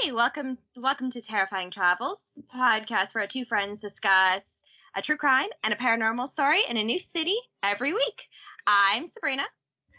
Hey, 0.00 0.12
welcome 0.12 0.58
welcome 0.76 1.10
to 1.10 1.20
Terrifying 1.20 1.70
Travels, 1.70 2.24
a 2.38 2.56
podcast 2.56 3.14
where 3.14 3.22
our 3.22 3.28
two 3.28 3.44
friends 3.44 3.80
discuss 3.80 4.62
a 4.96 5.02
true 5.02 5.16
crime 5.16 5.48
and 5.62 5.72
a 5.72 5.76
paranormal 5.76 6.28
story 6.28 6.62
in 6.68 6.76
a 6.76 6.84
new 6.84 6.98
city 6.98 7.36
every 7.62 7.92
week. 7.92 8.22
I'm 8.66 9.06
Sabrina, 9.06 9.44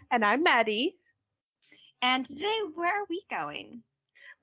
And 0.10 0.26
I'm 0.26 0.44
Madi. 0.44 0.96
and 2.02 2.26
today 2.26 2.58
where 2.74 3.02
are 3.02 3.06
we 3.10 3.24
going? 3.30 3.84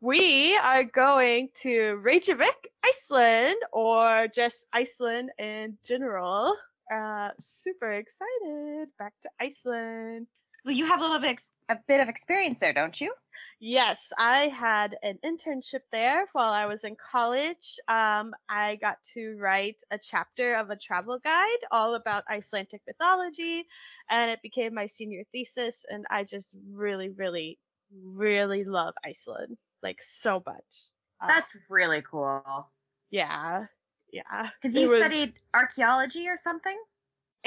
We 0.00 0.56
are 0.56 0.84
going 0.84 1.48
to 1.62 1.96
Reykjavik, 1.96 2.70
Iceland, 2.84 3.56
or 3.72 4.28
just 4.28 4.66
Iceland 4.72 5.30
in 5.38 5.76
general. 5.84 6.54
Uh, 6.92 7.30
super 7.40 7.92
excited. 7.92 8.88
Back 8.98 9.12
to 9.22 9.30
Iceland. 9.40 10.28
Well, 10.64 10.74
you 10.74 10.86
have 10.86 11.00
a 11.00 11.02
little 11.02 11.20
bit 11.20 11.30
ex- 11.30 11.52
a 11.68 11.76
bit 11.86 12.00
of 12.00 12.08
experience 12.08 12.58
there, 12.58 12.72
don't 12.72 13.00
you? 13.00 13.12
Yes, 13.60 14.12
I 14.16 14.48
had 14.48 14.96
an 15.02 15.18
internship 15.24 15.80
there 15.90 16.26
while 16.32 16.52
I 16.52 16.66
was 16.66 16.84
in 16.84 16.96
college. 16.96 17.80
Um, 17.88 18.34
I 18.48 18.76
got 18.76 18.98
to 19.14 19.36
write 19.36 19.82
a 19.90 19.98
chapter 19.98 20.54
of 20.54 20.70
a 20.70 20.76
travel 20.76 21.18
guide 21.18 21.58
all 21.72 21.96
about 21.96 22.24
Icelandic 22.30 22.82
mythology, 22.86 23.66
and 24.08 24.30
it 24.30 24.42
became 24.42 24.74
my 24.74 24.86
senior 24.86 25.24
thesis. 25.32 25.84
And 25.88 26.06
I 26.08 26.22
just 26.22 26.56
really, 26.70 27.08
really, 27.08 27.58
really 27.90 28.62
love 28.62 28.94
Iceland, 29.04 29.58
like 29.82 30.02
so 30.02 30.40
much. 30.46 30.90
Uh, 31.20 31.26
That's 31.26 31.52
really 31.68 32.02
cool. 32.08 32.70
yeah, 33.10 33.66
yeah. 34.12 34.50
Because 34.62 34.76
you 34.76 34.82
was 34.82 35.00
studied 35.00 35.32
archaeology 35.52 36.28
or 36.28 36.36
something? 36.36 36.78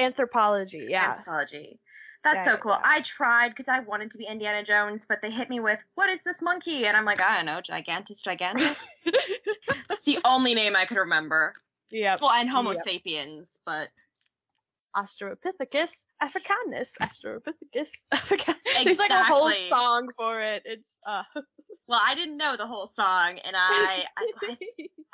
Anthropology. 0.04 0.88
Yeah, 0.90 1.12
Anthropology. 1.12 1.80
That's 2.24 2.46
Yeah, 2.46 2.46
so 2.54 2.58
cool. 2.58 2.72
yeah. 2.74 2.82
I 2.84 3.02
tried 3.02 3.50
because 3.50 3.68
I 3.68 3.80
wanted 3.80 4.12
to 4.12 4.18
be 4.18 4.26
Indiana 4.26 4.64
Jones, 4.64 5.06
but 5.08 5.22
they 5.22 5.32
hit 5.32 5.50
me 5.50 5.60
with, 5.60 5.84
what 5.96 6.10
is 6.10 6.24
this 6.24 6.42
monkey? 6.42 6.86
And 6.86 6.96
I'm 6.96 7.06
like, 7.06 7.22
I 7.22 7.36
don't 7.38 7.46
know, 7.46 7.62
Gigantus 7.62 8.22
Gigantus. 8.22 8.78
That's 9.90 10.04
the 10.06 10.20
only 10.26 10.54
name 10.54 10.76
I 10.76 10.86
could 10.86 10.98
remember. 10.98 11.54
Yeah. 11.90 12.18
Well, 12.22 12.32
and 12.32 12.50
Homo 12.50 12.74
Yep. 12.74 12.84
sapiens, 12.84 13.48
but 13.66 13.90
Australopithecus 14.96 16.04
africanus, 16.22 16.98
Australopithecus 17.02 17.92
africanus. 18.12 18.62
There's 18.84 19.00
like 19.00 19.12
a 19.12 19.24
whole 19.24 19.52
song 19.52 20.10
for 20.18 20.42
it. 20.42 20.64
It's 20.66 20.98
uh. 21.06 21.24
well, 21.88 22.02
I 22.04 22.16
didn't 22.16 22.38
know 22.38 22.58
the 22.58 22.68
whole 22.68 22.88
song, 22.88 23.40
and 23.44 23.56
I, 23.58 24.06
I 24.18 24.58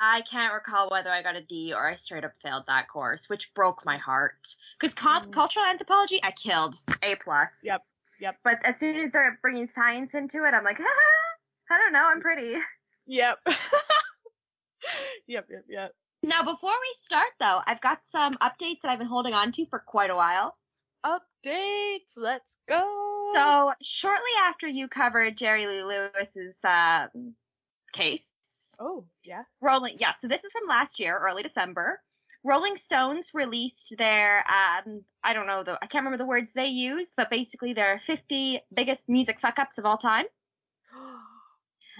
I 0.00 0.22
can't 0.22 0.54
recall 0.54 0.90
whether 0.90 1.10
I 1.10 1.22
got 1.22 1.36
a 1.36 1.42
D 1.42 1.72
or 1.74 1.88
I 1.88 1.96
straight 1.96 2.24
up 2.24 2.32
failed 2.42 2.64
that 2.68 2.88
course, 2.88 3.28
which 3.28 3.52
broke 3.54 3.84
my 3.84 3.98
heart. 3.98 4.54
Because 4.78 4.94
Mm. 4.94 5.32
cultural 5.32 5.64
anthropology, 5.66 6.20
I 6.22 6.30
killed 6.30 6.76
A 7.02 7.16
plus. 7.16 7.60
Yep, 7.64 7.82
yep. 8.20 8.36
But 8.44 8.64
as 8.64 8.78
soon 8.78 8.96
as 8.96 9.04
they 9.04 9.08
started 9.10 9.38
bringing 9.42 9.68
science 9.74 10.14
into 10.14 10.44
it, 10.44 10.54
I'm 10.54 10.64
like, 10.64 10.78
I 10.80 11.78
don't 11.78 11.92
know, 11.92 12.04
I'm 12.06 12.20
pretty. 12.20 12.56
Yep. 13.06 13.38
yep, 15.26 15.46
yep, 15.50 15.64
yep. 15.68 15.92
Now, 16.22 16.42
before 16.42 16.70
we 16.70 16.94
start, 17.00 17.28
though, 17.38 17.60
I've 17.66 17.80
got 17.80 18.04
some 18.04 18.32
updates 18.34 18.80
that 18.82 18.90
I've 18.90 18.98
been 18.98 19.06
holding 19.08 19.34
on 19.34 19.52
to 19.52 19.66
for 19.66 19.78
quite 19.78 20.10
a 20.10 20.16
while. 20.16 20.54
Updates, 21.06 22.16
let's 22.16 22.56
go. 22.68 23.32
So, 23.34 23.72
shortly 23.82 24.30
after 24.42 24.66
you 24.66 24.88
covered 24.88 25.36
Jerry 25.36 25.66
Lee 25.66 25.84
Lewis's 25.84 26.58
uh, 26.64 27.06
case, 27.92 28.26
oh, 28.80 29.04
yeah. 29.24 29.42
Rolling, 29.60 29.96
yeah, 30.00 30.12
so 30.18 30.26
this 30.26 30.42
is 30.42 30.50
from 30.50 30.68
last 30.68 30.98
year, 30.98 31.16
early 31.16 31.44
December. 31.44 32.00
Rolling 32.44 32.76
Stones 32.76 33.30
released 33.34 33.94
their, 33.96 34.38
um, 34.48 35.04
I 35.22 35.34
don't 35.34 35.46
know, 35.46 35.62
the, 35.62 35.72
I 35.82 35.86
can't 35.86 36.04
remember 36.04 36.18
the 36.18 36.28
words 36.28 36.52
they 36.52 36.68
used, 36.68 37.12
but 37.16 37.30
basically 37.30 37.74
their 37.74 38.00
50 38.06 38.60
biggest 38.74 39.08
music 39.08 39.40
fuck 39.40 39.58
ups 39.58 39.78
of 39.78 39.86
all 39.86 39.98
time. 39.98 40.24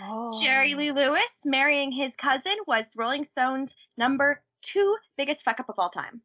Oh. 0.01 0.41
Jerry 0.41 0.75
Lee 0.75 0.93
Lewis 0.93 1.23
marrying 1.45 1.93
his 1.93 2.15
cousin 2.17 2.57
was 2.67 2.85
Rolling 2.97 3.25
Stones' 3.25 3.75
number 3.97 4.43
two 4.63 4.97
biggest 5.17 5.45
fuck 5.45 5.61
up 5.61 5.69
of 5.69 5.77
all 5.79 5.91
time. 5.91 6.21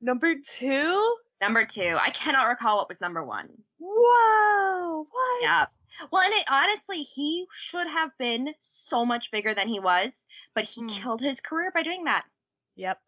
Number 0.00 0.34
two? 0.46 1.16
Number 1.40 1.64
two. 1.64 1.96
I 2.00 2.10
cannot 2.10 2.48
recall 2.48 2.76
what 2.78 2.88
was 2.88 3.00
number 3.00 3.24
one. 3.24 3.48
Whoa, 3.78 5.06
what? 5.10 5.42
Yeah. 5.42 5.66
Well, 6.10 6.22
and 6.22 6.32
it, 6.34 6.44
honestly, 6.50 7.02
he 7.02 7.46
should 7.54 7.86
have 7.86 8.10
been 8.18 8.48
so 8.60 9.04
much 9.04 9.30
bigger 9.30 9.54
than 9.54 9.68
he 9.68 9.80
was, 9.80 10.24
but 10.54 10.64
he 10.64 10.82
Hmm. 10.82 10.88
killed 10.88 11.20
his 11.20 11.40
career 11.40 11.70
by 11.72 11.82
doing 11.82 12.04
that. 12.04 12.24
Yep. 12.76 12.98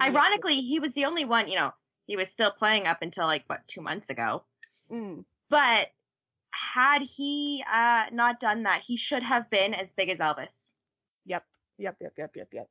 Ironically, 0.00 0.60
he 0.60 0.80
was 0.80 0.92
the 0.92 1.04
only 1.06 1.24
one, 1.24 1.48
you 1.48 1.56
know, 1.56 1.72
he 2.06 2.16
was 2.16 2.28
still 2.28 2.50
playing 2.50 2.86
up 2.86 2.98
until 3.02 3.26
like, 3.26 3.44
what, 3.46 3.66
two 3.66 3.80
months 3.80 4.10
ago. 4.10 4.44
Mm. 4.90 5.24
But 5.48 5.88
had 6.56 7.02
he 7.02 7.64
uh, 7.72 8.04
not 8.12 8.40
done 8.40 8.64
that, 8.64 8.82
he 8.82 8.96
should 8.96 9.22
have 9.22 9.48
been 9.50 9.74
as 9.74 9.92
big 9.92 10.08
as 10.08 10.18
Elvis. 10.18 10.72
Yep, 11.26 11.44
yep, 11.78 11.96
yep, 12.00 12.12
yep, 12.16 12.30
yep, 12.36 12.48
yep. 12.52 12.68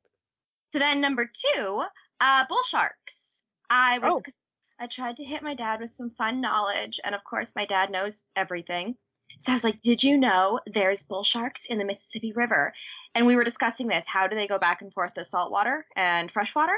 So 0.72 0.78
then 0.78 1.00
number 1.00 1.30
two, 1.32 1.82
uh, 2.20 2.44
bull 2.48 2.62
sharks. 2.66 3.42
I 3.70 3.98
was, 3.98 4.22
Oh. 4.26 4.32
I 4.78 4.86
tried 4.86 5.16
to 5.16 5.24
hit 5.24 5.42
my 5.42 5.54
dad 5.54 5.80
with 5.80 5.92
some 5.92 6.10
fun 6.10 6.40
knowledge, 6.40 7.00
and 7.04 7.14
of 7.14 7.24
course 7.24 7.52
my 7.56 7.64
dad 7.66 7.90
knows 7.90 8.22
everything. 8.34 8.96
So 9.40 9.52
I 9.52 9.54
was 9.54 9.64
like, 9.64 9.80
did 9.82 10.02
you 10.02 10.18
know 10.18 10.60
there's 10.66 11.02
bull 11.02 11.24
sharks 11.24 11.66
in 11.66 11.78
the 11.78 11.84
Mississippi 11.84 12.32
River? 12.32 12.72
And 13.14 13.26
we 13.26 13.36
were 13.36 13.44
discussing 13.44 13.86
this. 13.88 14.06
How 14.06 14.26
do 14.26 14.36
they 14.36 14.46
go 14.46 14.58
back 14.58 14.82
and 14.82 14.92
forth 14.92 15.14
to 15.14 15.24
saltwater 15.24 15.84
and 15.96 16.30
freshwater? 16.30 16.76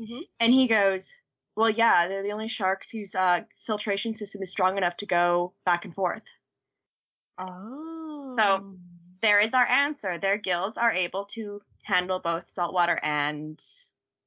Mm-hmm. 0.00 0.20
And 0.40 0.52
he 0.52 0.66
goes, 0.66 1.10
well, 1.56 1.70
yeah, 1.70 2.06
they're 2.06 2.22
the 2.22 2.32
only 2.32 2.48
sharks 2.48 2.90
whose 2.90 3.14
uh, 3.14 3.40
filtration 3.66 4.14
system 4.14 4.42
is 4.42 4.50
strong 4.50 4.76
enough 4.76 4.96
to 4.98 5.06
go 5.06 5.54
back 5.64 5.84
and 5.84 5.94
forth. 5.94 6.22
Oh. 7.38 8.34
So 8.38 8.76
there 9.22 9.40
is 9.40 9.54
our 9.54 9.66
answer. 9.66 10.18
Their 10.18 10.36
gills 10.38 10.76
are 10.76 10.92
able 10.92 11.24
to 11.34 11.60
handle 11.82 12.18
both 12.20 12.48
saltwater 12.50 12.98
and 13.02 13.62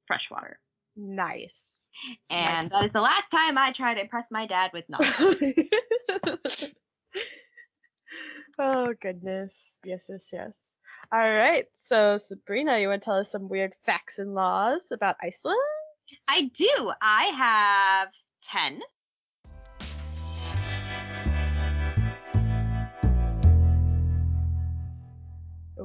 freshwater. 0.06 0.58
nice. 0.96 1.88
And 2.30 2.62
Nice. 2.64 2.68
that 2.70 2.84
is 2.84 2.92
the 2.92 3.00
last 3.00 3.30
time 3.30 3.58
I 3.58 3.72
try 3.72 3.94
to 3.94 4.00
impress 4.00 4.30
my 4.30 4.46
dad 4.46 4.70
with 4.72 4.84
knowledge. 4.88 5.66
oh 8.58 8.94
goodness. 9.00 9.80
Yes, 9.84 10.06
yes, 10.08 10.30
yes. 10.32 10.76
All 11.12 11.18
right. 11.20 11.64
So 11.76 12.16
Sabrina, 12.16 12.78
you 12.78 12.88
want 12.88 13.02
to 13.02 13.04
tell 13.04 13.18
us 13.18 13.30
some 13.30 13.48
weird 13.48 13.74
facts 13.84 14.18
and 14.18 14.34
laws 14.34 14.92
about 14.92 15.16
Iceland? 15.22 15.58
I 16.28 16.50
do. 16.54 16.92
I 17.02 17.24
have 17.36 18.08
10. 18.42 18.80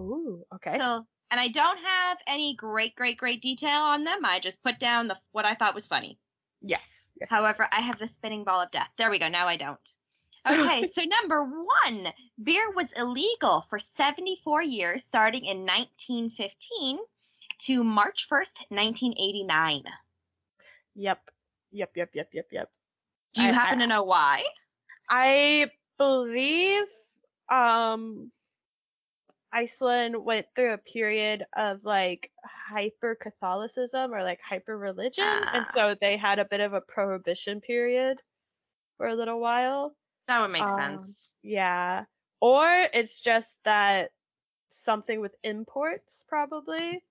Ooh. 0.06 0.46
Okay. 0.56 0.78
So, 0.78 1.06
and 1.32 1.40
I 1.40 1.48
don't 1.50 1.80
have 1.80 2.18
any 2.28 2.56
great, 2.56 2.96
great, 2.96 3.18
great 3.18 3.42
detail 3.42 3.82
on 3.82 4.04
them. 4.04 4.24
I 4.24 4.40
just 4.40 4.62
put 4.64 4.80
down 4.80 5.08
the 5.08 5.18
what 5.32 5.46
I 5.46 5.56
thought 5.56 5.76
was 5.76 5.86
funny. 5.86 6.18
yes. 6.62 7.12
Yes. 7.20 7.30
However, 7.30 7.68
I 7.72 7.82
have 7.82 7.98
the 8.00 8.08
spinning 8.08 8.44
ball 8.44 8.62
of 8.62 8.72
death. 8.72 8.90
There 8.98 9.10
we 9.10 9.20
go. 9.20 9.28
Now 9.30 9.48
I 9.48 9.58
don't. 9.58 9.80
Okay, 10.48 10.86
so 10.88 11.02
number 11.02 11.44
one, 11.44 12.08
beer 12.44 12.70
was 12.76 12.92
illegal 12.96 13.66
for 13.68 13.80
74 13.80 14.62
years, 14.62 15.04
starting 15.04 15.44
in 15.46 15.66
1915 15.66 17.00
to 17.62 17.84
March 17.84 18.28
1st, 18.30 18.54
1989. 18.70 19.84
Yep. 20.96 21.20
Yep. 21.72 21.92
Yep. 21.96 22.10
Yep. 22.14 22.30
Yep. 22.34 22.48
Yep. 22.52 22.72
Do 23.34 23.42
you 23.42 23.50
I- 23.50 23.54
happen 23.54 23.80
I- 23.80 23.82
to 23.82 23.88
know 23.88 24.04
why? 24.04 24.44
I 25.10 25.72
believe 25.98 26.86
um 27.52 28.32
Iceland 29.56 30.18
went 30.24 30.48
through 30.54 30.74
a 30.74 30.78
period 30.78 31.46
of 31.56 31.86
like 31.86 32.30
hyper 32.44 33.16
Catholicism 33.16 34.14
or 34.14 34.22
like 34.22 34.42
hyper 34.44 34.78
religion 34.78 35.24
and 35.24 35.66
Ah. 35.66 35.72
so 35.74 35.96
they 36.02 36.18
had 36.18 36.40
a 36.40 36.46
bit 36.46 36.60
of 36.60 36.74
a 36.74 36.82
prohibition 36.82 37.62
period 37.62 38.22
for 38.98 39.08
a 39.08 39.16
little 39.16 39.40
while. 39.40 39.96
That 40.28 40.42
would 40.42 40.52
make 40.52 40.64
Um, 40.64 40.76
sense. 40.76 41.32
Yeah. 41.42 42.04
Or 42.42 42.68
it's 42.94 43.22
just 43.22 43.64
that 43.64 44.12
something 44.68 45.22
with 45.22 45.34
imports 45.44 46.25
probably. 46.28 47.01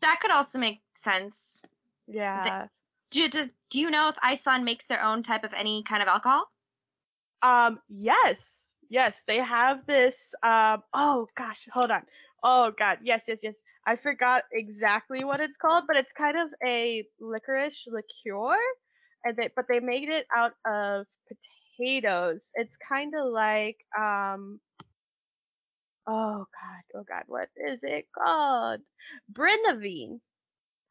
That 0.00 0.18
could 0.22 0.30
also 0.30 0.58
make 0.58 0.80
sense. 0.94 1.60
Yeah. 2.06 2.68
Do, 3.10 3.28
does, 3.28 3.52
do 3.68 3.80
you 3.80 3.90
know 3.90 4.08
if 4.08 4.16
Iceland 4.22 4.64
makes 4.64 4.86
their 4.86 5.02
own 5.02 5.22
type 5.22 5.44
of 5.44 5.52
any 5.52 5.82
kind 5.82 6.00
of 6.00 6.08
alcohol? 6.08 6.50
Um, 7.42 7.80
yes, 7.88 8.59
yes, 8.90 9.24
they 9.26 9.38
have 9.38 9.86
this. 9.86 10.34
Um, 10.42 10.82
oh 10.92 11.28
gosh, 11.36 11.66
hold 11.72 11.90
on. 11.90 12.02
Oh 12.42 12.72
god, 12.78 12.98
yes, 13.02 13.24
yes, 13.28 13.42
yes. 13.42 13.62
I 13.86 13.96
forgot 13.96 14.44
exactly 14.52 15.24
what 15.24 15.40
it's 15.40 15.56
called, 15.56 15.84
but 15.86 15.96
it's 15.96 16.12
kind 16.12 16.36
of 16.38 16.48
a 16.64 17.04
licorice 17.20 17.86
liqueur, 17.88 18.56
and 19.24 19.36
they 19.36 19.48
but 19.56 19.66
they 19.68 19.80
made 19.80 20.08
it 20.10 20.26
out 20.34 20.52
of 20.66 21.06
potatoes. 21.78 22.50
It's 22.54 22.76
kind 22.76 23.14
of 23.14 23.32
like 23.32 23.78
um. 23.98 24.60
Oh 26.06 26.46
god, 26.60 26.98
oh 26.98 27.04
god, 27.08 27.24
what 27.28 27.48
is 27.56 27.84
it 27.84 28.06
called? 28.16 28.80
Brennivín. 29.32 30.20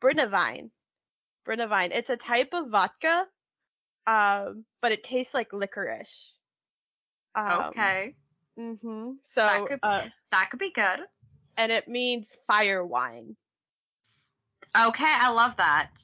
Brennivín. 0.02 0.72
Brennivín. 1.48 1.92
It's 1.94 2.10
a 2.10 2.18
type 2.18 2.54
of 2.54 2.70
vodka, 2.70 3.26
um, 4.08 4.66
but 4.82 4.92
it 4.94 5.04
tastes 5.04 5.34
like 5.34 5.52
licorice. 5.54 6.39
Um, 7.36 7.62
okay. 7.70 8.16
Mhm. 8.58 9.18
So 9.22 9.42
That 9.42 9.66
could- 9.68 9.80
uh, 9.84 10.10
That 10.32 10.50
could 10.50 10.60
be 10.60 10.72
good. 10.72 11.02
and 11.58 11.72
it 11.72 11.88
means 11.88 12.40
fire 12.48 12.86
wine, 12.86 13.36
Okay, 14.78 15.06
I 15.08 15.30
love 15.32 15.58
that. 15.58 16.00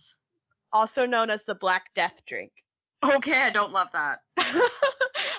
also 0.74 1.06
known 1.06 1.30
as 1.30 1.46
the 1.46 1.56
Black 1.56 1.94
Death 1.94 2.26
drink. 2.26 2.52
Okay, 3.04 3.40
I 3.40 3.50
don't 3.52 3.72
love 3.72 3.90
that. 3.94 4.20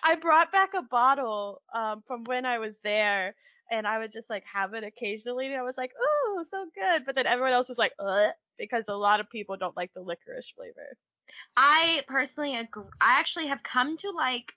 I 0.02 0.16
brought 0.20 0.52
back 0.52 0.74
a 0.74 0.82
bottle 0.82 1.62
um, 1.74 2.02
from 2.06 2.24
when 2.24 2.46
I 2.46 2.58
was 2.58 2.78
there, 2.78 3.34
and 3.70 3.86
I 3.86 3.98
would 3.98 4.12
just 4.12 4.30
like 4.30 4.44
have 4.44 4.74
it 4.74 4.84
occasionally, 4.84 5.46
and 5.46 5.56
I 5.56 5.62
was 5.62 5.76
like, 5.76 5.92
"Ooh, 6.00 6.44
so 6.44 6.66
good!" 6.74 7.04
But 7.04 7.16
then 7.16 7.26
everyone 7.26 7.52
else 7.52 7.68
was 7.68 7.78
like, 7.78 7.92
"Ugh," 7.98 8.30
because 8.56 8.88
a 8.88 8.94
lot 8.94 9.20
of 9.20 9.28
people 9.28 9.56
don't 9.56 9.76
like 9.76 9.92
the 9.94 10.00
licorice 10.02 10.50
flavor. 10.50 10.96
I 11.56 12.04
personally 12.06 12.56
agree. 12.56 12.84
I 13.00 13.18
actually 13.18 13.48
have 13.48 13.62
come 13.62 13.96
to 13.98 14.10
like 14.10 14.54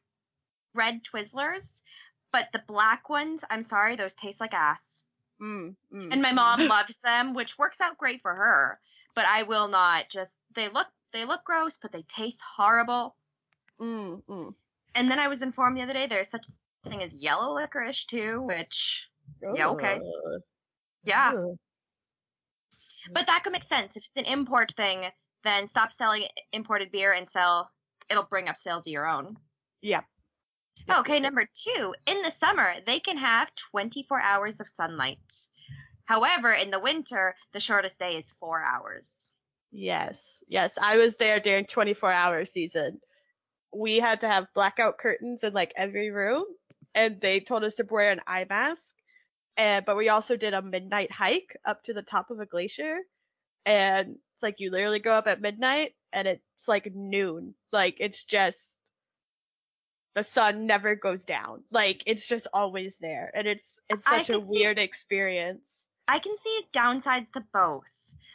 red 0.74 1.02
Twizzlers, 1.04 1.82
but 2.32 2.48
the 2.54 2.64
black 2.68 3.10
ones, 3.10 3.44
I'm 3.50 3.64
sorry, 3.64 3.96
those 3.96 4.16
taste 4.16 4.40
like 4.40 4.54
ass. 4.54 5.04
Mm, 5.42 5.76
mm, 5.94 6.10
And 6.12 6.22
my 6.22 6.32
mom 6.32 6.60
loves 6.68 6.98
them, 7.04 7.34
which 7.34 7.58
works 7.58 7.82
out 7.82 7.98
great 7.98 8.22
for 8.22 8.36
her. 8.36 8.80
But 9.16 9.26
I 9.26 9.44
will 9.44 9.68
not 9.68 10.10
just 10.10 10.42
they 10.56 10.70
look 10.70 10.88
they 11.12 11.26
look 11.26 11.44
gross, 11.44 11.78
but 11.82 11.92
they 11.92 12.04
taste 12.04 12.42
horrible. 12.42 13.16
Mm, 13.82 14.24
mm. 14.24 14.54
And 14.96 15.10
then 15.10 15.20
I 15.20 15.28
was 15.28 15.42
informed 15.42 15.78
the 15.78 15.82
other 15.82 15.94
day 15.94 16.08
there's 16.08 16.30
such 16.30 16.48
a 16.48 16.90
thing 16.90 17.02
as 17.02 17.14
yellow 17.14 17.54
licorice 17.54 18.06
too, 18.06 18.42
which 18.42 19.10
Yeah, 19.54 19.70
okay. 19.70 20.00
Yeah. 21.04 21.34
But 23.12 23.28
that 23.28 23.44
could 23.44 23.54
make 23.54 23.64
sense. 23.64 23.96
If 23.96 24.06
it's 24.06 24.18
an 24.18 24.26
import 24.26 24.74
thing, 24.76 25.06
then 25.44 25.68
stop 25.68 25.92
selling 25.92 26.26
imported 26.52 26.92
beer 26.92 27.14
and 27.14 27.28
sell 27.28 27.72
it'll 28.10 28.24
bring 28.24 28.50
up 28.50 28.58
sales 28.58 28.86
of 28.86 28.92
your 28.92 29.08
own. 29.08 29.38
Yeah. 29.82 30.02
Yep, 30.88 31.00
Okay, 31.00 31.20
number 31.20 31.48
two. 31.54 31.96
In 32.06 32.22
the 32.22 32.32
summer, 32.32 32.74
they 32.86 33.00
can 33.00 33.18
have 33.18 33.50
24 33.72 34.22
hours 34.22 34.60
of 34.60 34.68
sunlight. 34.68 35.20
However, 36.06 36.52
in 36.52 36.72
the 36.72 36.80
winter, 36.80 37.36
the 37.54 37.60
shortest 37.60 38.00
day 38.00 38.18
is 38.18 38.34
four 38.40 38.64
hours. 38.64 39.30
Yes, 39.72 40.44
yes. 40.48 40.78
I 40.82 40.98
was 40.98 41.18
there 41.18 41.40
during 41.40 41.66
24 41.66 42.12
hour 42.12 42.46
season. 42.46 43.00
We 43.72 44.00
had 44.00 44.22
to 44.22 44.28
have 44.28 44.48
blackout 44.56 44.98
curtains 44.98 45.44
in 45.44 45.54
like 45.54 45.74
every 45.78 46.10
room, 46.10 46.46
and 46.96 47.22
they 47.22 47.40
told 47.40 47.64
us 47.64 47.76
to 47.76 47.84
wear 47.90 48.10
an 48.10 48.22
eye 48.26 48.48
mask. 48.50 48.96
And 49.58 49.86
but 49.86 49.98
we 49.98 50.10
also 50.10 50.36
did 50.38 50.54
a 50.56 50.62
midnight 50.62 51.12
hike 51.12 51.56
up 51.66 51.84
to 51.84 51.94
the 51.94 52.02
top 52.02 52.32
of 52.32 52.40
a 52.40 52.48
glacier, 52.48 52.98
and 53.66 54.16
it's 54.34 54.44
like 54.44 54.56
you 54.60 54.72
literally 54.72 55.00
go 55.00 55.12
up 55.14 55.28
at 55.28 55.42
midnight, 55.42 55.94
and 56.12 56.28
it's 56.28 56.68
like 56.68 56.92
noon. 56.96 57.54
Like 57.72 57.98
it's 58.00 58.24
just 58.24 58.80
the 60.16 60.24
sun 60.24 60.66
never 60.66 60.96
goes 60.96 61.26
down. 61.26 61.64
Like 61.72 62.04
it's 62.08 62.28
just 62.28 62.48
always 62.54 62.98
there, 62.98 63.32
and 63.34 63.48
it's 63.48 63.80
it's 63.90 64.06
such 64.06 64.30
a 64.30 64.34
could 64.34 64.46
see- 64.46 64.52
weird 64.52 64.80
experience. 64.80 65.88
I 66.08 66.20
can 66.20 66.36
see 66.38 66.62
downsides 66.74 67.32
to 67.34 67.44
both. 67.54 67.86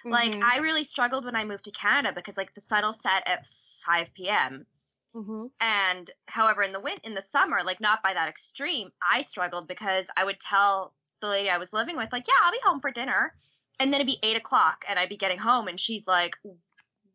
Like, 0.04 0.32
Mhm. 0.32 0.42
I 0.44 0.58
really 0.58 0.84
struggled 0.84 1.24
when 1.24 1.34
I 1.34 1.44
moved 1.44 1.64
to 1.64 1.70
Canada 1.70 2.12
because, 2.14 2.36
like, 2.36 2.52
the 2.54 2.60
sun 2.60 2.84
will 2.84 2.92
set 2.92 3.26
at 3.26 3.46
5 3.86 4.12
p.m. 4.14 4.66
Mhm. 5.14 5.50
And 5.60 6.10
however, 6.28 6.62
in 6.62 6.72
the 6.72 6.80
win 6.80 6.98
in 7.04 7.14
the 7.14 7.22
summer, 7.22 7.62
like 7.64 7.80
not 7.80 8.02
by 8.02 8.12
that 8.14 8.28
extreme, 8.28 8.92
I 9.00 9.22
struggled 9.22 9.66
because 9.66 10.06
I 10.16 10.24
would 10.24 10.38
tell 10.40 10.92
the 11.20 11.28
lady 11.28 11.48
I 11.48 11.56
was 11.58 11.72
living 11.72 11.96
with, 11.96 12.12
like, 12.12 12.28
yeah, 12.28 12.34
I'll 12.42 12.52
be 12.52 12.60
home 12.62 12.80
for 12.80 12.90
dinner, 12.90 13.34
and 13.80 13.92
then 13.92 14.00
it'd 14.00 14.06
be 14.06 14.18
eight 14.22 14.36
o'clock, 14.36 14.84
and 14.86 14.98
I'd 14.98 15.08
be 15.08 15.16
getting 15.16 15.38
home, 15.38 15.68
and 15.68 15.80
she's 15.80 16.06
like, 16.06 16.36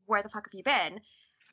where 0.05 0.23
the 0.23 0.29
fuck 0.29 0.45
have 0.47 0.53
you 0.53 0.63
been? 0.63 0.99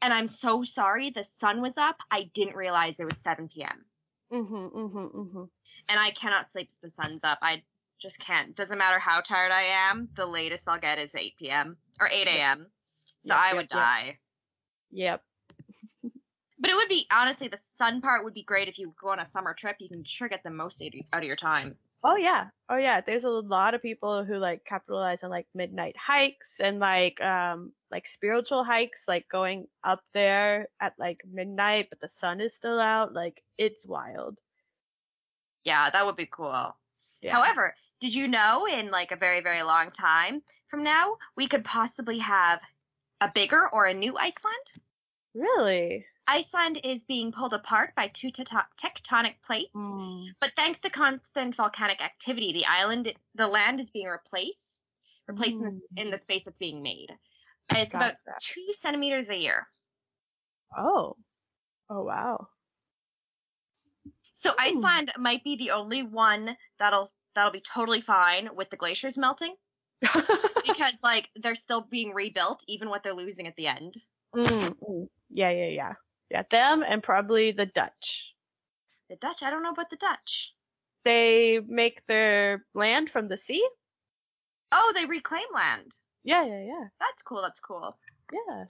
And 0.03 0.13
I'm 0.13 0.29
so 0.29 0.63
sorry, 0.63 1.11
the 1.11 1.25
sun 1.25 1.61
was 1.63 1.79
up. 1.79 1.97
I 2.11 2.25
didn't 2.25 2.57
realize 2.57 3.01
it 3.01 3.07
was 3.07 3.19
7 3.19 3.49
p.m. 3.49 3.85
Mhm. 4.33 4.73
Mhm. 4.73 5.13
Mhm. 5.15 5.51
And 5.89 6.01
I 6.01 6.11
cannot 6.11 6.51
sleep 6.51 6.71
if 6.73 6.81
the 6.81 6.91
sun's 6.91 7.25
up. 7.25 7.39
I 7.43 7.65
just 7.99 8.19
can't. 8.19 8.55
Doesn't 8.55 8.79
matter 8.79 8.99
how 8.99 9.21
tired 9.21 9.53
I 9.53 9.63
am. 9.63 10.09
The 10.15 10.27
latest 10.27 10.69
I'll 10.69 10.79
get 10.79 10.99
is 10.99 11.15
8 11.15 11.37
p.m. 11.37 11.77
or 12.01 12.09
8 12.09 12.29
a.m. 12.29 12.73
So 13.23 13.35
Yep, 13.35 13.39
I 13.39 13.55
would 13.55 13.63
yep. 13.63 13.71
die. 13.71 14.19
Yep. 14.91 15.25
But 16.59 16.71
it 16.71 16.75
would 16.75 16.89
be 16.89 17.07
honestly 17.13 17.49
the 17.49 17.59
sun 17.59 18.01
part 18.01 18.25
would 18.25 18.33
be 18.33 18.43
great 18.43 18.69
if 18.69 18.79
you 18.79 18.95
go 18.99 19.11
on 19.11 19.21
a 19.21 19.27
summer 19.27 19.53
trip. 19.53 19.77
You 19.79 19.89
can 19.91 20.05
sure 20.05 20.29
get 20.29 20.43
the 20.43 20.51
most 20.51 20.83
out 21.13 21.19
of 21.19 21.25
your 21.25 21.37
time. 21.37 21.77
Oh 22.05 22.17
yeah. 22.17 22.49
Oh 22.69 22.77
yeah. 22.77 23.01
There's 23.01 23.25
a 23.25 23.31
lot 23.31 23.75
of 23.75 23.83
people 23.83 24.25
who 24.25 24.37
like 24.37 24.65
capitalize 24.65 25.23
on 25.23 25.31
like 25.31 25.47
midnight 25.55 25.97
hikes 25.97 26.61
and 26.61 26.79
like 26.79 27.21
um 27.21 27.73
like 27.91 28.07
spiritual 28.07 28.65
hikes, 28.65 29.09
like 29.09 29.29
going 29.29 29.67
up 29.83 30.01
there 30.15 30.69
at 30.81 30.95
like 30.99 31.21
midnight 31.31 31.89
but 31.91 32.01
the 32.01 32.09
sun 32.09 32.41
is 32.41 32.55
still 32.55 32.81
out. 32.81 33.13
Like 33.13 33.43
it's 33.59 33.87
wild. 33.87 34.39
Yeah, 35.65 35.91
that 35.91 36.07
would 36.07 36.17
be 36.17 36.29
cool. 36.31 36.77
Yeah. 37.23 37.33
However, 37.33 37.75
did 38.01 38.15
you 38.15 38.29
know 38.29 38.67
in 38.67 38.91
like 38.91 39.11
a 39.11 39.17
very 39.17 39.41
very 39.41 39.63
long 39.63 39.91
time 39.91 40.43
from 40.69 40.85
now 40.85 41.17
we 41.37 41.49
could 41.49 41.65
possibly 41.65 42.19
have 42.19 42.61
a 43.21 43.31
bigger 43.35 43.69
or 43.73 43.87
a 43.87 43.95
new 43.95 44.17
Iceland? 44.17 44.67
Really? 45.35 46.07
Iceland 46.29 46.81
is 46.83 47.05
being 47.05 47.33
pulled 47.33 47.53
apart 47.53 47.95
by 47.95 48.09
two 48.09 48.31
tecto- 48.31 48.65
tectonic 48.77 49.35
plates. 49.43 49.71
But 50.41 50.53
thanks 50.57 50.81
to 50.81 50.91
constant 50.91 51.55
volcanic 51.55 52.01
activity, 52.01 52.53
the 52.53 52.67
island, 52.67 53.13
the 53.35 53.47
land 53.47 53.81
is 53.81 53.91
being 53.91 54.09
replaced, 54.09 54.83
replaced 55.29 55.57
in, 55.57 55.65
the, 55.65 56.03
in 56.03 56.11
the 56.11 56.19
space 56.19 56.45
that's 56.45 56.57
being 56.59 56.83
made. 56.83 57.11
It's 57.71 57.95
about 57.95 58.15
two 58.41 58.73
centimeters 58.73 59.31
a 59.31 59.37
year. 59.37 59.67
Oh. 60.77 61.17
Oh 61.89 62.03
wow. 62.03 62.49
So 64.33 64.51
Hmm. 64.53 64.61
Iceland 64.61 65.13
might 65.19 65.45
be 65.45 65.57
the 65.57 65.71
only 65.71 66.03
one 66.03 66.57
that'll 66.79 67.11
that'll 67.35 67.53
be 67.53 67.61
totally 67.61 68.01
fine 68.01 68.51
with 68.55 68.71
the 68.71 68.77
glaciers 68.77 69.17
melting 69.19 69.55
because 70.01 71.03
like 71.03 71.29
they're 71.37 71.55
still 71.55 71.83
being 71.83 72.13
rebuilt 72.13 72.65
even 72.67 72.89
what 72.89 73.03
they're 73.03 73.15
losing 73.15 73.47
at 73.47 73.57
the 73.57 73.67
end. 73.67 73.97
Mm, 74.35 74.75
mm. 74.79 75.09
Yeah, 75.31 75.51
yeah, 75.51 75.69
yeah. 75.69 75.93
Yeah, 76.31 76.43
them 76.51 76.83
and 76.87 77.03
probably 77.03 77.53
the 77.53 77.67
Dutch. 77.67 78.35
The 79.09 79.17
Dutch, 79.17 79.43
I 79.43 79.51
don't 79.51 79.63
know 79.63 79.71
about 79.71 79.91
the 79.91 79.97
Dutch. 79.97 80.53
They 81.05 81.61
make 81.61 82.05
their 82.07 82.65
land 82.75 83.11
from 83.11 83.29
the 83.29 83.37
sea? 83.37 83.67
Oh, 84.73 84.93
they 84.95 85.07
reclaim 85.07 85.47
land. 85.55 85.97
Yeah, 86.25 86.45
yeah, 86.45 86.63
yeah. 86.63 86.89
That's 86.99 87.23
cool. 87.23 87.43
That's 87.43 87.61
cool. 87.61 87.97
Yeah. 88.33 88.65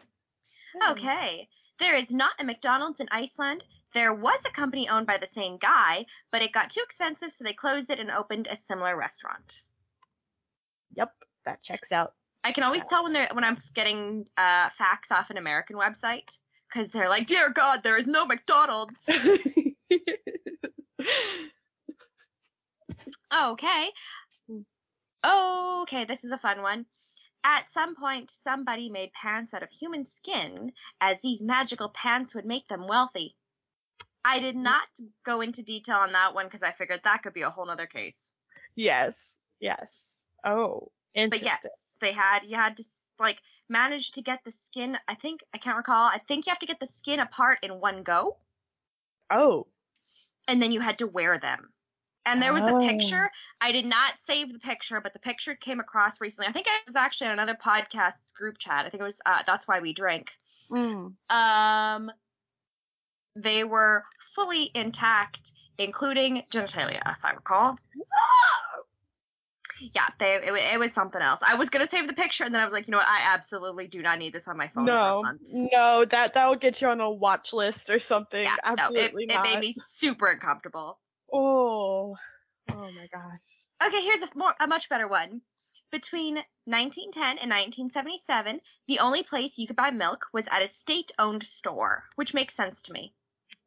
Yeah. 0.75 0.93
Okay. 0.93 1.49
There 1.79 1.97
is 1.97 2.13
not 2.13 2.33
a 2.39 2.45
McDonald's 2.45 3.01
in 3.01 3.09
Iceland. 3.11 3.65
There 3.95 4.13
was 4.13 4.45
a 4.45 4.51
company 4.51 4.89
owned 4.91 5.07
by 5.07 5.17
the 5.17 5.27
same 5.27 5.57
guy, 5.57 6.05
but 6.31 6.43
it 6.43 6.53
got 6.53 6.69
too 6.69 6.83
expensive, 6.85 7.33
so 7.33 7.45
they 7.45 7.55
closed 7.55 7.91
it 7.91 8.01
and 8.01 8.11
opened 8.11 8.47
a 8.47 8.57
similar 8.57 8.95
restaurant. 8.95 9.63
Yep, 10.95 11.13
that 11.47 11.63
checks 11.63 11.93
out. 11.93 12.13
I 12.45 12.53
can 12.53 12.63
always 12.63 12.87
tell 12.87 13.05
when 13.05 13.15
they're 13.15 13.29
when 13.33 13.45
I'm 13.45 13.57
getting 13.75 14.27
uh, 14.37 14.69
facts 14.77 15.11
off 15.11 15.31
an 15.31 15.39
American 15.39 15.77
website 15.77 16.39
because 16.69 16.91
they're 16.93 17.09
like, 17.09 17.27
"Dear 17.27 17.51
God, 17.51 17.83
there 17.83 17.97
is 17.99 18.07
no 18.07 18.27
McDonald's." 18.27 19.01
okay. 23.35 23.91
Okay, 25.25 26.05
this 26.05 26.25
is 26.25 26.31
a 26.31 26.39
fun 26.39 26.63
one. 26.63 26.87
At 27.45 27.69
some 27.69 27.95
point, 27.95 28.31
somebody 28.31 28.91
made 28.91 29.13
pants 29.13 29.55
out 29.55 29.63
of 29.63 29.71
human 29.71 30.05
skin, 30.05 30.73
as 31.01 31.23
these 31.23 31.43
magical 31.43 31.91
pants 31.91 32.35
would 32.35 32.45
make 32.45 32.67
them 32.69 32.87
wealthy. 32.89 33.37
I 34.25 34.41
did 34.41 34.57
mm. 34.57 34.63
not 34.63 34.83
go 35.25 35.41
into 35.41 35.63
detail 35.63 35.99
on 35.99 36.13
that 36.13 36.35
one 36.35 36.47
because 36.47 36.63
I 36.63 36.73
figured 36.73 37.01
that 37.05 37.23
could 37.23 37.35
be 37.35 37.43
a 37.43 37.51
whole 37.51 37.67
nother 37.67 37.87
case. 37.87 38.35
yes, 38.75 39.39
yes. 39.61 40.25
Oh, 40.45 40.91
interesting. 41.15 41.49
But 41.49 41.63
yes, 41.65 41.67
they 42.01 42.13
had 42.13 42.41
you 42.45 42.57
had 42.57 42.77
to 42.79 42.85
like 43.19 43.41
manage 43.69 44.13
to 44.13 44.23
get 44.23 44.45
the 44.45 44.51
skin. 44.51 44.99
I 45.09 45.15
think 45.15 45.43
I 45.55 45.59
can't 45.59 45.77
recall. 45.77 46.07
I 46.07 46.19
think 46.19 46.47
you 46.47 46.51
have 46.51 46.59
to 46.61 46.67
get 46.67 46.81
the 46.81 46.87
skin 46.87 47.21
apart 47.21 47.59
in 47.63 47.81
one 47.81 48.03
go, 48.03 48.39
Oh, 49.31 49.67
and 50.49 50.63
then 50.63 50.73
you 50.73 50.81
had 50.81 50.99
to 50.99 51.07
wear 51.07 51.39
them. 51.39 51.73
And 52.25 52.43
there 52.43 52.53
was 52.53 52.67
a 52.67 52.73
Oh. 52.73 52.79
picture. 52.81 53.31
I 53.61 53.71
did 53.73 53.85
not 53.87 54.19
save 54.19 54.53
the 54.53 54.59
picture, 54.59 55.01
but 55.01 55.13
the 55.13 55.21
picture 55.21 55.55
came 55.55 55.79
across 55.81 56.21
recently. 56.21 56.49
I 56.49 56.53
think 56.53 56.67
it 56.67 56.87
was 56.87 56.97
actually 56.97 57.29
on 57.29 57.35
another 57.35 57.55
podcast's 57.55 58.33
group 58.33 58.59
chat. 58.59 58.85
I 58.85 58.91
think 58.91 59.01
it 59.01 59.05
was 59.05 59.21
uh, 59.27 59.43
that's 59.47 59.69
why 59.69 59.81
we 59.81 59.93
drink. 59.93 60.33
mm. 60.71 61.15
Um, 61.31 62.11
they 63.37 63.65
were 63.65 64.05
fully 64.35 64.71
intact, 64.75 65.53
including 65.79 66.43
genitalia, 66.51 67.01
if 67.17 67.25
I 67.25 67.33
recall. 67.33 67.79
Yeah, 69.81 70.09
they 70.19 70.35
it, 70.37 70.75
it 70.75 70.79
was 70.79 70.93
something 70.93 71.21
else. 71.21 71.41
I 71.47 71.57
was 71.57 71.71
gonna 71.71 71.87
save 71.87 72.07
the 72.07 72.13
picture, 72.15 72.45
and 72.45 72.55
then 72.55 72.63
I 72.63 72.65
was 72.65 72.73
like, 72.73 72.87
you 72.87 72.93
know 72.93 72.99
what? 72.99 73.09
I 73.09 73.35
absolutely 73.35 73.87
do 73.87 74.03
not 74.03 74.19
need 74.19 74.33
this 74.33 74.49
on 74.49 74.57
my 74.57 74.69
phone. 74.69 74.87
no, 74.87 75.23
no, 75.53 76.05
that 76.07 76.35
that 76.35 76.49
will 76.49 76.57
get 76.57 76.81
you 76.81 76.89
on 76.89 77.01
a 77.01 77.11
watch 77.11 77.53
list 77.53 77.91
or 77.91 77.99
something. 77.99 78.43
Yeah, 78.43 78.57
Absolutely 78.65 79.27
no, 79.27 79.35
it, 79.35 79.37
not. 79.37 79.47
it 79.47 79.55
made 79.55 79.61
me 79.61 79.75
super 79.77 80.27
uncomfortable. 80.27 80.99
Oh, 81.33 82.17
oh 82.71 82.91
my 82.93 83.09
gosh. 83.13 83.41
Okay, 83.87 84.03
here's 84.03 84.23
a 84.23 84.29
more 84.35 84.55
a 84.61 84.67
much 84.67 84.89
better 84.89 85.09
one. 85.09 85.43
Between 85.93 86.35
1910 86.65 87.23
and 87.39 87.51
1977, 87.51 88.61
the 88.89 88.99
only 88.99 89.23
place 89.23 89.57
you 89.57 89.67
could 89.67 89.77
buy 89.77 89.91
milk 89.91 90.27
was 90.33 90.49
at 90.49 90.63
a 90.63 90.69
state-owned 90.69 91.45
store, 91.45 92.05
which 92.17 92.35
makes 92.35 92.55
sense 92.55 92.83
to 92.83 92.93
me. 92.93 93.15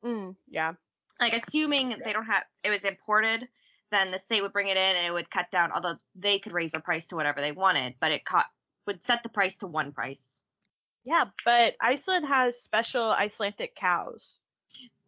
Mm, 0.03 0.35
yeah. 0.49 0.73
Like 1.19 1.33
assuming 1.33 1.95
they 2.03 2.13
don't 2.13 2.25
have 2.25 2.43
it 2.63 2.69
was 2.69 2.83
imported, 2.83 3.47
then 3.91 4.11
the 4.11 4.19
state 4.19 4.41
would 4.41 4.53
bring 4.53 4.67
it 4.67 4.77
in 4.77 4.95
and 4.95 5.05
it 5.05 5.11
would 5.11 5.31
cut 5.31 5.51
down. 5.51 5.71
Although 5.71 5.97
they 6.15 6.39
could 6.39 6.53
raise 6.53 6.71
their 6.71 6.81
price 6.81 7.07
to 7.07 7.15
whatever 7.15 7.41
they 7.41 7.51
wanted, 7.51 7.95
but 7.99 8.11
it 8.11 8.25
caught, 8.25 8.47
would 8.85 9.03
set 9.03 9.23
the 9.23 9.29
price 9.29 9.57
to 9.59 9.67
one 9.67 9.91
price. 9.91 10.41
Yeah, 11.03 11.25
but 11.45 11.75
Iceland 11.81 12.25
has 12.27 12.61
special 12.61 13.11
Icelandic 13.11 13.75
cows. 13.75 14.33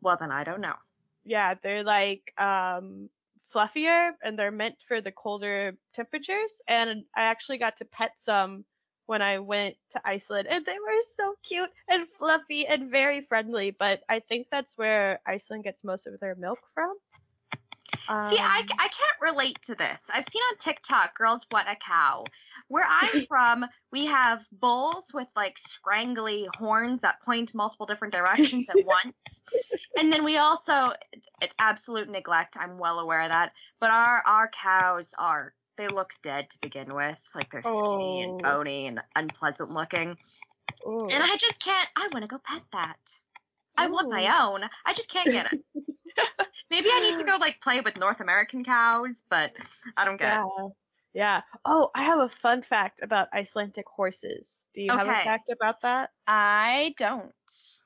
Well, 0.02 0.18
then 0.20 0.32
I 0.32 0.44
don't 0.44 0.62
know. 0.62 0.76
Yeah, 1.24 1.54
they're 1.62 1.84
like 1.84 2.34
um 2.38 3.10
fluffier 3.54 4.12
and 4.24 4.38
they're 4.38 4.52
meant 4.52 4.76
for 4.88 5.02
the 5.02 5.12
colder 5.12 5.76
temperatures. 5.94 6.62
And 6.68 7.04
I 7.16 7.24
actually 7.24 7.58
got 7.58 7.78
to 7.78 7.86
pet 7.86 8.14
some 8.20 8.66
when 9.06 9.22
I 9.22 9.40
went 9.40 9.76
to 9.92 10.02
Iceland 10.06 10.48
and 10.50 10.66
they 10.66 10.80
were 10.80 11.02
so 11.02 11.36
cute 11.44 11.70
and 11.90 12.08
fluffy 12.18 12.66
and 12.66 12.90
very 12.90 13.22
friendly. 13.22 13.72
But 13.72 14.02
I 14.10 14.20
think 14.20 14.48
that's 14.50 14.78
where 14.78 15.20
Iceland 15.26 15.66
gets 15.66 15.84
most 15.84 16.08
of 16.08 16.20
their 16.20 16.36
milk 16.36 16.60
from. 16.74 16.96
See, 18.18 18.38
I, 18.38 18.60
Um, 18.60 18.68
I 18.80 18.88
can't 18.88 19.22
relate 19.22 19.62
to 19.64 19.76
this. 19.76 20.10
I've 20.14 20.26
seen 20.26 20.42
on 20.52 20.58
TikTok, 20.58 21.18
girls 21.18 21.46
what 21.50 21.70
a 21.70 21.76
cow. 21.76 22.24
Where 22.68 22.86
I'm 22.88 23.22
from, 23.28 23.66
we 23.92 24.06
have 24.08 24.48
bulls 24.52 25.12
with 25.14 25.28
like 25.36 25.58
scrangly 25.58 26.48
horns 26.48 27.02
that 27.02 27.22
point 27.22 27.54
multiple 27.56 27.86
different 27.86 28.14
directions 28.14 28.70
at 28.70 28.82
once. 28.86 29.44
And 29.98 30.12
then 30.12 30.24
we 30.24 30.38
also, 30.38 30.94
it's 31.42 31.56
absolute 31.60 32.10
neglect. 32.10 32.58
I'm 32.60 32.78
well 32.78 33.00
aware 33.00 33.22
of 33.22 33.30
that. 33.30 33.54
But 33.80 33.92
our 33.92 34.22
our 34.26 34.50
cows 34.50 35.14
are 35.18 35.54
they 35.78 35.90
look 35.90 36.14
dead 36.22 36.50
to 36.52 36.60
begin 36.62 36.94
with. 36.94 37.20
Like 37.36 37.52
they're 37.52 37.64
skinny 37.64 38.22
and 38.22 38.34
Oh. 38.34 38.42
bony 38.42 38.88
and 38.88 39.02
unpleasant 39.16 39.70
looking. 39.72 40.18
ooh. 40.88 41.08
And 41.12 41.24
I 41.24 41.36
just 41.38 41.62
can't. 41.64 41.90
I 41.96 42.08
want 42.14 42.24
to 42.24 42.28
go 42.28 42.40
pet 42.40 42.64
that. 42.74 43.22
I 43.78 43.88
want 43.88 44.10
my 44.10 44.42
own. 44.42 44.70
I 44.86 44.94
just 44.94 45.10
can't 45.10 45.32
get 45.32 45.48
it. 45.48 45.54
Maybe 46.70 46.90
I 46.92 47.00
need 47.02 47.16
to 47.16 47.24
go 47.24 47.38
like 47.40 47.62
play 47.62 47.82
with 47.82 47.98
North 47.98 48.20
American 48.20 48.64
cows, 48.64 49.24
but 49.30 49.56
I 49.98 50.06
don't 50.06 50.18
get 50.18 50.32
Yeah. 50.32 50.44
it. 50.44 50.48
Yeah. 51.14 51.44
Oh, 51.66 51.92
I 51.96 52.04
have 52.04 52.20
a 52.20 52.30
fun 52.30 52.64
fact 52.64 53.02
about 53.02 53.34
Icelandic 53.34 53.88
horses. 53.88 54.70
Do 54.74 54.82
you 54.82 54.94
have 54.94 55.10
a 55.10 55.18
fact 55.18 55.50
about 55.50 55.82
that? 55.82 56.12
I 56.28 56.94
don't. 56.98 57.34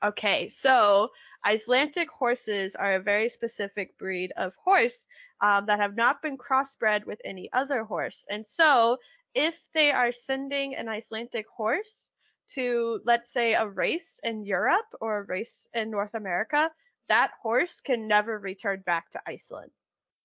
Okay, 0.02 0.48
so 0.48 1.10
Icelandic 1.44 2.10
horses 2.10 2.74
are 2.76 2.94
a 2.94 3.02
very 3.02 3.28
specific 3.28 3.98
breed 3.98 4.32
of 4.36 4.54
horse 4.56 5.06
um, 5.40 5.66
that 5.66 5.80
have 5.80 5.96
not 5.96 6.22
been 6.22 6.38
crossbred 6.38 7.04
with 7.04 7.20
any 7.24 7.52
other 7.52 7.84
horse. 7.84 8.26
And 8.30 8.46
so, 8.46 8.98
if 9.34 9.68
they 9.74 9.90
are 9.92 10.12
sending 10.12 10.74
an 10.76 10.88
Icelandic 10.88 11.46
horse 11.48 12.10
to, 12.48 13.00
let's 13.04 13.30
say, 13.30 13.54
a 13.54 13.68
race 13.68 14.18
in 14.22 14.44
Europe 14.44 14.86
or 15.00 15.18
a 15.18 15.24
race 15.24 15.68
in 15.74 15.90
North 15.90 16.14
America, 16.14 16.70
that 17.08 17.32
horse 17.42 17.80
can 17.80 18.08
never 18.08 18.38
return 18.38 18.82
back 18.86 19.10
to 19.12 19.20
Iceland 19.26 19.70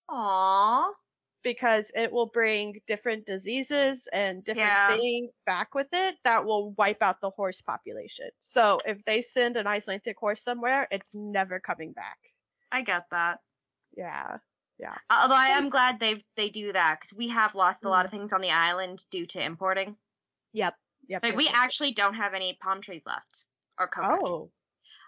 Aww. 0.10 0.92
because 1.44 1.92
it 1.96 2.12
will 2.12 2.28
bring 2.28 2.82
different 2.88 3.26
diseases 3.26 4.08
and 4.12 4.44
different 4.44 4.68
Yeah. 4.68 4.98
things 4.98 5.32
back 5.46 5.74
with 5.76 5.88
it 5.94 6.16
that 6.24 6.46
will 6.46 6.72
wipe 6.74 7.02
out 7.02 7.22
the 7.22 7.30
horse 7.32 7.62
population. 7.62 8.30
So 8.42 8.80
if 8.86 9.04
they 9.06 9.22
send 9.22 9.58
an 9.58 9.68
Icelandic 9.68 10.18
horse 10.20 10.44
somewhere, 10.44 10.88
it's 10.92 11.14
never 11.16 11.60
coming 11.60 11.94
back. 11.94 12.18
I 12.72 12.82
get 12.82 13.10
that. 13.12 13.40
Yeah. 13.96 14.38
Yeah. 14.78 14.98
Although 15.10 15.36
I 15.36 15.48
am 15.50 15.70
glad 15.70 16.00
they 16.00 16.24
they 16.36 16.50
do 16.50 16.74
that 16.74 17.00
because 17.00 17.16
we 17.16 17.28
have 17.30 17.54
lost 17.54 17.84
a 17.86 17.90
lot 17.90 18.04
Mm. 18.04 18.06
of 18.06 18.12
things 18.12 18.34
on 18.34 18.42
the 18.42 18.50
island 18.52 19.06
due 19.12 19.28
to 19.28 19.44
importing. 19.44 19.96
Yep. 20.54 20.76
Yep. 21.08 21.24
Like 21.24 21.36
we 21.36 21.48
actually 21.50 21.94
don't 21.94 22.16
have 22.16 22.34
any 22.34 22.58
palm 22.62 22.82
trees 22.82 23.04
left 23.06 23.46
or 23.78 23.88
coconut. 23.88 24.20
Oh. 24.24 24.52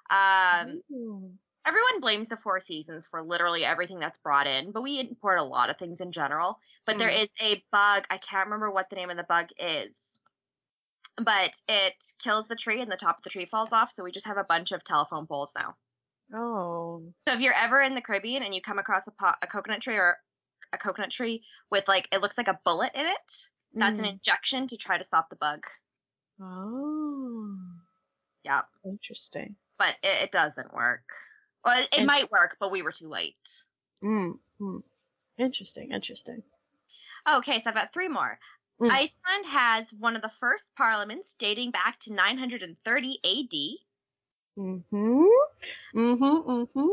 Um, 0.10 0.84
Ooh. 0.92 1.32
Everyone 1.65 2.00
blames 2.01 2.29
the 2.29 2.38
Four 2.38 2.60
Seasons 2.60 3.08
for 3.10 3.22
literally 3.24 3.63
everything 3.65 4.00
that's 4.00 4.17
brought 4.20 4.48
in, 4.48 4.72
but 4.72 4.82
we 4.84 5.00
import 5.00 5.39
a 5.39 5.43
lot 5.43 5.70
of 5.70 5.77
things 5.77 6.01
in 6.01 6.12
general. 6.12 6.60
But 6.86 6.98
there 6.98 7.10
Mm. 7.10 7.24
is 7.24 7.29
a 7.39 7.63
bug. 7.72 8.05
I 8.10 8.17
can't 8.17 8.48
remember 8.48 8.70
what 8.70 8.89
the 8.89 8.96
name 8.98 9.10
of 9.10 9.17
the 9.17 9.24
bug 9.24 9.50
is, 9.58 10.20
but 11.17 11.53
it 11.67 11.93
kills 12.20 12.48
the 12.48 12.55
tree 12.55 12.82
and 12.82 12.91
the 12.91 12.98
top 12.98 13.17
of 13.17 13.24
the 13.24 13.29
tree 13.29 13.46
falls 13.46 13.72
off. 13.72 13.91
So 13.91 14.03
we 14.03 14.12
just 14.12 14.25
have 14.27 14.38
a 14.38 14.43
bunch 14.43 14.72
of 14.72 14.84
telephone 14.84 15.25
poles 15.27 15.51
now. 15.55 15.75
Oh. 16.34 17.13
So 17.27 17.34
if 17.36 17.39
you're 17.39 17.53
ever 17.53 17.82
in 17.82 17.96
the 17.96 18.01
Caribbean 18.01 18.43
and 18.43 18.53
you 18.53 18.62
come 18.62 18.79
across 18.79 19.08
a, 19.08 19.12
po- 19.12 19.36
a 19.41 19.48
coconut 19.48 19.82
tree 19.82 19.96
or 19.98 20.17
a 20.74 20.77
coconut 20.77 21.12
tree 21.12 21.43
with 21.70 21.88
like 21.88 22.08
it 22.12 22.22
looks 22.22 22.38
like 22.38 22.48
a 22.48 22.60
bullet 22.65 22.91
in 22.96 23.05
it, 23.05 23.48
that's 23.74 24.00
an 24.00 24.05
Mm. 24.05 24.13
injection 24.13 24.67
to 24.67 24.77
try 24.77 24.98
to 24.98 25.03
stop 25.03 25.29
the 25.29 25.36
bug. 25.36 25.63
Oh. 26.41 27.55
Yeah, 28.43 28.62
Interesting. 28.84 29.55
but 29.77 29.96
it, 30.03 30.24
it 30.24 30.32
doesn't 30.32 30.74
work. 30.74 31.03
Well, 31.65 31.86
it, 31.91 32.05
might 32.05 32.32
work, 32.32 32.58
but 32.60 32.72
we 32.72 32.82
were 32.82 32.91
too 32.91 33.08
late. 33.10 33.63
Mm. 34.03 34.38
mm. 34.60 34.84
Interesting. 35.38 35.91
Interesting. 35.91 36.43
Okay, 37.27 37.60
so 37.60 37.70
I've 37.70 37.75
got 37.75 37.93
three 37.93 38.10
more. 38.10 38.38
Mm. 38.82 38.89
Iceland 38.89 39.46
has 39.48 39.93
one 39.93 40.15
of 40.15 40.22
the 40.22 40.32
first 40.39 40.75
parliaments 40.75 41.36
dating 41.38 41.72
back 41.72 42.00
to 42.01 42.13
930 42.13 43.20
AD. 43.24 43.79
Mhm. 44.58 45.27
Mhm. 45.96 46.46
Mhm. 46.46 46.89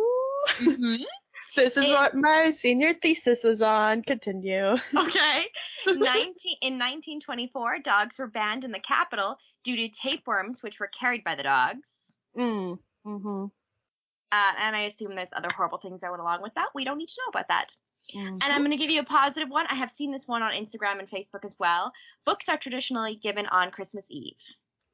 Mm-hmm. 0.60 0.96
This 1.56 1.76
is 1.76 1.86
It- 1.86 1.92
what 1.94 2.14
my 2.14 2.50
senior 2.50 2.92
thesis 2.92 3.42
was 3.42 3.60
on. 3.60 4.02
Continue. 4.02 4.76
Okay. 4.96 5.46
19, 5.86 6.56
in 6.60 6.74
1924, 6.74 7.80
dogs 7.80 8.18
were 8.18 8.28
banned 8.28 8.64
in 8.64 8.70
the 8.70 8.78
capital 8.78 9.36
due 9.64 9.76
to 9.76 9.88
tapeworms, 9.88 10.62
which 10.62 10.78
were 10.78 10.86
carried 10.86 11.24
by 11.24 11.34
the 11.34 11.42
dogs. 11.42 12.14
Mm. 12.36 12.78
Mhm. 13.04 13.50
Uh, 14.32 14.52
and 14.58 14.76
I 14.76 14.82
assume 14.82 15.14
there's 15.14 15.32
other 15.32 15.48
horrible 15.54 15.78
things 15.78 16.00
that 16.00 16.10
went 16.10 16.20
along 16.20 16.42
with 16.42 16.54
that. 16.54 16.68
We 16.74 16.84
don't 16.84 16.98
need 16.98 17.08
to 17.08 17.20
know 17.24 17.30
about 17.30 17.48
that. 17.48 17.74
Mhm. 18.14 18.26
And 18.26 18.42
I'm 18.42 18.60
going 18.60 18.70
to 18.70 18.76
give 18.76 18.90
you 18.90 19.00
a 19.00 19.04
positive 19.04 19.48
one. 19.48 19.66
I 19.68 19.74
have 19.74 19.90
seen 19.90 20.12
this 20.12 20.26
one 20.26 20.42
on 20.42 20.52
Instagram 20.52 20.98
and 20.98 21.10
Facebook 21.10 21.44
as 21.44 21.54
well. 21.58 21.92
Books 22.24 22.48
are 22.48 22.56
traditionally 22.56 23.16
given 23.16 23.46
on 23.46 23.70
Christmas 23.70 24.10
Eve, 24.10 24.36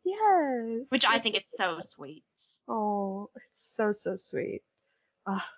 yes. 0.05 0.91
which 0.91 1.05
I 1.07 1.19
think 1.19 1.37
is 1.37 1.47
so 1.47 1.81
sweet. 1.81 2.25
Oh, 2.69 3.31
it's 3.37 3.59
so 3.59 3.93
so 3.93 4.17
sweet. 4.17 4.63
Ah. 5.27 5.49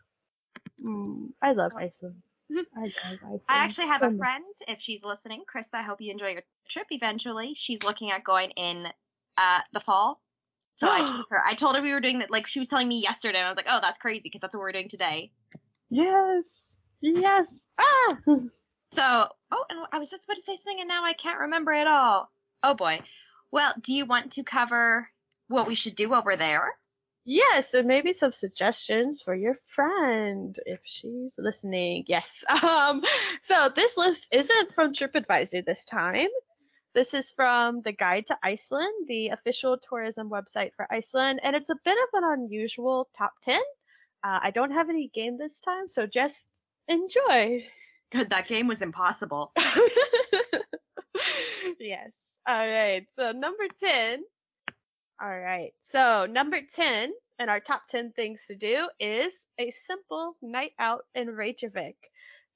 Mm, 0.82 1.32
I 1.42 1.52
love 1.52 1.72
Iceland. 1.76 2.22
I 2.50 2.82
love 2.82 2.92
Iceland. 3.22 3.42
I 3.48 3.58
actually 3.64 3.88
have 3.88 4.00
so 4.00 4.08
a 4.08 4.16
friend, 4.16 4.44
if 4.66 4.80
she's 4.80 5.04
listening, 5.04 5.42
Chris, 5.46 5.68
I 5.74 5.82
hope 5.82 6.00
you 6.00 6.12
enjoy 6.12 6.28
your 6.30 6.42
trip 6.68 6.86
eventually. 6.90 7.54
She's 7.54 7.82
looking 7.82 8.10
at 8.10 8.24
going 8.24 8.50
in 8.52 8.86
uh, 9.36 9.60
the 9.72 9.80
fall. 9.80 10.20
So 10.78 10.88
I 10.88 11.04
told 11.04 11.24
her, 11.30 11.42
I 11.44 11.54
told 11.54 11.74
her 11.74 11.82
we 11.82 11.92
were 11.92 12.00
doing 12.00 12.20
that, 12.20 12.30
like 12.30 12.46
she 12.46 12.60
was 12.60 12.68
telling 12.68 12.86
me 12.86 13.02
yesterday, 13.02 13.38
and 13.38 13.46
I 13.46 13.50
was 13.50 13.56
like, 13.56 13.66
oh, 13.68 13.80
that's 13.82 13.98
crazy, 13.98 14.22
because 14.22 14.40
that's 14.40 14.54
what 14.54 14.60
we're 14.60 14.70
doing 14.70 14.88
today. 14.88 15.32
Yes. 15.90 16.76
Yes. 17.00 17.66
Ah. 17.80 18.16
So, 18.92 19.02
oh, 19.02 19.64
and 19.68 19.80
I 19.92 19.98
was 19.98 20.08
just 20.08 20.24
about 20.24 20.36
to 20.36 20.42
say 20.42 20.56
something, 20.56 20.80
and 20.80 20.88
now 20.88 21.04
I 21.04 21.14
can't 21.14 21.40
remember 21.40 21.72
it 21.72 21.88
all. 21.88 22.30
Oh 22.62 22.74
boy. 22.74 23.00
Well, 23.50 23.74
do 23.80 23.92
you 23.92 24.06
want 24.06 24.32
to 24.32 24.44
cover 24.44 25.08
what 25.48 25.66
we 25.66 25.74
should 25.74 25.96
do 25.96 26.08
while 26.08 26.22
we're 26.24 26.36
there? 26.36 26.74
Yes, 27.24 27.74
and 27.74 27.88
maybe 27.88 28.12
some 28.12 28.32
suggestions 28.32 29.20
for 29.20 29.34
your 29.34 29.56
friend 29.66 30.56
if 30.64 30.80
she's 30.84 31.34
listening. 31.38 32.04
Yes. 32.06 32.44
Um, 32.62 33.02
so 33.40 33.68
this 33.74 33.96
list 33.96 34.28
isn't 34.32 34.74
from 34.74 34.94
TripAdvisor 34.94 35.66
this 35.66 35.84
time. 35.84 36.28
This 36.94 37.14
is 37.14 37.30
from 37.30 37.82
the 37.82 37.92
Guide 37.92 38.26
to 38.28 38.38
Iceland, 38.42 39.06
the 39.06 39.28
official 39.28 39.78
tourism 39.78 40.30
website 40.30 40.70
for 40.74 40.86
Iceland, 40.90 41.40
and 41.42 41.54
it's 41.54 41.70
a 41.70 41.76
bit 41.84 41.96
of 41.96 42.22
an 42.22 42.40
unusual 42.40 43.08
top 43.16 43.32
10. 43.42 43.60
Uh, 44.24 44.40
I 44.42 44.50
don't 44.50 44.72
have 44.72 44.88
any 44.88 45.08
game 45.08 45.38
this 45.38 45.60
time, 45.60 45.86
so 45.86 46.06
just 46.06 46.48
enjoy. 46.88 47.64
Good, 48.10 48.30
that 48.30 48.48
game 48.48 48.66
was 48.66 48.82
impossible. 48.82 49.52
yes. 51.80 52.38
All 52.46 52.68
right. 52.68 53.06
So 53.10 53.32
number 53.32 53.64
10. 53.80 54.22
All 55.20 55.38
right. 55.38 55.72
So 55.80 56.26
number 56.26 56.60
10 56.60 57.12
and 57.38 57.50
our 57.50 57.60
top 57.60 57.82
10 57.88 58.12
things 58.12 58.46
to 58.46 58.56
do 58.56 58.88
is 58.98 59.46
a 59.58 59.70
simple 59.70 60.36
night 60.42 60.72
out 60.78 61.04
in 61.14 61.28
Reykjavik. 61.28 61.96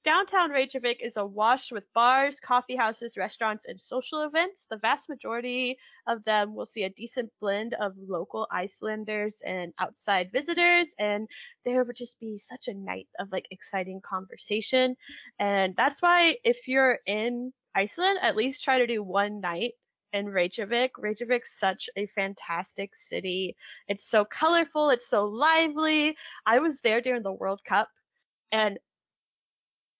Downtown 0.03 0.51
Reykjavik 0.51 1.01
is 1.01 1.15
awash 1.15 1.71
with 1.71 1.85
bars, 1.93 2.41
coffee 2.41 2.75
houses, 2.75 3.15
restaurants, 3.15 3.63
and 3.63 3.79
social 3.79 4.23
events. 4.23 4.67
The 4.69 4.77
vast 4.77 5.07
majority 5.07 5.77
of 6.07 6.25
them 6.25 6.55
will 6.55 6.65
see 6.65 6.83
a 6.83 6.89
decent 6.89 7.31
blend 7.39 7.73
of 7.75 7.93
local 7.97 8.45
Icelanders 8.51 9.41
and 9.45 9.73
outside 9.79 10.29
visitors, 10.33 10.93
and 10.99 11.29
there 11.63 11.85
would 11.85 11.95
just 11.95 12.19
be 12.19 12.37
such 12.37 12.67
a 12.67 12.73
night 12.73 13.07
of 13.17 13.31
like 13.31 13.47
exciting 13.49 14.01
conversation. 14.01 14.97
And 15.39 15.73
that's 15.77 16.01
why 16.01 16.35
if 16.43 16.67
you're 16.67 16.99
in 17.05 17.53
Iceland, 17.73 18.19
at 18.21 18.35
least 18.35 18.61
try 18.61 18.79
to 18.79 18.87
do 18.87 19.01
one 19.01 19.39
night 19.39 19.71
in 20.11 20.27
Reykjavik. 20.27 20.97
Reykjavik's 20.97 21.57
such 21.57 21.89
a 21.95 22.07
fantastic 22.07 22.93
city. 22.93 23.55
It's 23.87 24.05
so 24.05 24.25
colorful, 24.25 24.89
it's 24.89 25.07
so 25.07 25.25
lively. 25.25 26.17
I 26.45 26.59
was 26.59 26.81
there 26.81 26.99
during 26.99 27.23
the 27.23 27.31
World 27.31 27.61
Cup 27.63 27.87
and 28.51 28.77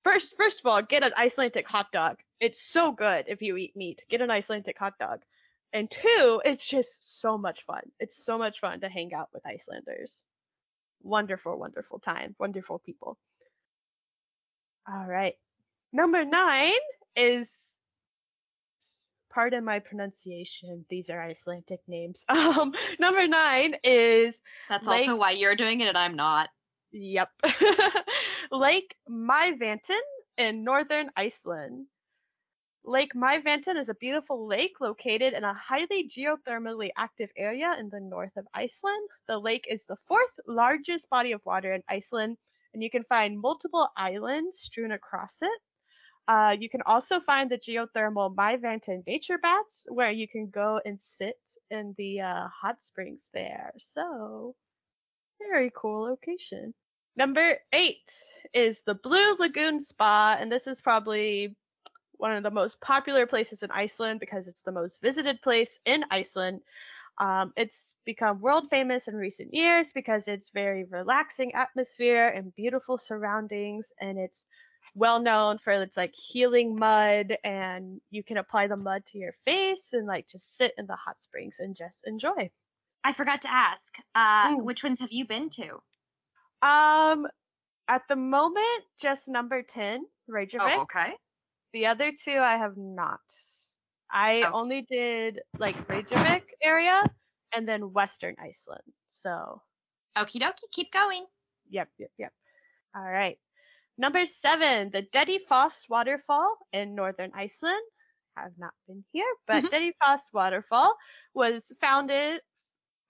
first 0.03 0.36
first 0.38 0.60
of 0.60 0.65
all, 0.65 0.81
get 0.81 1.03
an 1.03 1.13
Icelandic 1.17 1.67
hot 1.67 1.91
dog. 1.91 2.17
It's 2.39 2.62
so 2.62 2.91
good 2.91 3.25
if 3.27 3.41
you 3.41 3.55
eat 3.57 3.75
meat. 3.75 4.03
Get 4.10 4.22
an 4.22 4.31
Icelandic 4.31 4.77
hot 4.77 4.93
dog. 5.00 5.22
And 5.72 5.89
two, 5.89 6.41
it's 6.45 6.67
just 6.67 7.19
so 7.22 7.38
much 7.38 7.63
fun. 7.63 7.81
It's 8.00 8.24
so 8.24 8.38
much 8.38 8.60
fun 8.60 8.81
to 8.81 8.89
hang 8.89 9.13
out 9.13 9.29
with 9.33 9.45
Icelanders. 9.45 10.25
Wonderful, 11.01 11.57
wonderful 11.57 12.00
time. 12.00 12.36
Wonderful 12.38 12.79
people. 12.79 13.17
All 14.88 15.05
right. 15.07 15.33
Number 15.91 16.25
nine 16.25 16.74
is, 17.15 17.74
pardon 19.31 19.63
my 19.63 19.79
pronunciation, 19.79 20.86
these 20.89 21.10
are 21.10 21.22
Icelandic 21.22 21.79
names. 21.88 22.25
Um, 22.29 22.74
number 23.00 23.27
nine 23.27 23.75
is, 23.83 24.41
That's 24.69 24.86
Lake- 24.86 25.07
also 25.07 25.15
why 25.15 25.31
you're 25.31 25.55
doing 25.55 25.81
it 25.81 25.88
and 25.88 25.98
I'm 25.98 26.15
not. 26.15 26.50
yep, 26.91 27.29
Lake 28.53 28.95
Maivanten 29.10 30.00
in 30.38 30.63
northern 30.63 31.10
Iceland. 31.15 31.88
Lake 32.83 33.15
Maivanten 33.15 33.77
is 33.77 33.89
a 33.89 33.95
beautiful 33.95 34.45
lake 34.45 34.79
located 34.79 35.33
in 35.33 35.43
a 35.43 35.55
highly 35.55 36.07
geothermally 36.07 36.91
active 36.95 37.31
area 37.36 37.75
in 37.79 37.89
the 37.89 38.00
north 38.00 38.38
of 38.38 38.45
Iceland. 38.53 39.10
The 39.27 39.39
lake 39.39 39.65
is 39.67 39.88
the 39.88 39.98
fourth 40.07 40.39
largest 40.45 41.10
body 41.10 41.31
of 41.31 41.43
water 41.48 41.74
in 41.74 41.81
Iceland, 41.89 42.38
and 42.75 42.83
you 42.83 42.91
can 42.91 43.03
find 43.05 43.39
multiple 43.39 43.89
islands 43.98 44.60
strewn 44.60 44.91
across 44.91 45.41
it. 45.41 45.62
Uh, 46.27 46.55
you 46.60 46.69
can 46.69 46.83
also 46.86 47.22
find 47.22 47.50
the 47.50 47.57
geothermal 47.57 48.36
Maivanten 48.36 49.03
nature 49.07 49.39
baths, 49.39 49.88
where 49.89 50.12
you 50.12 50.27
can 50.27 50.51
go 50.51 50.79
and 50.86 51.01
sit 51.01 51.39
in 51.72 51.95
the 51.98 52.22
uh, 52.22 52.48
hot 52.50 52.83
springs 52.83 53.31
there. 53.33 53.74
So, 53.79 54.53
very 55.39 55.72
cool 55.75 56.03
location. 56.03 56.75
Number 57.15 57.58
eight 57.72 58.12
is 58.53 58.82
the 58.82 58.96
Blue 58.96 59.36
Lagoon 59.36 59.79
Spa, 59.79 60.38
and 60.39 60.51
this 60.51 60.67
is 60.67 60.82
probably 60.82 61.55
one 62.13 62.36
of 62.36 62.43
the 62.43 62.51
most 62.51 62.79
popular 62.82 63.27
places 63.27 63.63
in 63.63 63.72
Iceland 63.72 64.20
because 64.20 64.48
it's 64.48 64.63
the 64.63 64.72
most 64.72 65.01
visited 65.01 65.41
place 65.41 65.79
in 65.86 66.05
Iceland. 66.10 66.62
Um, 67.20 67.53
it's 67.55 67.96
become 68.05 68.41
world 68.41 68.70
famous 68.70 69.08
in 69.08 69.15
recent 69.15 69.53
years 69.53 69.91
because 69.91 70.27
it's 70.27 70.50
very 70.50 70.86
relaxing 70.86 71.53
atmosphere 71.53 72.27
and 72.27 72.55
beautiful 72.55 72.98
surroundings, 72.98 73.93
and 74.00 74.17
it's 74.17 74.48
well 74.96 75.22
known 75.22 75.60
for 75.60 75.72
its 75.74 75.98
like 75.98 76.15
healing 76.15 76.75
mud, 76.77 77.38
and 77.43 78.01
you 78.10 78.24
can 78.24 78.38
apply 78.38 78.67
the 78.67 78.77
mud 78.77 79.05
to 79.08 79.20
your 79.20 79.34
face 79.46 79.93
and 79.93 80.08
like 80.08 80.27
just 80.27 80.58
sit 80.58 80.74
in 80.77 80.88
the 80.88 80.96
hot 80.96 81.22
springs 81.22 81.60
and 81.60 81.75
just 81.75 82.08
enjoy. 82.08 82.50
I 83.03 83.13
forgot 83.13 83.41
to 83.43 83.51
ask, 83.53 83.96
uh, 84.15 84.55
Mm. 84.55 84.63
which 84.63 84.84
ones 84.84 85.00
have 85.01 85.12
you 85.12 85.27
been 85.27 85.50
to? 85.51 85.82
Um, 86.63 87.27
at 87.88 88.03
the 88.08 88.15
moment, 88.15 88.84
just 89.01 89.27
number 89.27 89.62
ten, 89.63 90.05
Reykjavik. 90.27 90.74
Oh, 90.77 90.82
okay. 90.84 91.13
The 91.74 91.88
other 91.88 92.12
two 92.12 92.38
I 92.39 92.58
have 92.58 92.77
not. 92.77 93.20
I 94.10 94.43
Oh. 94.48 94.51
only 94.62 94.84
did 94.84 95.41
like 95.58 95.75
Reykjavik 95.89 96.46
area 96.62 97.03
and 97.53 97.67
then 97.67 97.91
Western 97.93 98.36
Iceland. 98.39 98.84
So, 99.10 99.62
Okie 100.15 100.39
dokie, 100.39 100.70
keep 100.72 100.91
going. 100.91 101.25
yep, 101.70 101.89
yep, 101.98 102.12
yep. 102.17 102.34
All 102.96 103.03
right. 103.03 103.39
Number 103.98 104.25
seven, 104.25 104.89
the 104.91 105.01
Dettifoss 105.03 105.89
waterfall 105.89 106.58
in 106.72 106.96
northern 106.96 107.32
Iceland. 107.36 107.82
Have 108.38 108.58
not 108.58 108.74
been 108.88 109.03
here, 109.12 109.29
but 109.46 109.63
Mhm. 109.63 109.70
Dettifoss 109.70 110.34
waterfall 110.34 110.98
was 111.36 111.72
founded, 111.82 112.41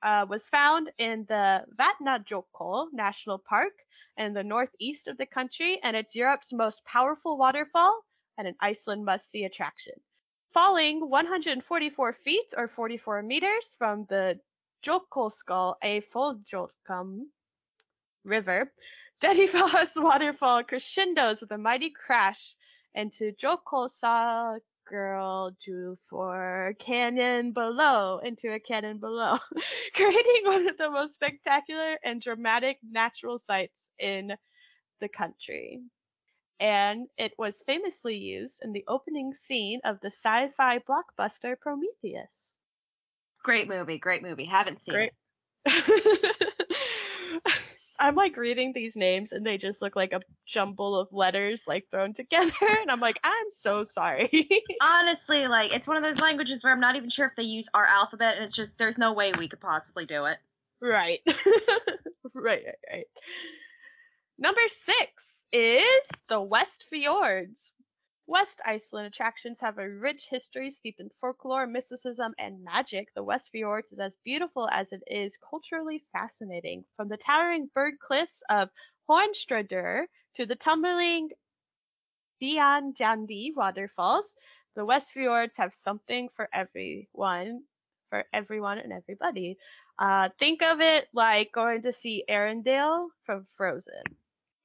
uh, 0.04 0.26
was 0.30 0.50
found 0.50 0.92
in 0.98 1.26
the 1.30 1.64
Vatnajökull 1.80 2.88
National 2.92 3.40
Park 3.40 3.74
in 4.18 4.34
the 4.34 4.44
northeast 4.44 5.08
of 5.08 5.18
the 5.18 5.26
country, 5.26 5.80
and 5.82 5.96
it's 5.96 6.16
Europe's 6.16 6.54
most 6.54 6.86
powerful 6.86 7.38
waterfall 7.38 8.04
and 8.38 8.48
an 8.48 8.56
Iceland 8.60 9.06
must-see 9.06 9.46
attraction. 9.46 9.94
Falling 10.54 11.10
144 11.10 12.14
feet 12.14 12.54
or 12.56 12.68
44 12.68 13.24
meters 13.24 13.76
from 13.78 14.06
the 14.10 14.40
Jökulsá 14.84 15.76
a 15.82 16.02
Foljolkum 16.02 17.22
River, 18.24 18.72
Dettifoss 19.22 20.02
waterfall 20.02 20.64
crescendos 20.64 21.42
with 21.42 21.52
a 21.52 21.58
mighty 21.58 21.90
crash 21.90 22.56
into 22.94 23.32
Jökulsá 23.32 24.60
girl 24.86 25.52
drew 25.62 25.98
for 26.10 26.74
canyon 26.80 27.52
below 27.54 28.20
into 28.20 28.54
a 28.54 28.60
canyon 28.60 29.00
below, 29.00 29.38
creating 29.96 30.42
one 30.46 30.68
of 30.70 30.78
the 30.78 30.90
most 30.90 31.14
spectacular 31.14 31.98
and 32.04 32.22
dramatic 32.22 32.80
natural 32.84 33.38
sights 33.38 33.92
in 34.00 34.38
the 35.00 35.10
country. 35.10 35.82
And 36.60 37.10
it 37.18 37.34
was 37.38 37.62
famously 37.64 38.18
used 38.18 38.62
in 38.64 38.74
the 38.74 38.86
opening 38.88 39.34
scene 39.34 39.82
of 39.84 40.00
the 40.02 40.12
sci-fi 40.12 40.80
blockbuster 40.80 41.60
Prometheus. 41.60 42.58
Great 43.44 43.68
movie, 43.68 44.00
great 44.00 44.24
movie. 44.24 44.46
Haven't 44.46 44.82
seen 44.82 45.00
Great. 45.00 45.12
it. 45.12 45.14
I'm 48.00 48.16
like 48.16 48.38
reading 48.38 48.74
these 48.74 48.96
names 48.96 49.32
and 49.32 49.46
they 49.46 49.58
just 49.58 49.82
look 49.82 49.96
like 49.96 50.14
a 50.14 50.22
jumble 50.46 51.00
of 51.00 51.14
letters 51.14 51.66
like 51.68 51.88
thrown 51.90 52.14
together 52.14 52.52
and 52.62 52.92
I'm 52.92 53.00
like 53.00 53.20
I'm 53.24 53.52
so 53.52 53.84
sorry. 53.84 54.30
Honestly, 54.84 55.48
like 55.48 55.74
it's 55.74 55.88
one 55.88 55.98
of 55.98 56.04
those 56.04 56.20
languages 56.20 56.64
where 56.64 56.74
I'm 56.74 56.80
not 56.80 56.96
even 56.96 57.10
sure 57.10 57.28
if 57.28 57.36
they 57.36 57.44
use 57.44 57.68
our 57.74 57.86
alphabet, 57.86 58.36
and 58.36 58.46
it's 58.46 58.56
just 58.56 58.78
there's 58.78 58.98
no 58.98 59.14
way 59.14 59.32
we 59.38 59.48
could 59.48 59.62
possibly 59.62 60.06
do 60.06 60.26
it. 60.26 60.38
right. 60.82 61.20
right, 62.34 62.64
right, 62.66 62.76
right. 62.92 63.08
Number 64.38 64.62
6 64.68 65.46
is 65.52 66.08
the 66.28 66.42
West 66.42 66.86
Fjords. 66.90 67.72
West 68.26 68.62
Iceland 68.66 69.08
attractions 69.08 69.60
have 69.60 69.78
a 69.78 69.90
rich 69.90 70.30
history 70.30 70.70
steeped 70.70 71.02
in 71.02 71.10
folklore, 71.20 71.68
mysticism, 71.68 72.34
and 72.38 72.64
magic. 72.64 73.14
The 73.14 73.24
West 73.24 73.52
Fjords 73.52 73.92
is 73.92 74.00
as 74.00 74.16
beautiful 74.24 74.70
as 74.72 74.94
it 74.94 75.04
is 75.08 75.38
culturally 75.38 76.06
fascinating. 76.14 76.86
From 76.96 77.10
the 77.10 77.18
towering 77.18 77.70
bird 77.74 78.00
cliffs 78.00 78.42
of 78.50 78.70
Hornstradur 79.10 80.06
to 80.36 80.46
the 80.46 80.56
tumbling 80.56 81.32
Dianjandi 82.42 83.54
waterfalls, 83.56 84.36
the 84.76 84.86
West 84.86 85.12
Fjords 85.12 85.58
have 85.58 85.74
something 85.74 86.30
for 86.30 86.48
everyone, 86.54 87.64
for 88.10 88.26
everyone 88.32 88.78
and 88.80 88.94
everybody. 88.94 89.58
Uh, 90.00 90.30
think 90.40 90.62
of 90.64 90.80
it 90.80 91.10
like 91.14 91.52
going 91.52 91.82
to 91.82 91.92
see 91.92 92.24
Arendelle 92.30 93.10
from 93.26 93.44
Frozen. 93.44 94.04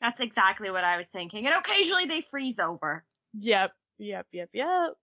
That's 0.01 0.21
exactly 0.21 0.71
what 0.71 0.85
I 0.85 0.97
was 0.97 1.09
thinking. 1.09 1.47
And 1.47 1.57
occasionally 1.57 2.07
they 2.07 2.21
freeze 2.21 2.61
over. 2.61 3.05
Yep, 3.41 3.73
yep, 3.99 4.27
yep, 4.33 4.51
yep. 4.53 4.95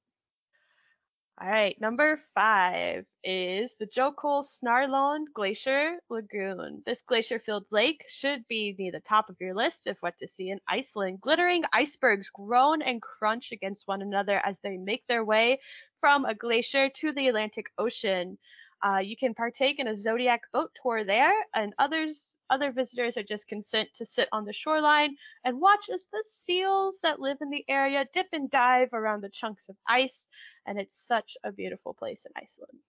All 1.41 1.49
right, 1.49 1.75
number 1.81 2.17
five 2.33 3.05
is 3.23 3.75
the 3.75 3.87
Jokul 3.87 4.41
Snarlon 4.41 5.25
Glacier 5.33 5.99
Lagoon. 6.09 6.81
This 6.85 7.01
glacier-filled 7.01 7.65
lake 7.71 8.05
should 8.07 8.47
be 8.47 8.73
near 8.79 8.93
the 8.93 9.01
top 9.01 9.29
of 9.29 9.35
your 9.41 9.53
list 9.53 9.87
of 9.87 9.97
what 9.99 10.17
to 10.19 10.27
see 10.29 10.49
in 10.49 10.61
Iceland. 10.65 11.19
Glittering 11.19 11.63
icebergs 11.73 12.29
groan 12.29 12.81
and 12.81 13.01
crunch 13.01 13.51
against 13.51 13.87
one 13.87 14.01
another 14.01 14.39
as 14.45 14.59
they 14.61 14.77
make 14.77 15.05
their 15.07 15.25
way 15.25 15.59
from 15.99 16.23
a 16.23 16.35
glacier 16.35 16.87
to 16.87 17.11
the 17.11 17.27
Atlantic 17.27 17.67
Ocean. 17.77 18.37
Uh, 18.83 18.99
you 18.99 19.17
can 19.17 19.33
partake 19.33 19.79
in 19.79 19.87
a 19.87 19.95
zodiac 19.95 20.41
boat 20.51 20.71
tour 20.81 21.03
there, 21.03 21.33
and 21.53 21.73
others 21.79 22.37
other 22.49 22.71
visitors 22.71 23.17
are 23.17 23.23
just 23.23 23.47
consent 23.47 23.89
to 23.93 24.05
sit 24.05 24.27
on 24.31 24.45
the 24.45 24.53
shoreline 24.53 25.15
and 25.43 25.59
watch 25.59 25.89
as 25.91 26.05
the 26.11 26.23
seals 26.27 26.99
that 27.01 27.19
live 27.19 27.37
in 27.41 27.49
the 27.49 27.65
area 27.67 28.05
dip 28.13 28.27
and 28.33 28.51
dive 28.51 28.93
around 28.93 29.21
the 29.21 29.29
chunks 29.29 29.69
of 29.69 29.75
ice, 29.87 30.27
and 30.65 30.79
it's 30.79 30.97
such 30.97 31.37
a 31.43 31.51
beautiful 31.51 31.93
place 31.93 32.25
in 32.25 32.31
Iceland. 32.35 32.79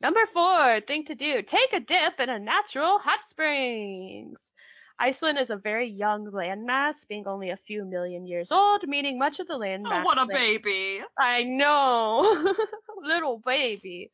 Number 0.00 0.26
four 0.26 0.80
thing 0.80 1.04
to 1.04 1.14
do 1.14 1.42
take 1.42 1.72
a 1.72 1.80
dip 1.80 2.18
in 2.18 2.28
a 2.28 2.38
natural 2.38 2.98
hot 2.98 3.24
springs. 3.24 4.52
Iceland 4.98 5.38
is 5.38 5.50
a 5.50 5.56
very 5.56 5.88
young 5.88 6.26
landmass, 6.26 7.08
being 7.08 7.26
only 7.26 7.50
a 7.50 7.56
few 7.56 7.84
million 7.84 8.26
years 8.26 8.52
old, 8.52 8.86
meaning 8.86 9.18
much 9.18 9.40
of 9.40 9.48
the 9.48 9.58
landmass. 9.58 10.02
Oh, 10.02 10.04
land- 10.28 10.62
baby. 10.62 11.00
I 11.18 11.44
know, 11.44 12.54
little 13.02 13.38
baby. 13.44 14.10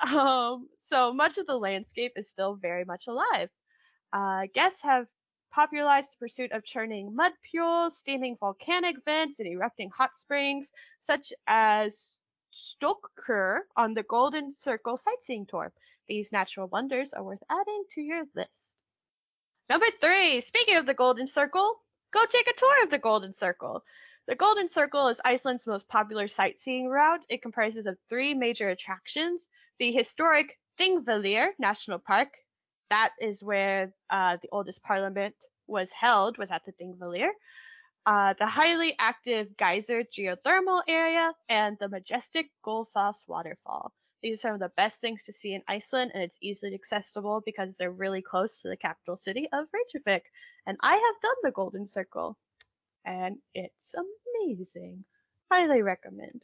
Um, 0.00 0.68
so 0.78 1.12
much 1.12 1.38
of 1.38 1.46
the 1.46 1.56
landscape 1.56 2.12
is 2.16 2.30
still 2.30 2.54
very 2.54 2.84
much 2.84 3.08
alive. 3.08 3.50
Uh, 4.12 4.46
guests 4.54 4.82
have 4.82 5.06
popularized 5.50 6.12
the 6.12 6.18
pursuit 6.18 6.52
of 6.52 6.64
churning 6.64 7.14
mud 7.14 7.32
pools, 7.50 7.98
steaming 7.98 8.36
volcanic 8.38 8.96
vents, 9.04 9.40
and 9.40 9.48
erupting 9.48 9.90
hot 9.90 10.16
springs, 10.16 10.72
such 11.00 11.32
as 11.46 12.20
Strokkur 12.54 13.60
on 13.76 13.94
the 13.94 14.02
Golden 14.02 14.52
Circle 14.52 14.96
sightseeing 14.96 15.46
tour. 15.46 15.72
These 16.08 16.32
natural 16.32 16.68
wonders 16.68 17.12
are 17.12 17.22
worth 17.22 17.42
adding 17.50 17.84
to 17.90 18.00
your 18.00 18.24
list. 18.34 18.76
Number 19.68 19.86
three, 20.00 20.40
speaking 20.40 20.76
of 20.76 20.86
the 20.86 20.94
Golden 20.94 21.26
Circle, 21.26 21.74
go 22.12 22.24
take 22.26 22.46
a 22.48 22.54
tour 22.54 22.82
of 22.84 22.90
the 22.90 22.98
Golden 22.98 23.32
Circle. 23.32 23.84
The 24.26 24.34
Golden 24.34 24.68
Circle 24.68 25.08
is 25.08 25.20
Iceland's 25.24 25.66
most 25.66 25.88
popular 25.88 26.28
sightseeing 26.28 26.88
route. 26.88 27.24
It 27.28 27.42
comprises 27.42 27.86
of 27.86 27.98
three 28.08 28.34
major 28.34 28.68
attractions. 28.68 29.48
The 29.78 29.92
historic 29.92 30.58
Thingvellir 30.78 31.50
National 31.58 31.98
Park, 31.98 32.28
that 32.90 33.12
is 33.20 33.42
where 33.42 33.92
uh, 34.10 34.38
the 34.42 34.48
oldest 34.50 34.82
parliament 34.82 35.34
was 35.66 35.92
held, 35.92 36.38
was 36.38 36.50
at 36.50 36.64
the 36.64 36.72
Thingvellir. 36.72 37.30
Uh, 38.06 38.34
the 38.38 38.46
highly 38.46 38.94
active 38.98 39.56
geyser 39.56 40.02
geothermal 40.02 40.82
area, 40.88 41.32
and 41.48 41.76
the 41.78 41.88
majestic 41.88 42.50
Gullfoss 42.64 43.28
waterfall. 43.28 43.92
These 44.22 44.38
are 44.38 44.40
some 44.40 44.54
of 44.54 44.60
the 44.60 44.72
best 44.76 45.00
things 45.00 45.24
to 45.24 45.32
see 45.32 45.52
in 45.52 45.62
Iceland, 45.68 46.12
and 46.14 46.22
it's 46.22 46.38
easily 46.40 46.74
accessible 46.74 47.42
because 47.44 47.76
they're 47.76 47.92
really 47.92 48.22
close 48.22 48.62
to 48.62 48.68
the 48.68 48.76
capital 48.76 49.16
city 49.16 49.48
of 49.52 49.66
Reykjavik. 49.72 50.24
And 50.66 50.76
I 50.80 50.94
have 50.94 51.20
done 51.22 51.36
the 51.42 51.52
Golden 51.52 51.86
Circle, 51.86 52.36
and 53.04 53.36
it's 53.54 53.94
amazing. 53.94 55.04
Highly 55.52 55.82
recommend. 55.82 56.42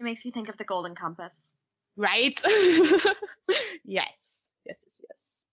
It 0.00 0.04
makes 0.04 0.24
me 0.24 0.30
think 0.30 0.48
of 0.48 0.56
the 0.56 0.64
Golden 0.64 0.94
Compass. 0.94 1.52
Right? 1.96 2.40
yes. 3.84 4.50
Yes, 4.64 4.84
yes, 4.84 5.00
yes. 5.08 5.44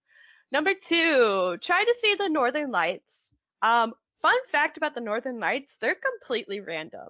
Number 0.52 0.74
two, 0.74 1.58
try 1.62 1.84
to 1.84 1.94
see 1.94 2.16
the 2.16 2.30
Northern 2.30 2.72
Lights. 2.72 3.34
Um, 3.62 3.94
fun 4.22 4.38
fact 4.52 4.78
about 4.78 4.96
the 4.96 5.02
Northern 5.02 5.40
Lights, 5.40 5.78
they're 5.78 5.96
completely 5.96 6.60
random. 6.60 7.10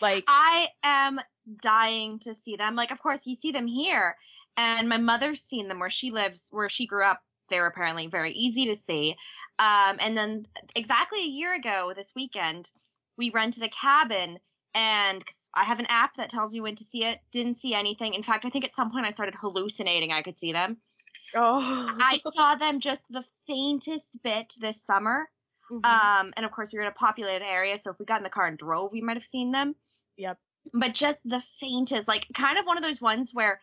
Like 0.00 0.24
I 0.26 0.68
am 0.82 1.20
dying 1.62 2.18
to 2.20 2.34
see 2.34 2.56
them. 2.56 2.74
Like, 2.74 2.90
of 2.90 3.00
course, 3.00 3.26
you 3.26 3.34
see 3.34 3.52
them 3.52 3.66
here, 3.66 4.16
and 4.56 4.88
my 4.88 4.96
mother's 4.96 5.40
seen 5.40 5.68
them 5.68 5.78
where 5.78 5.90
she 5.90 6.10
lives, 6.10 6.48
where 6.50 6.68
she 6.68 6.86
grew 6.86 7.04
up. 7.04 7.20
They're 7.50 7.66
apparently 7.66 8.06
very 8.06 8.32
easy 8.32 8.66
to 8.66 8.76
see. 8.76 9.16
Um, 9.58 9.98
and 10.00 10.16
then 10.16 10.46
exactly 10.74 11.20
a 11.20 11.28
year 11.28 11.54
ago 11.54 11.92
this 11.94 12.12
weekend, 12.16 12.70
we 13.16 13.30
rented 13.30 13.62
a 13.62 13.68
cabin, 13.68 14.38
and 14.74 15.24
'cause 15.24 15.48
I 15.54 15.64
have 15.64 15.78
an 15.80 15.86
app 15.86 16.16
that 16.16 16.30
tells 16.30 16.52
me 16.52 16.60
when 16.60 16.76
to 16.76 16.84
see 16.84 17.04
it. 17.04 17.20
Didn't 17.30 17.54
see 17.54 17.74
anything. 17.74 18.14
In 18.14 18.22
fact, 18.22 18.44
I 18.44 18.50
think 18.50 18.64
at 18.64 18.74
some 18.74 18.90
point 18.90 19.06
I 19.06 19.10
started 19.10 19.34
hallucinating 19.34 20.12
I 20.12 20.22
could 20.22 20.36
see 20.38 20.52
them. 20.52 20.80
oh 21.34 21.88
I 22.00 22.18
saw 22.34 22.54
them 22.56 22.80
just 22.80 23.04
the 23.10 23.24
faintest 23.46 24.22
bit 24.22 24.54
this 24.58 24.82
summer. 24.82 25.28
Mhm. 25.70 25.84
Um, 25.84 26.32
and 26.36 26.44
of 26.44 26.52
course, 26.52 26.72
we 26.72 26.78
were 26.78 26.84
in 26.84 26.88
a 26.90 26.94
populated 26.94 27.44
area, 27.44 27.78
so 27.78 27.90
if 27.90 27.98
we 27.98 28.04
got 28.04 28.18
in 28.18 28.22
the 28.24 28.30
car 28.30 28.46
and 28.46 28.58
drove, 28.58 28.92
we 28.92 29.00
might 29.00 29.16
have 29.16 29.24
seen 29.24 29.50
them. 29.52 29.74
Yep. 30.16 30.38
But 30.72 30.92
just 30.94 31.28
the 31.28 31.42
faintest, 31.60 32.06
like 32.08 32.26
kind 32.34 32.58
of 32.58 32.66
one 32.66 32.76
of 32.76 32.82
those 32.82 33.00
ones 33.00 33.32
where 33.32 33.60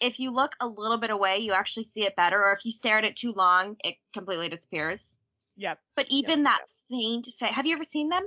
if 0.00 0.18
you 0.20 0.30
look 0.30 0.54
a 0.60 0.66
little 0.66 0.96
bit 0.98 1.10
away, 1.10 1.38
you 1.38 1.52
actually 1.52 1.84
see 1.84 2.04
it 2.04 2.16
better, 2.16 2.40
or 2.42 2.52
if 2.52 2.64
you 2.64 2.70
stare 2.72 2.98
at 2.98 3.04
it 3.04 3.16
too 3.16 3.32
long, 3.32 3.76
it 3.84 3.96
completely 4.14 4.48
disappears. 4.48 5.16
Yep. 5.56 5.78
But 5.96 6.06
even 6.10 6.44
that 6.44 6.60
faint, 6.88 7.28
fa- 7.38 7.46
have 7.48 7.66
you 7.66 7.74
ever 7.74 7.84
seen 7.84 8.08
them? 8.08 8.26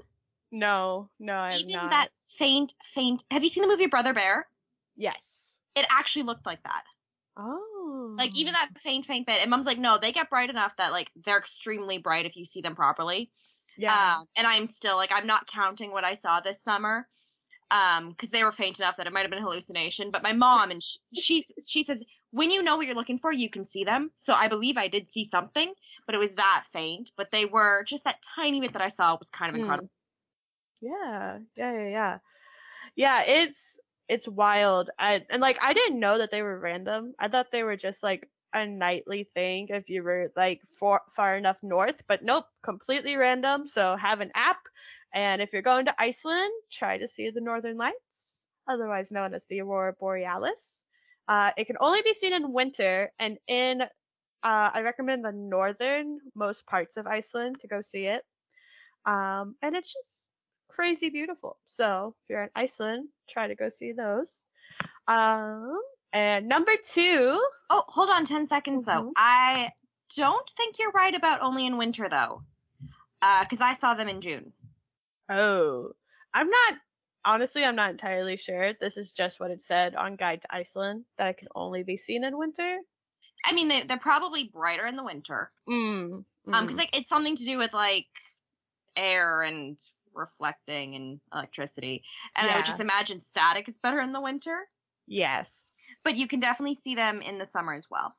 No, 0.54 1.10
no, 1.20 1.34
I 1.34 1.52
have 1.52 1.62
even 1.62 1.72
not. 1.74 1.90
that 1.90 2.10
faint, 2.38 2.76
faint. 2.94 3.24
Have 3.32 3.42
you 3.42 3.50
seen 3.50 3.64
the 3.64 3.68
movie 3.68 3.88
Brother 3.88 4.14
Bear? 4.14 4.48
Yes. 4.96 5.58
It 5.76 5.86
actually 5.90 6.24
looked 6.24 6.46
like 6.46 6.62
that. 6.64 6.84
Oh. 7.36 8.14
Like 8.16 8.36
even 8.36 8.54
that 8.54 8.70
faint, 8.84 9.08
faint 9.08 9.26
bit. 9.26 9.42
And 9.42 9.50
Mom's 9.50 9.66
like, 9.66 9.80
no, 9.80 9.98
they 10.00 10.12
get 10.12 10.30
bright 10.30 10.52
enough 10.52 10.74
that 10.78 10.92
like 10.92 11.10
they're 11.26 11.40
extremely 11.40 11.98
bright 11.98 12.28
if 12.28 12.36
you 12.38 12.46
see 12.46 12.62
them 12.62 12.76
properly. 12.76 13.32
Yeah. 13.76 14.18
Um, 14.20 14.28
and 14.38 14.46
I'm 14.46 14.68
still 14.68 14.96
like 14.96 15.12
I'm 15.12 15.26
not 15.26 15.48
counting 15.48 15.92
what 15.92 16.04
I 16.04 16.14
saw 16.14 16.40
this 16.40 16.62
summer, 16.62 17.08
um, 17.72 18.10
because 18.10 18.30
they 18.30 18.44
were 18.44 18.52
faint 18.52 18.78
enough 18.80 18.98
that 18.98 19.08
it 19.08 19.14
might 19.14 19.22
have 19.22 19.32
been 19.32 19.40
a 19.40 19.42
hallucination. 19.42 20.12
But 20.12 20.22
my 20.22 20.34
mom 20.34 20.70
and 20.70 20.84
she, 20.84 21.00
she 21.20 21.46
she 21.66 21.84
says 21.84 22.04
when 22.30 22.52
you 22.52 22.62
know 22.62 22.78
what 22.78 22.86
you're 22.86 22.96
looking 22.96 23.18
for, 23.18 23.32
you 23.32 23.50
can 23.50 23.66
see 23.66 23.84
them. 23.86 24.12
So 24.14 24.34
I 24.34 24.48
believe 24.50 24.78
I 24.78 24.88
did 24.88 25.10
see 25.10 25.26
something, 25.26 25.74
but 26.06 26.14
it 26.14 26.20
was 26.20 26.36
that 26.36 26.66
faint. 26.74 27.10
But 27.18 27.32
they 27.32 27.46
were 27.46 27.84
just 27.88 28.04
that 28.04 28.18
tiny 28.36 28.62
bit 28.62 28.74
that 28.74 28.84
I 28.84 28.90
saw 28.90 29.18
was 29.18 29.30
kind 29.30 29.50
of 29.50 29.56
Hmm. 29.56 29.62
incredible. 29.62 29.90
Yeah, 30.84 31.40
yeah, 31.58 31.74
yeah, 31.74 31.90
yeah. 31.90 32.20
Yeah, 32.96 33.24
it's 33.28 33.80
it's 34.10 34.28
wild. 34.28 34.90
I, 35.00 35.26
and 35.32 35.42
like 35.42 35.60
I 35.62 35.74
didn't 35.74 36.00
know 36.00 36.20
that 36.20 36.32
they 36.32 36.44
were 36.44 36.60
random. 36.60 37.14
I 37.20 37.30
thought 37.30 37.52
they 37.52 37.64
were 37.64 37.78
just 37.78 38.04
like 38.04 38.30
a 38.54 38.66
nightly 38.68 39.30
thing 39.36 39.68
if 39.72 39.90
you 39.90 40.04
were 40.04 40.32
like 40.38 40.62
far 40.80 41.04
far 41.16 41.38
enough 41.38 41.58
north, 41.64 42.04
but 42.08 42.24
nope, 42.24 42.46
completely 42.64 43.18
random. 43.18 43.68
So 43.68 43.98
have 43.98 44.22
an 44.22 44.32
app, 44.36 44.60
and 45.14 45.42
if 45.42 45.54
you're 45.54 45.64
going 45.64 45.86
to 45.88 45.96
Iceland, 46.02 46.52
try 46.72 46.98
to 47.00 47.08
see 47.08 47.32
the 47.32 47.42
Northern 47.42 47.78
Lights, 47.78 48.46
otherwise 48.68 49.12
known 49.12 49.34
as 49.36 49.48
the 49.48 49.62
Aurora 49.62 49.94
Borealis. 50.00 50.86
Uh, 51.30 51.52
it 51.58 51.66
can 51.68 51.78
only 51.82 52.02
be 52.04 52.14
seen 52.14 52.34
in 52.34 52.54
winter, 52.54 53.12
and 53.20 53.40
in 53.48 53.84
uh, 53.84 53.88
I 54.44 54.82
recommend 54.84 55.26
the 55.26 55.34
northernmost 55.34 56.68
parts 56.68 56.98
of 56.98 57.08
Iceland 57.08 57.62
to 57.62 57.68
go 57.70 57.82
see 57.82 58.08
it. 58.08 58.24
Um, 59.06 59.56
and 59.62 59.76
it's 59.76 59.94
just 59.94 60.30
crazy 60.76 61.10
beautiful. 61.10 61.58
So 61.66 62.16
if 62.24 62.30
you're 62.30 62.44
in 62.44 62.50
Iceland, 62.56 63.10
try 63.30 63.48
to 63.48 63.56
go 63.56 63.70
see 63.70 63.92
those. 63.92 64.44
Um, 65.08 65.80
and 66.12 66.48
number 66.48 66.72
two, 66.84 67.40
Oh, 67.70 67.84
hold 67.88 68.10
on 68.10 68.26
10 68.26 68.46
seconds 68.48 68.86
though. 68.86 69.04
Mhm. 69.04 69.12
I 69.18 69.72
don't 70.16 70.50
think 70.58 70.78
you're 70.80 70.92
right 70.92 71.14
about 71.14 71.42
only 71.42 71.66
in 71.66 71.78
winter 71.78 72.08
though. 72.10 72.44
Uh, 73.22 73.46
cause 73.46 73.62
I 73.62 73.74
saw 73.74 73.94
them 73.94 74.10
in 74.10 74.22
June. 74.22 74.54
oh, 75.30 75.92
I'm 76.34 76.50
not, 76.50 76.74
honestly, 77.24 77.64
I'm 77.64 77.76
not 77.76 77.92
entirely 77.92 78.36
sure. 78.38 78.74
This 78.74 78.98
is 78.98 79.14
just 79.14 79.40
what 79.40 79.52
it 79.52 79.62
said 79.62 79.96
on 79.96 80.16
Guide 80.16 80.42
to 80.42 80.56
Iceland, 80.56 81.06
that 81.18 81.30
it 81.30 81.38
can 81.38 81.48
only 81.56 81.84
be 81.84 81.96
seen 81.96 82.24
in 82.24 82.38
winter. 82.38 82.78
I 83.46 83.54
mean, 83.54 83.68
they, 83.68 83.84
they're 83.84 84.00
probably 84.00 84.46
brighter 84.54 84.86
in 84.86 84.96
the 84.96 85.04
winter. 85.04 85.52
Mm. 85.70 86.26
Um, 86.52 86.68
cause 86.68 86.76
like 86.78 86.96
it's 86.98 87.08
something 87.10 87.36
to 87.36 87.46
do 87.46 87.58
with 87.58 87.72
like 87.74 88.08
air 88.96 89.42
and 89.44 89.80
reflecting 90.16 90.96
and 90.96 91.20
electricity. 91.34 92.04
And 92.36 92.50
I 92.50 92.58
would 92.58 92.66
just 92.66 92.80
imagine 92.80 93.20
static 93.20 93.68
is 93.68 93.78
better 93.78 94.00
in 94.00 94.12
the 94.14 94.22
winter. 94.22 94.68
yes. 95.08 95.78
But 96.04 96.16
you 96.16 96.28
can 96.28 96.40
definitely 96.40 96.76
see 96.76 96.96
them 96.96 97.22
in 97.22 97.38
the 97.38 97.46
summer 97.46 97.74
as 97.74 97.88
well. 97.90 98.16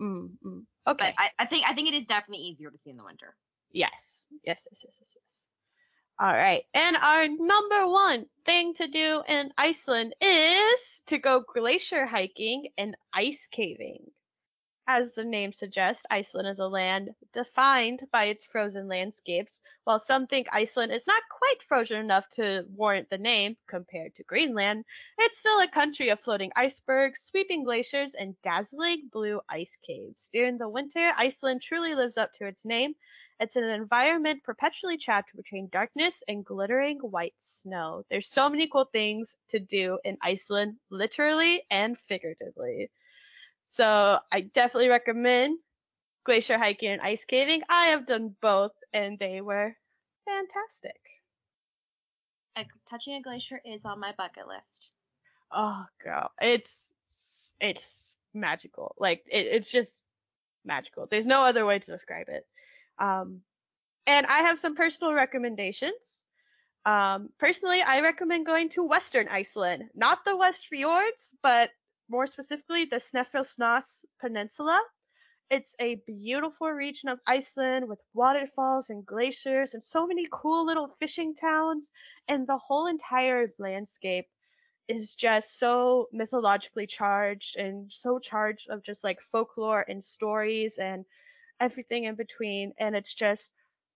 Mm, 0.00 0.30
mm. 0.44 0.62
Okay. 0.86 1.04
But 1.06 1.14
I, 1.18 1.30
I 1.38 1.46
think 1.46 1.68
I 1.68 1.74
think 1.74 1.88
it 1.88 1.94
is 1.94 2.06
definitely 2.06 2.44
easier 2.44 2.70
to 2.70 2.78
see 2.78 2.90
in 2.90 2.96
the 2.96 3.04
winter. 3.04 3.36
Yes. 3.70 4.26
Yes, 4.44 4.66
yes, 4.70 4.82
yes, 4.84 4.96
yes, 5.00 5.14
yes. 5.14 5.48
All 6.18 6.32
right. 6.32 6.64
And 6.74 6.96
our 6.96 7.28
number 7.28 7.88
one 7.88 8.26
thing 8.44 8.74
to 8.74 8.88
do 8.88 9.22
in 9.26 9.52
Iceland 9.56 10.14
is 10.20 11.02
to 11.06 11.18
go 11.18 11.42
glacier 11.54 12.04
hiking 12.04 12.68
and 12.76 12.96
ice 13.14 13.48
caving. 13.50 14.10
As 14.92 15.14
the 15.14 15.24
name 15.24 15.52
suggests, 15.52 16.04
Iceland 16.10 16.48
is 16.48 16.58
a 16.58 16.66
land 16.66 17.14
defined 17.32 18.08
by 18.10 18.24
its 18.24 18.44
frozen 18.44 18.88
landscapes. 18.88 19.60
While 19.84 20.00
some 20.00 20.26
think 20.26 20.48
Iceland 20.50 20.90
is 20.90 21.06
not 21.06 21.22
quite 21.30 21.62
frozen 21.62 22.00
enough 22.00 22.28
to 22.30 22.66
warrant 22.74 23.08
the 23.08 23.16
name 23.16 23.56
compared 23.68 24.16
to 24.16 24.24
Greenland, 24.24 24.84
it's 25.16 25.38
still 25.38 25.60
a 25.60 25.68
country 25.68 26.08
of 26.08 26.18
floating 26.18 26.50
icebergs, 26.56 27.20
sweeping 27.20 27.62
glaciers, 27.62 28.16
and 28.16 28.34
dazzling 28.42 29.08
blue 29.12 29.40
ice 29.48 29.76
caves. 29.76 30.28
During 30.28 30.58
the 30.58 30.68
winter, 30.68 31.12
Iceland 31.16 31.62
truly 31.62 31.94
lives 31.94 32.18
up 32.18 32.32
to 32.34 32.48
its 32.48 32.64
name. 32.64 32.96
It's 33.38 33.54
an 33.54 33.62
environment 33.62 34.42
perpetually 34.42 34.98
trapped 34.98 35.36
between 35.36 35.68
darkness 35.68 36.24
and 36.26 36.44
glittering 36.44 36.98
white 36.98 37.36
snow. 37.38 38.04
There's 38.10 38.28
so 38.28 38.48
many 38.48 38.66
cool 38.66 38.86
things 38.86 39.36
to 39.50 39.60
do 39.60 40.00
in 40.02 40.18
Iceland, 40.20 40.78
literally 40.90 41.62
and 41.70 41.96
figuratively. 42.08 42.90
So 43.70 44.18
I 44.32 44.40
definitely 44.40 44.88
recommend 44.88 45.60
glacier 46.24 46.58
hiking 46.58 46.88
and 46.88 47.00
ice 47.00 47.24
caving. 47.24 47.62
I 47.68 47.86
have 47.86 48.04
done 48.04 48.34
both 48.42 48.72
and 48.92 49.16
they 49.16 49.40
were 49.40 49.76
fantastic. 50.24 50.98
A, 52.56 52.64
touching 52.90 53.14
a 53.14 53.22
glacier 53.22 53.60
is 53.64 53.84
on 53.84 54.00
my 54.00 54.12
bucket 54.18 54.48
list. 54.48 54.90
Oh 55.52 55.84
girl, 56.02 56.32
it's 56.42 56.92
it's 57.60 58.16
magical. 58.34 58.96
Like 58.98 59.22
it, 59.30 59.46
it's 59.46 59.70
just 59.70 60.04
magical. 60.64 61.06
There's 61.08 61.24
no 61.24 61.44
other 61.44 61.64
way 61.64 61.78
to 61.78 61.92
describe 61.92 62.26
it. 62.28 62.44
Um, 62.98 63.42
and 64.04 64.26
I 64.26 64.40
have 64.40 64.58
some 64.58 64.74
personal 64.74 65.12
recommendations. 65.12 66.24
Um, 66.84 67.28
personally, 67.38 67.82
I 67.82 68.00
recommend 68.00 68.46
going 68.46 68.70
to 68.70 68.82
Western 68.82 69.28
Iceland, 69.28 69.90
not 69.94 70.24
the 70.24 70.36
West 70.36 70.66
Fjords, 70.66 71.36
but 71.40 71.70
more 72.10 72.26
specifically 72.26 72.84
the 72.84 72.96
Snæfellsnes 72.96 74.04
Peninsula. 74.20 74.82
It's 75.50 75.76
a 75.80 76.02
beautiful 76.06 76.70
region 76.70 77.08
of 77.08 77.20
Iceland 77.26 77.88
with 77.88 78.00
waterfalls 78.14 78.90
and 78.90 79.06
glaciers 79.06 79.74
and 79.74 79.82
so 79.82 80.06
many 80.06 80.26
cool 80.30 80.66
little 80.66 80.88
fishing 81.00 81.34
towns, 81.34 81.90
and 82.28 82.46
the 82.46 82.58
whole 82.58 82.86
entire 82.88 83.52
landscape 83.58 84.26
is 84.88 85.14
just 85.14 85.58
so 85.58 86.08
mythologically 86.12 86.86
charged 86.86 87.56
and 87.56 87.92
so 87.92 88.18
charged 88.18 88.68
of 88.70 88.82
just 88.82 89.04
like 89.04 89.20
folklore 89.32 89.84
and 89.88 90.04
stories 90.04 90.78
and 90.78 91.04
everything 91.60 92.04
in 92.04 92.16
between. 92.16 92.72
And 92.78 92.96
it's 92.96 93.14
just 93.14 93.50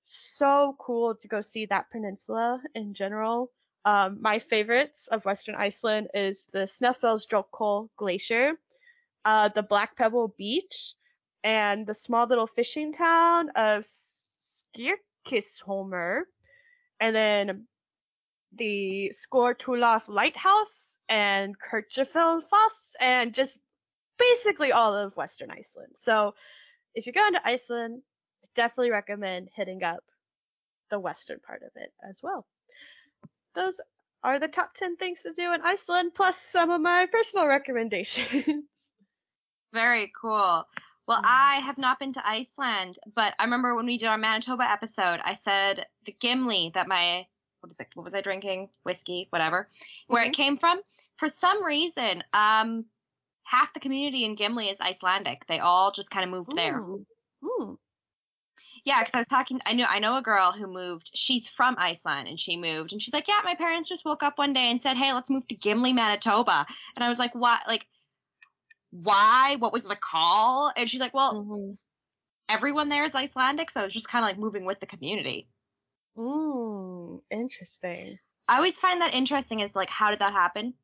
so 0.07 0.77
cool 0.79 1.17
to 1.17 1.29
go 1.29 1.41
see 1.41 1.67
that 1.67 1.91
peninsula 1.91 2.63
in 2.75 2.95
general. 2.95 3.53
Um, 3.85 4.19
my 4.21 4.39
favorites 4.39 5.09
of 5.09 5.25
Western 5.25 5.57
Iceland 5.57 6.09
is 6.15 6.47
the 6.53 6.67
Snæfellsjökull 6.67 7.89
Glacier, 7.97 8.59
uh, 9.25 9.49
the 9.51 9.63
Black 9.63 9.97
Pebble 9.97 10.35
Beach, 10.39 10.95
and 11.43 11.87
the 11.87 11.95
small 11.95 12.27
little 12.27 12.47
fishing 12.47 12.93
town 12.93 13.51
of 13.51 13.85
Skirkisholmer, 13.85 16.23
and 17.01 17.15
then 17.15 17.67
the 18.53 19.13
Skortulaf 19.15 20.09
Lighthouse 20.09 20.97
and 21.09 21.55
Kirkjufellfoss, 21.59 22.95
and 23.01 23.35
just 23.35 23.61
basically 24.19 24.73
all 24.73 24.95
of 24.95 25.17
Western 25.17 25.51
Iceland. 25.51 25.93
So 25.97 26.35
if 26.95 27.05
you're 27.05 27.13
going 27.13 27.35
to 27.35 27.47
Iceland, 27.47 28.01
I 28.43 28.47
definitely 28.55 28.93
recommend 28.93 29.51
hitting 29.55 29.83
up 29.83 30.03
the 30.91 30.99
western 30.99 31.41
part 31.41 31.63
of 31.63 31.71
it 31.77 31.93
as 32.09 32.23
well. 32.23 32.47
Those 33.55 33.81
are 34.23 34.39
the 34.39 34.49
top 34.49 34.75
10 34.75 34.97
things 34.97 35.23
to 35.23 35.33
do 35.33 35.53
in 35.53 35.61
Iceland, 35.63 36.13
plus 36.15 36.41
some 36.41 36.71
of 36.71 36.81
my 36.81 37.07
personal 37.07 37.47
recommendations. 37.47 38.93
Very 39.73 40.13
cool. 40.21 40.67
Well. 41.07 41.21
I 41.23 41.57
have 41.57 41.77
not 41.77 41.99
been 41.99 42.15
to 42.15 42.27
Iceland, 42.27 42.99
but 43.15 43.35
I 43.39 43.45
remember 43.45 43.75
when 43.75 43.85
we 43.85 43.99
did 43.99 44.07
our 44.07 44.17
Manitoba 44.17 44.65
episode, 44.71 45.21
I 45.23 45.35
said 45.35 45.85
the 46.07 46.13
Gimli 46.13 46.71
that 46.75 46.89
my 46.89 47.27
what 47.61 47.71
is 47.71 47.81
it? 47.81 47.89
What 47.95 48.05
was 48.05 48.15
I 48.15 48.21
drinking? 48.21 48.69
Whiskey, 48.85 49.27
whatever. 49.31 49.69
Where 50.07 50.23
it 50.23 50.35
came 50.35 50.59
from. 50.59 50.81
For 51.17 51.31
some 51.31 51.65
reason, 51.65 52.23
um, 52.35 52.85
half 53.45 53.73
the 53.73 53.81
community 53.81 54.25
in 54.25 54.35
Gimli 54.35 54.69
is 54.69 54.81
Icelandic. 54.83 55.47
They 55.47 55.61
all 55.61 55.91
just 55.91 56.11
kind 56.11 56.25
of 56.25 56.31
moved 56.31 56.55
there. 56.55 56.79
Ooh. 56.79 57.79
Yeah, 58.85 59.01
because 59.01 59.15
I 59.15 59.19
was 59.19 59.29
talking. 59.29 59.61
I 59.67 59.73
know 59.73 59.87
I 59.89 59.99
know 59.99 60.17
a 60.17 60.23
girl 60.23 60.53
who 60.53 60.67
moved. 60.67 61.11
She's 61.15 61.49
from 61.49 61.77
Iceland 61.79 62.29
and 62.29 62.39
she 62.39 62.57
moved, 62.57 62.93
and 62.93 63.01
she's 63.01 63.15
like, 63.15 63.29
yeah, 63.29 63.41
my 63.43 63.55
parents 63.55 63.89
just 63.89 64.05
woke 64.05 64.23
up 64.23 64.37
one 64.37 64.53
day 64.53 64.71
and 64.71 64.81
said, 64.83 64.97
hey, 64.97 65.13
let's 65.15 65.31
move 65.31 65.47
to 65.49 65.55
Gimli, 65.55 65.95
Manitoba. 65.95 66.67
And 66.95 67.03
I 67.03 67.09
was 67.09 67.19
like, 67.19 67.35
what? 67.35 67.61
Like, 67.67 67.87
why? 68.91 69.57
What 69.59 69.73
was 69.73 69.85
the 69.85 69.97
call? 69.97 70.71
And 70.77 70.89
she's 70.89 71.01
like, 71.01 71.15
well, 71.15 71.35
Mhm. 71.35 71.79
everyone 72.49 72.91
there 72.91 73.05
is 73.05 73.15
Icelandic, 73.15 73.71
so 73.71 73.85
it's 73.85 73.95
just 73.95 74.09
kind 74.09 74.23
of 74.23 74.29
like 74.29 74.39
moving 74.39 74.67
with 74.67 74.81
the 74.81 74.87
community. 74.87 75.49
Ooh. 76.19 77.23
Interesting. 77.31 78.19
I 78.47 78.57
always 78.57 78.79
find 78.79 79.01
that 79.01 79.15
interesting. 79.15 79.61
Is 79.61 79.75
like, 79.75 79.89
how 79.91 80.11
did 80.11 80.19
that 80.19 80.33
happen? 80.33 80.75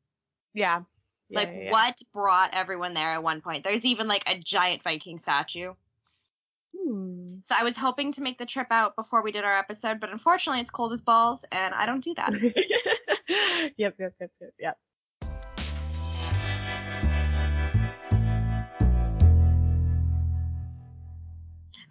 Yeah. 0.53 0.81
Yeah, 1.29 1.39
like, 1.39 1.49
yeah, 1.49 1.61
yeah. 1.65 1.71
what 1.71 2.01
brought 2.11 2.53
everyone 2.53 2.93
there 2.93 3.11
at 3.13 3.23
one 3.23 3.41
point? 3.41 3.63
There's 3.63 3.85
even 3.85 4.07
like 4.07 4.23
a 4.27 4.37
giant 4.39 4.83
Viking 4.83 5.19
statue. 5.19 5.73
So 7.45 7.55
I 7.57 7.63
was 7.63 7.75
hoping 7.75 8.11
to 8.13 8.21
make 8.21 8.37
the 8.37 8.45
trip 8.45 8.67
out 8.71 8.95
before 8.95 9.23
we 9.23 9.31
did 9.31 9.43
our 9.43 9.57
episode, 9.57 9.99
but 9.99 10.11
unfortunately 10.11 10.61
it's 10.61 10.69
cold 10.69 10.93
as 10.93 11.01
balls 11.01 11.43
and 11.51 11.73
I 11.73 11.85
don't 11.85 12.03
do 12.03 12.13
that. 12.15 12.31
yep, 13.77 13.95
yep, 13.97 14.13
yep, 14.19 14.31
yep, 14.39 14.53
yep. 14.59 14.77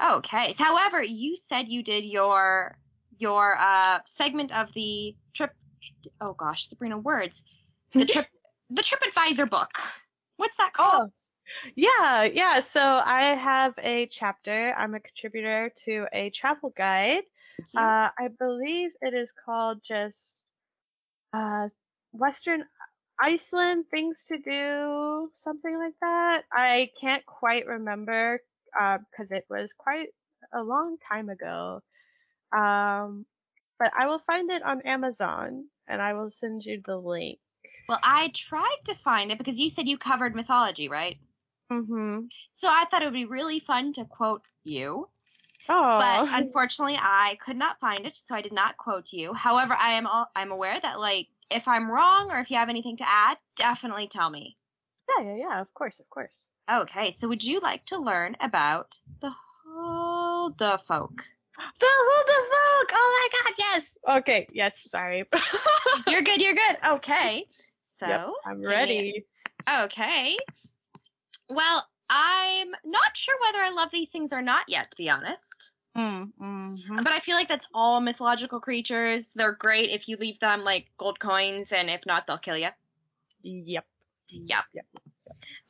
Okay. 0.02 0.54
However, 0.56 1.02
you 1.02 1.36
said 1.36 1.68
you 1.68 1.82
did 1.82 2.04
your 2.04 2.78
your 3.18 3.58
uh 3.58 3.98
segment 4.06 4.50
of 4.52 4.72
the 4.72 5.14
trip 5.34 5.52
oh 6.20 6.32
gosh, 6.32 6.68
Sabrina 6.68 6.96
words. 6.98 7.44
The 7.92 8.04
trip 8.06 8.26
the 8.70 8.82
TripAdvisor 8.82 9.50
book. 9.50 9.78
What's 10.36 10.56
that 10.56 10.72
called? 10.72 11.10
Oh, 11.10 11.19
yeah, 11.74 12.24
yeah. 12.24 12.60
So 12.60 12.80
I 12.82 13.34
have 13.34 13.74
a 13.78 14.06
chapter. 14.06 14.74
I'm 14.76 14.94
a 14.94 15.00
contributor 15.00 15.72
to 15.84 16.06
a 16.12 16.30
travel 16.30 16.72
guide. 16.76 17.22
Uh, 17.76 18.08
I 18.18 18.28
believe 18.38 18.90
it 19.00 19.14
is 19.14 19.32
called 19.32 19.82
just 19.82 20.44
uh, 21.32 21.68
Western 22.12 22.64
Iceland 23.20 23.84
things 23.90 24.26
to 24.28 24.38
do, 24.38 25.30
something 25.34 25.78
like 25.78 25.94
that. 26.02 26.44
I 26.52 26.90
can't 27.00 27.24
quite 27.26 27.66
remember 27.66 28.40
because 28.72 29.30
it 29.32 29.44
was 29.50 29.72
quite 29.72 30.08
a 30.54 30.62
long 30.62 30.96
time 31.06 31.28
ago. 31.28 31.82
Um, 32.56 33.26
but 33.78 33.92
I 33.98 34.06
will 34.06 34.22
find 34.26 34.50
it 34.50 34.62
on 34.62 34.82
Amazon 34.82 35.66
and 35.88 36.00
I 36.00 36.14
will 36.14 36.30
send 36.30 36.64
you 36.64 36.82
the 36.84 36.96
link. 36.96 37.38
well, 37.88 37.98
I 38.02 38.30
tried 38.34 38.78
to 38.86 38.94
find 38.94 39.30
it 39.30 39.38
because 39.38 39.58
you 39.58 39.70
said 39.70 39.88
you 39.88 39.98
covered 39.98 40.34
mythology, 40.34 40.88
right? 40.88 41.16
Mm-hmm. 41.70 42.20
So 42.52 42.68
I 42.68 42.84
thought 42.90 43.02
it 43.02 43.06
would 43.06 43.14
be 43.14 43.24
really 43.24 43.60
fun 43.60 43.92
to 43.94 44.04
quote 44.04 44.42
you. 44.64 45.08
Oh, 45.68 45.98
but 45.98 46.28
unfortunately 46.42 46.96
I 47.00 47.38
could 47.44 47.56
not 47.56 47.78
find 47.80 48.06
it, 48.06 48.16
so 48.20 48.34
I 48.34 48.42
did 48.42 48.52
not 48.52 48.76
quote 48.76 49.12
you. 49.12 49.32
However, 49.34 49.74
I 49.74 49.92
am 49.92 50.06
all, 50.06 50.26
I'm 50.34 50.50
aware 50.50 50.78
that 50.80 50.98
like 50.98 51.28
if 51.50 51.68
I'm 51.68 51.90
wrong 51.90 52.30
or 52.30 52.40
if 52.40 52.50
you 52.50 52.56
have 52.56 52.68
anything 52.68 52.96
to 52.98 53.08
add, 53.08 53.36
definitely 53.56 54.08
tell 54.08 54.30
me. 54.30 54.56
yeah, 55.18 55.24
yeah, 55.24 55.36
yeah. 55.36 55.60
Of 55.60 55.72
course, 55.74 56.00
of 56.00 56.08
course. 56.10 56.48
Okay, 56.70 57.12
so 57.12 57.26
would 57.28 57.42
you 57.42 57.58
like 57.60 57.84
to 57.86 57.98
learn 57.98 58.36
about 58.40 58.98
the 59.20 59.32
Huldufolk? 59.66 61.16
The 61.78 61.86
Huldufolk! 61.86 62.90
Oh 62.92 63.28
my 63.32 63.50
god, 63.50 63.54
yes! 63.58 63.98
Okay, 64.08 64.46
yes, 64.52 64.80
sorry. 64.88 65.24
You're 66.06 66.22
good, 66.22 66.40
you're 66.40 66.54
good. 66.54 66.76
Okay. 66.86 67.46
So 67.84 68.06
Yep, 68.06 68.28
I'm 68.46 68.62
ready. 68.62 69.24
Okay. 69.68 70.36
Well, 71.50 71.86
I'm 72.08 72.68
not 72.84 73.16
sure 73.16 73.34
whether 73.42 73.58
I 73.58 73.70
love 73.70 73.90
these 73.90 74.10
things 74.10 74.32
or 74.32 74.42
not 74.42 74.64
yet, 74.68 74.90
to 74.90 74.96
be 74.96 75.10
honest. 75.10 75.72
Mm, 75.96 76.32
mhm. 76.40 77.04
But 77.04 77.12
I 77.12 77.20
feel 77.20 77.36
like 77.36 77.48
that's 77.48 77.66
all 77.74 78.00
mythological 78.00 78.60
creatures. 78.60 79.30
They're 79.34 79.52
great 79.52 79.90
if 79.90 80.08
you 80.08 80.16
leave 80.16 80.38
them 80.38 80.62
like 80.62 80.86
gold 80.98 81.18
coins, 81.18 81.72
and 81.72 81.90
if 81.90 82.00
not, 82.06 82.26
they'll 82.26 82.38
kill 82.38 82.56
you. 82.56 82.68
Yep. 83.42 83.86
Yep. 84.28 84.64
Yep. 84.72 84.86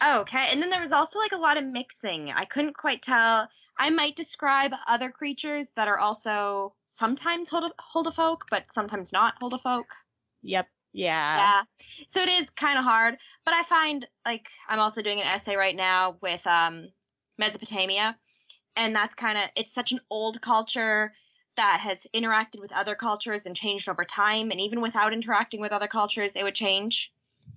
Okay, 0.02 0.48
and 0.50 0.62
then 0.62 0.70
there 0.70 0.80
was 0.80 0.92
also 0.92 1.18
like 1.18 1.32
a 1.32 1.36
lot 1.36 1.58
of 1.58 1.64
mixing. 1.64 2.30
I 2.30 2.44
couldn't 2.44 2.76
quite 2.76 3.02
tell. 3.02 3.48
I 3.78 3.90
might 3.90 4.16
describe 4.16 4.72
other 4.86 5.10
creatures 5.10 5.70
that 5.76 5.88
are 5.88 5.98
also 5.98 6.74
sometimes 6.88 7.48
hold 7.50 8.06
a 8.06 8.12
folk, 8.12 8.44
but 8.50 8.70
sometimes 8.72 9.12
not 9.12 9.34
hold 9.40 9.54
a 9.54 9.58
folk. 9.58 9.86
Yep. 10.42 10.68
Yeah. 10.92 11.36
Yeah. 11.36 11.62
So 12.08 12.20
it 12.20 12.28
is 12.28 12.50
kind 12.50 12.78
of 12.78 12.84
hard, 12.84 13.16
but 13.44 13.54
I 13.54 13.62
find 13.62 14.06
like 14.26 14.48
I'm 14.68 14.80
also 14.80 15.02
doing 15.02 15.20
an 15.20 15.26
essay 15.26 15.56
right 15.56 15.76
now 15.76 16.16
with 16.20 16.44
um 16.46 16.88
Mesopotamia, 17.38 18.16
and 18.76 18.94
that's 18.94 19.14
kind 19.14 19.38
of 19.38 19.44
it's 19.56 19.72
such 19.72 19.92
an 19.92 20.00
old 20.10 20.40
culture 20.40 21.12
that 21.56 21.80
has 21.80 22.06
interacted 22.14 22.60
with 22.60 22.72
other 22.72 22.94
cultures 22.94 23.46
and 23.46 23.56
changed 23.56 23.88
over 23.88 24.04
time, 24.04 24.50
and 24.50 24.60
even 24.60 24.80
without 24.80 25.12
interacting 25.12 25.60
with 25.60 25.72
other 25.72 25.88
cultures, 25.88 26.36
it 26.36 26.42
would 26.42 26.54
change. 26.54 27.12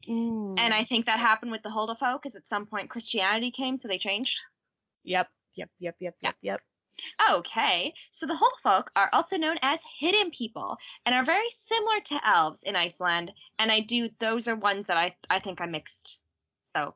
Mm. 0.08 0.60
And 0.60 0.74
I 0.74 0.84
think 0.84 1.06
that 1.06 1.19
happened 1.19 1.52
with 1.52 1.63
the 1.63 1.69
Huldufolk, 1.69 2.22
because 2.22 2.36
at 2.36 2.46
some 2.46 2.65
point 2.65 2.89
Christianity 2.89 3.52
came, 3.52 3.78
so 3.78 3.88
they 3.88 3.98
changed. 3.98 4.41
Yep. 5.04 5.30
Yep. 5.56 5.69
Yep. 5.80 5.96
Yep. 6.00 6.15
Yep. 6.22 6.36
Yep. 6.41 6.62
Okay, 7.32 7.93
so 8.12 8.25
the 8.25 8.36
Huldufolk 8.36 8.88
are 8.95 9.10
also 9.13 9.38
known 9.38 9.58
as 9.62 9.79
hidden 9.97 10.32
people 10.32 10.77
and 11.06 11.15
are 11.15 11.25
very 11.25 11.49
similar 11.51 11.99
to 12.01 12.27
elves 12.27 12.63
in 12.63 12.75
Iceland. 12.75 13.32
And 13.60 13.71
I 13.71 13.79
do 13.82 14.10
those 14.19 14.47
are 14.47 14.56
ones 14.56 14.88
that 14.88 14.97
I 14.97 15.15
I 15.29 15.39
think 15.39 15.62
I 15.62 15.65
mixed. 15.65 16.19
So 16.75 16.95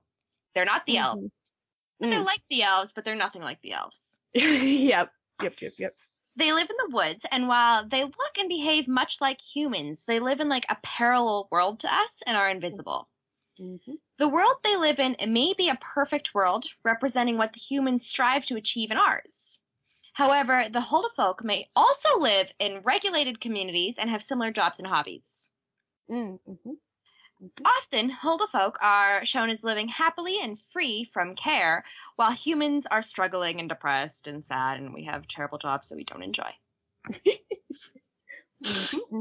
they're 0.53 0.65
not 0.65 0.85
the 0.85 0.97
elves. 0.97 1.23
Mhm. 1.23 1.31
But 1.99 2.09
They're 2.09 2.19
Mm. 2.21 2.25
like 2.25 2.43
the 2.49 2.63
elves, 2.63 2.91
but 2.93 3.05
they're 3.05 3.15
nothing 3.15 3.41
like 3.41 3.61
the 3.61 3.73
elves. 3.73 4.17
yep. 4.33 5.11
Yep. 5.41 5.61
Yep. 5.61 5.73
Yep. 5.77 5.95
They 6.35 6.53
live 6.53 6.69
in 6.69 6.75
the 6.77 6.95
woods, 6.95 7.25
and 7.31 7.47
while 7.47 7.87
they 7.87 8.03
look 8.03 8.37
and 8.37 8.47
behave 8.47 8.87
much 8.87 9.19
like 9.19 9.41
humans, 9.41 10.05
they 10.05 10.19
live 10.19 10.39
in 10.39 10.49
like 10.49 10.65
a 10.69 10.77
parallel 10.83 11.47
world 11.51 11.79
to 11.79 11.91
us 11.91 12.21
and 12.27 12.37
are 12.37 12.47
invisible. 12.49 13.09
Mm-hmm. 13.59 13.95
The 14.19 14.27
world 14.27 14.57
they 14.63 14.75
live 14.75 14.99
in 14.99 15.15
may 15.33 15.55
be 15.55 15.69
a 15.69 15.79
perfect 15.81 16.35
world, 16.35 16.65
representing 16.83 17.37
what 17.39 17.53
the 17.53 17.59
humans 17.59 18.05
strive 18.05 18.45
to 18.45 18.55
achieve 18.55 18.91
in 18.91 18.97
ours. 18.97 19.59
However, 20.17 20.65
the 20.71 20.81
Huldufolk 20.81 21.43
may 21.43 21.69
also 21.75 22.17
live 22.17 22.51
in 22.57 22.81
regulated 22.81 23.39
communities 23.39 23.99
and 23.99 24.09
have 24.09 24.23
similar 24.23 24.49
jobs 24.49 24.79
and 24.79 24.87
hobbies. 24.87 25.51
Mm-hmm. 26.09 26.71
Often, 27.63 28.09
Huldufolk 28.09 28.77
are 28.81 29.23
shown 29.27 29.51
as 29.51 29.63
living 29.63 29.87
happily 29.87 30.39
and 30.41 30.59
free 30.71 31.03
from 31.03 31.35
care, 31.35 31.85
while 32.15 32.31
humans 32.31 32.87
are 32.87 33.03
struggling 33.03 33.59
and 33.59 33.69
depressed 33.69 34.25
and 34.25 34.43
sad, 34.43 34.79
and 34.79 34.91
we 34.91 35.03
have 35.03 35.27
terrible 35.27 35.59
jobs 35.59 35.89
that 35.89 35.97
we 35.97 36.03
don't 36.03 36.23
enjoy. 36.23 36.51
Mm-hmm. 38.65 39.19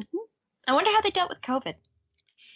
I 0.67 0.73
wonder 0.73 0.91
how 0.93 1.03
they 1.03 1.11
dealt 1.11 1.29
with 1.29 1.43
COVID. 1.43 1.75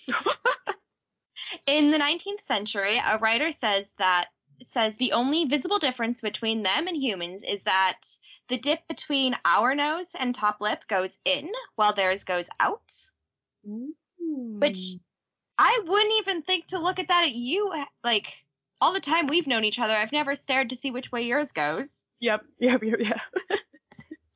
In 1.67 1.91
the 1.91 1.99
19th 1.99 2.41
century, 2.41 2.97
a 2.97 3.19
writer 3.19 3.53
says 3.53 3.93
that 3.99 4.29
says 4.65 4.97
the 4.97 5.13
only 5.13 5.45
visible 5.45 5.79
difference 5.79 6.21
between 6.21 6.63
them 6.63 6.87
and 6.87 6.97
humans 6.97 7.43
is 7.47 7.65
that 7.65 8.01
the 8.49 8.59
dip 8.59 8.87
between 8.89 9.37
our 9.45 9.75
nose 9.75 10.11
and 10.19 10.35
top 10.35 10.61
lip 10.61 10.85
goes 10.89 11.19
in 11.25 11.51
while 11.77 11.93
theirs 11.93 12.25
goes 12.25 12.47
out. 12.59 12.93
Which 13.63 14.79
I 15.59 15.81
wouldn't 15.87 16.15
even 16.21 16.43
think 16.43 16.67
to 16.69 16.79
look 16.79 16.99
at 16.99 17.09
that 17.09 17.25
at 17.25 17.33
you 17.33 17.73
like 18.05 18.33
all 18.81 18.93
the 18.93 19.01
time 19.01 19.27
we've 19.27 19.47
known 19.47 19.65
each 19.65 19.79
other. 19.79 19.95
I've 19.95 20.13
never 20.13 20.37
stared 20.37 20.71
to 20.71 20.77
see 20.77 20.91
which 20.91 21.13
way 21.13 21.23
yours 21.23 21.53
goes. 21.53 21.89
Yep. 22.21 22.43
Yep. 22.61 22.83
Yep. 22.83 23.01
Yep. 23.01 23.21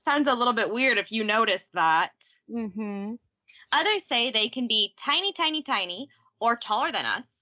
Sounds 0.04 0.26
a 0.26 0.34
little 0.34 0.52
bit 0.52 0.70
weird 0.72 0.98
if 0.98 1.10
you 1.12 1.24
notice 1.24 1.66
that. 1.74 2.12
mm-hmm. 2.50 3.14
Others 3.72 4.04
say 4.06 4.30
they 4.30 4.48
can 4.50 4.68
be 4.68 4.94
tiny, 4.96 5.32
tiny, 5.32 5.62
tiny, 5.62 6.08
or 6.40 6.56
taller 6.56 6.92
than 6.92 7.04
us, 7.06 7.40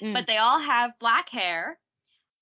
Mm. 0.00 0.14
but 0.14 0.26
they 0.26 0.38
all 0.38 0.58
have 0.58 0.98
black 0.98 1.28
hair, 1.28 1.78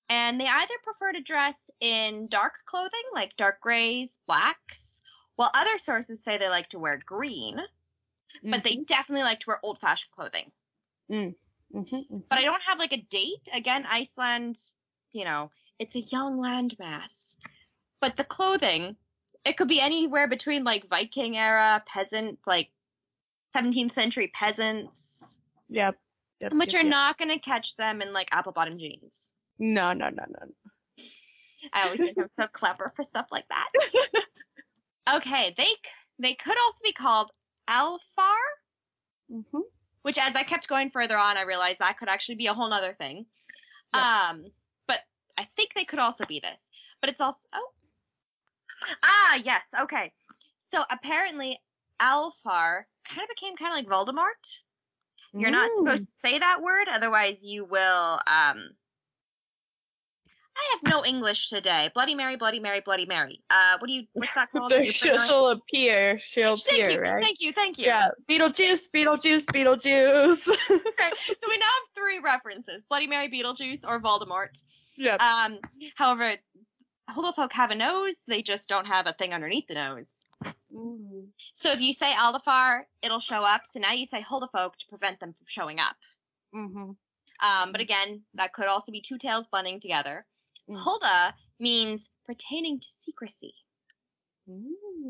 and 0.09 0.39
they 0.39 0.47
either 0.47 0.73
prefer 0.83 1.11
to 1.13 1.21
dress 1.21 1.69
in 1.79 2.27
dark 2.27 2.53
clothing, 2.65 3.03
like 3.13 3.37
dark 3.37 3.61
grays, 3.61 4.17
blacks, 4.27 5.01
while 5.35 5.51
other 5.53 5.77
sources 5.77 6.23
say 6.23 6.37
they 6.37 6.49
like 6.49 6.69
to 6.69 6.79
wear 6.79 6.99
green, 7.05 7.57
but 8.43 8.63
they 8.63 8.73
mm-hmm. 8.73 8.83
definitely 8.83 9.23
like 9.23 9.39
to 9.41 9.45
wear 9.47 9.59
old 9.63 9.79
fashioned 9.79 10.11
clothing. 10.11 10.51
Mm. 11.11 11.35
Mm-hmm. 11.73 11.95
mm-hmm. 11.95 12.17
But 12.29 12.39
I 12.39 12.43
don't 12.43 12.61
have 12.67 12.79
like 12.79 12.93
a 12.93 13.01
date. 13.01 13.47
Again, 13.53 13.85
Iceland, 13.89 14.57
you 15.11 15.25
know, 15.25 15.51
it's 15.77 15.95
a 15.95 16.01
young 16.01 16.39
landmass. 16.39 17.35
But 18.01 18.15
the 18.15 18.23
clothing, 18.23 18.95
it 19.45 19.57
could 19.57 19.67
be 19.67 19.81
anywhere 19.81 20.27
between 20.27 20.63
like 20.63 20.89
Viking 20.89 21.37
era, 21.37 21.83
peasant, 21.85 22.39
like 22.47 22.69
17th 23.55 23.93
century 23.93 24.31
peasants, 24.33 25.37
Yep. 25.69 25.97
Yep. 26.41 26.51
but 26.55 26.67
yep, 26.67 26.73
you're 26.73 26.83
yep. 26.83 26.89
not 26.89 27.17
going 27.17 27.29
to 27.29 27.39
catch 27.39 27.75
them 27.75 28.01
in 28.01 28.13
like 28.13 28.29
apple 28.31 28.51
bottom 28.51 28.79
jeans. 28.79 29.28
No. 29.59 29.93
No. 29.93 30.09
No. 30.09 30.23
No. 30.27 30.45
no. 30.45 31.03
I 31.73 31.83
always 31.83 31.99
think 31.99 32.17
I'm 32.17 32.29
so 32.39 32.47
clever 32.47 32.93
for 32.95 33.03
stuff 33.03 33.27
like 33.31 33.45
that. 33.49 33.67
Okay, 35.15 35.53
they 35.57 35.67
they 36.19 36.35
could 36.35 36.57
also 36.65 36.79
be 36.83 36.93
called 36.93 37.31
Alfar, 37.67 38.37
Mm-hmm. 39.31 39.59
which 40.01 40.17
as 40.17 40.35
I 40.35 40.43
kept 40.43 40.67
going 40.67 40.89
further 40.89 41.17
on, 41.17 41.37
I 41.37 41.43
realized 41.43 41.79
that 41.79 41.97
could 41.99 42.09
actually 42.09 42.35
be 42.35 42.47
a 42.47 42.53
whole 42.53 42.73
other 42.73 42.93
thing. 42.93 43.25
Um, 43.93 44.45
but 44.87 44.99
I 45.37 45.47
think 45.55 45.73
they 45.73 45.85
could 45.85 45.99
also 45.99 46.25
be 46.25 46.39
this. 46.39 46.69
But 47.01 47.09
it's 47.09 47.21
also 47.21 47.39
oh. 47.53 47.69
Ah, 49.03 49.39
yes, 49.43 49.63
okay. 49.81 50.11
So 50.71 50.83
apparently 50.89 51.59
Alfar 51.99 52.83
kind 53.07 53.23
of 53.23 53.29
became 53.35 53.55
kind 53.55 53.85
of 53.85 53.91
like 53.91 54.07
Voldemort. 54.07 54.59
You're 55.33 55.51
not 55.51 55.71
supposed 55.71 56.05
to 56.05 56.11
say 56.11 56.39
that 56.39 56.61
word, 56.61 56.87
otherwise 56.91 57.43
you 57.43 57.65
will 57.65 58.19
um 58.27 58.69
I 60.59 60.73
have 60.73 60.91
no 60.91 61.05
English 61.05 61.49
today. 61.49 61.89
Bloody 61.93 62.15
Mary, 62.15 62.35
Bloody 62.35 62.59
Mary, 62.59 62.81
Bloody 62.83 63.05
Mary. 63.05 63.41
Uh, 63.49 63.77
what 63.79 63.87
do 63.87 63.93
you? 63.93 64.03
What's 64.13 64.33
that 64.35 64.51
called? 64.51 64.73
She'll, 64.89 65.17
she'll 65.17 65.49
appear. 65.51 66.19
She'll 66.19 66.57
Thank 66.57 66.83
appear, 66.83 66.91
you, 66.91 67.11
right? 67.11 67.23
thank 67.23 67.39
you, 67.39 67.53
thank 67.53 67.77
you. 67.77 67.85
Yeah. 67.85 68.09
Beetlejuice, 68.29 68.89
Beetlejuice, 68.93 69.45
Beetlejuice. 69.45 70.47
Okay, 70.69 71.11
so 71.27 71.47
we 71.47 71.57
now 71.57 71.65
have 71.65 71.95
three 71.95 72.19
references: 72.19 72.83
Bloody 72.89 73.07
Mary, 73.07 73.29
Beetlejuice, 73.29 73.85
or 73.87 74.01
Voldemort. 74.01 74.61
yeah. 74.97 75.15
Um, 75.15 75.59
however, 75.95 76.35
Huldufolk 77.09 77.53
have 77.53 77.71
a 77.71 77.75
nose; 77.75 78.15
they 78.27 78.41
just 78.41 78.67
don't 78.67 78.85
have 78.85 79.07
a 79.07 79.13
thing 79.13 79.33
underneath 79.33 79.67
the 79.67 79.75
nose. 79.75 80.23
Mm. 80.75 81.27
So 81.53 81.71
if 81.71 81.79
you 81.79 81.93
say 81.93 82.11
Aldefar, 82.11 82.81
it'll 83.01 83.19
show 83.21 83.41
up. 83.41 83.61
So 83.65 83.79
now 83.79 83.93
you 83.93 84.05
say 84.05 84.21
Huldufolk 84.21 84.75
to 84.75 84.87
prevent 84.89 85.19
them 85.19 85.33
from 85.33 85.45
showing 85.47 85.79
up. 85.79 85.95
Mm-hmm. 86.53 86.91
Um, 87.41 87.71
but 87.71 87.79
again, 87.81 88.23
that 88.33 88.53
could 88.53 88.67
also 88.67 88.91
be 88.91 89.01
two 89.01 89.17
tails 89.17 89.47
blending 89.49 89.79
together. 89.79 90.25
Mm. 90.69 90.77
Hulda 90.77 91.33
means 91.59 92.09
pertaining 92.25 92.79
to 92.79 92.87
secrecy, 92.91 93.53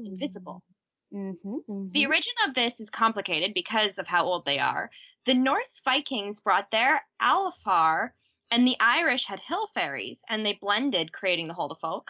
invisible. 0.05 0.63
Mm-hmm. 1.13 1.89
The 1.91 2.05
origin 2.05 2.33
of 2.47 2.53
this 2.55 2.79
is 2.79 2.89
complicated 2.89 3.53
because 3.53 3.97
of 3.97 4.07
how 4.07 4.25
old 4.25 4.45
they 4.45 4.59
are. 4.59 4.89
The 5.25 5.33
Norse 5.33 5.81
Vikings 5.83 6.39
brought 6.39 6.71
their 6.71 7.01
Alfar, 7.21 8.11
and 8.51 8.65
the 8.67 8.77
Irish 8.79 9.25
had 9.25 9.39
hill 9.39 9.67
fairies, 9.73 10.23
and 10.29 10.45
they 10.45 10.53
blended, 10.53 11.11
creating 11.11 11.47
the 11.47 11.53
Huldufolk. 11.53 12.07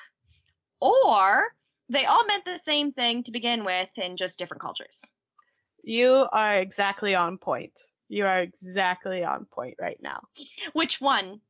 Or 0.79 1.45
they 1.89 2.05
all 2.05 2.25
meant 2.25 2.45
the 2.45 2.59
same 2.59 2.91
thing 2.91 3.23
to 3.23 3.31
begin 3.31 3.65
with 3.65 3.89
in 3.97 4.15
just 4.15 4.37
different 4.37 4.61
cultures. 4.61 5.03
You 5.83 6.27
are 6.31 6.57
exactly 6.57 7.15
on 7.15 7.37
point. 7.37 7.73
You 8.09 8.25
are 8.25 8.39
exactly 8.39 9.23
on 9.23 9.45
point 9.45 9.75
right 9.79 9.99
now. 10.01 10.21
Which 10.73 11.01
one? 11.01 11.41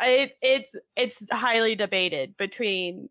It, 0.00 0.36
it's 0.42 0.76
it's 0.96 1.28
highly 1.30 1.74
debated 1.76 2.36
between 2.36 3.08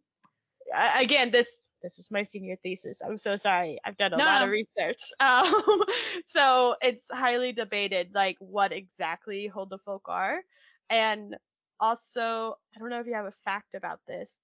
again 0.98 1.32
this 1.32 1.70
this 1.82 1.98
was 1.98 2.10
my 2.12 2.24
senior 2.24 2.56
thesis. 2.64 3.02
I'm 3.02 3.18
so 3.18 3.36
sorry. 3.38 3.80
I've 3.84 3.98
done 3.98 4.14
a 4.14 4.18
No, 4.18 4.26
lot 4.26 4.44
of 4.44 4.50
research. 4.50 5.00
Um, 5.20 5.82
so 6.26 6.76
it's 6.82 7.10
highly 7.12 7.52
debated 7.52 8.12
like 8.14 8.38
what 8.40 8.72
exactly 8.72 9.50
Huldufolk 9.54 10.02
are, 10.08 10.42
and 10.90 11.36
also 11.80 12.58
I 12.76 12.80
don't 12.80 12.90
know 12.90 13.00
if 13.00 13.08
you 13.08 13.16
have 13.16 13.26
a 13.26 13.34
fact 13.46 13.76
about 13.76 14.00
this. 14.08 14.40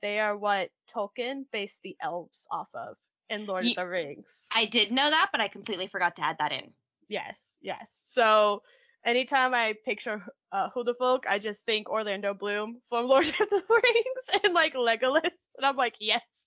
They 0.00 0.20
are 0.20 0.36
what 0.36 0.70
Tolkien 0.94 1.44
based 1.52 1.82
the 1.82 1.96
elves 2.00 2.46
off 2.50 2.68
of 2.74 2.96
in 3.28 3.46
Lord 3.46 3.64
Ye- 3.64 3.72
of 3.72 3.76
the 3.76 3.86
Rings. 3.86 4.46
I 4.54 4.66
did 4.66 4.92
know 4.92 5.08
that, 5.10 5.30
but 5.32 5.40
I 5.40 5.48
completely 5.48 5.86
forgot 5.86 6.16
to 6.16 6.24
add 6.24 6.38
that 6.38 6.52
in. 6.52 6.72
Yes, 7.08 7.58
yes. 7.62 7.90
So 8.04 8.62
anytime 9.04 9.54
I 9.54 9.74
picture 9.84 10.24
uh, 10.52 10.70
Huldufolk, 10.70 11.24
I 11.28 11.38
just 11.38 11.64
think 11.66 11.88
Orlando 11.88 12.34
Bloom 12.34 12.80
from 12.88 13.06
Lord 13.08 13.26
of 13.28 13.34
the 13.50 13.62
Rings 13.68 14.42
and 14.44 14.54
like 14.54 14.74
Legolas, 14.74 15.46
and 15.56 15.66
I'm 15.66 15.76
like, 15.76 15.96
yes. 16.00 16.46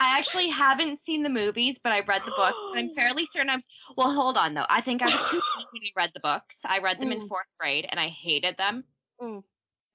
I 0.00 0.18
actually 0.18 0.48
haven't 0.48 0.98
seen 0.98 1.22
the 1.22 1.28
movies, 1.28 1.78
but 1.78 1.92
I 1.92 2.00
read 2.00 2.24
the 2.24 2.32
books. 2.32 2.56
I'm 2.74 2.90
fairly 2.96 3.26
certain 3.26 3.50
I'm. 3.50 3.60
Well, 3.96 4.12
hold 4.12 4.36
on 4.36 4.54
though. 4.54 4.66
I 4.68 4.80
think 4.80 5.02
I 5.02 5.08
was 5.08 5.24
too 5.26 5.36
young 5.36 5.66
when 5.70 5.82
I 5.84 5.90
read 5.96 6.10
the 6.14 6.20
books. 6.20 6.60
I 6.64 6.78
read 6.78 7.00
them 7.00 7.12
in 7.12 7.20
Mm. 7.20 7.28
fourth 7.28 7.46
grade, 7.58 7.86
and 7.88 8.00
I 8.00 8.08
hated 8.08 8.56
them. 8.56 8.84
Mm. 9.20 9.42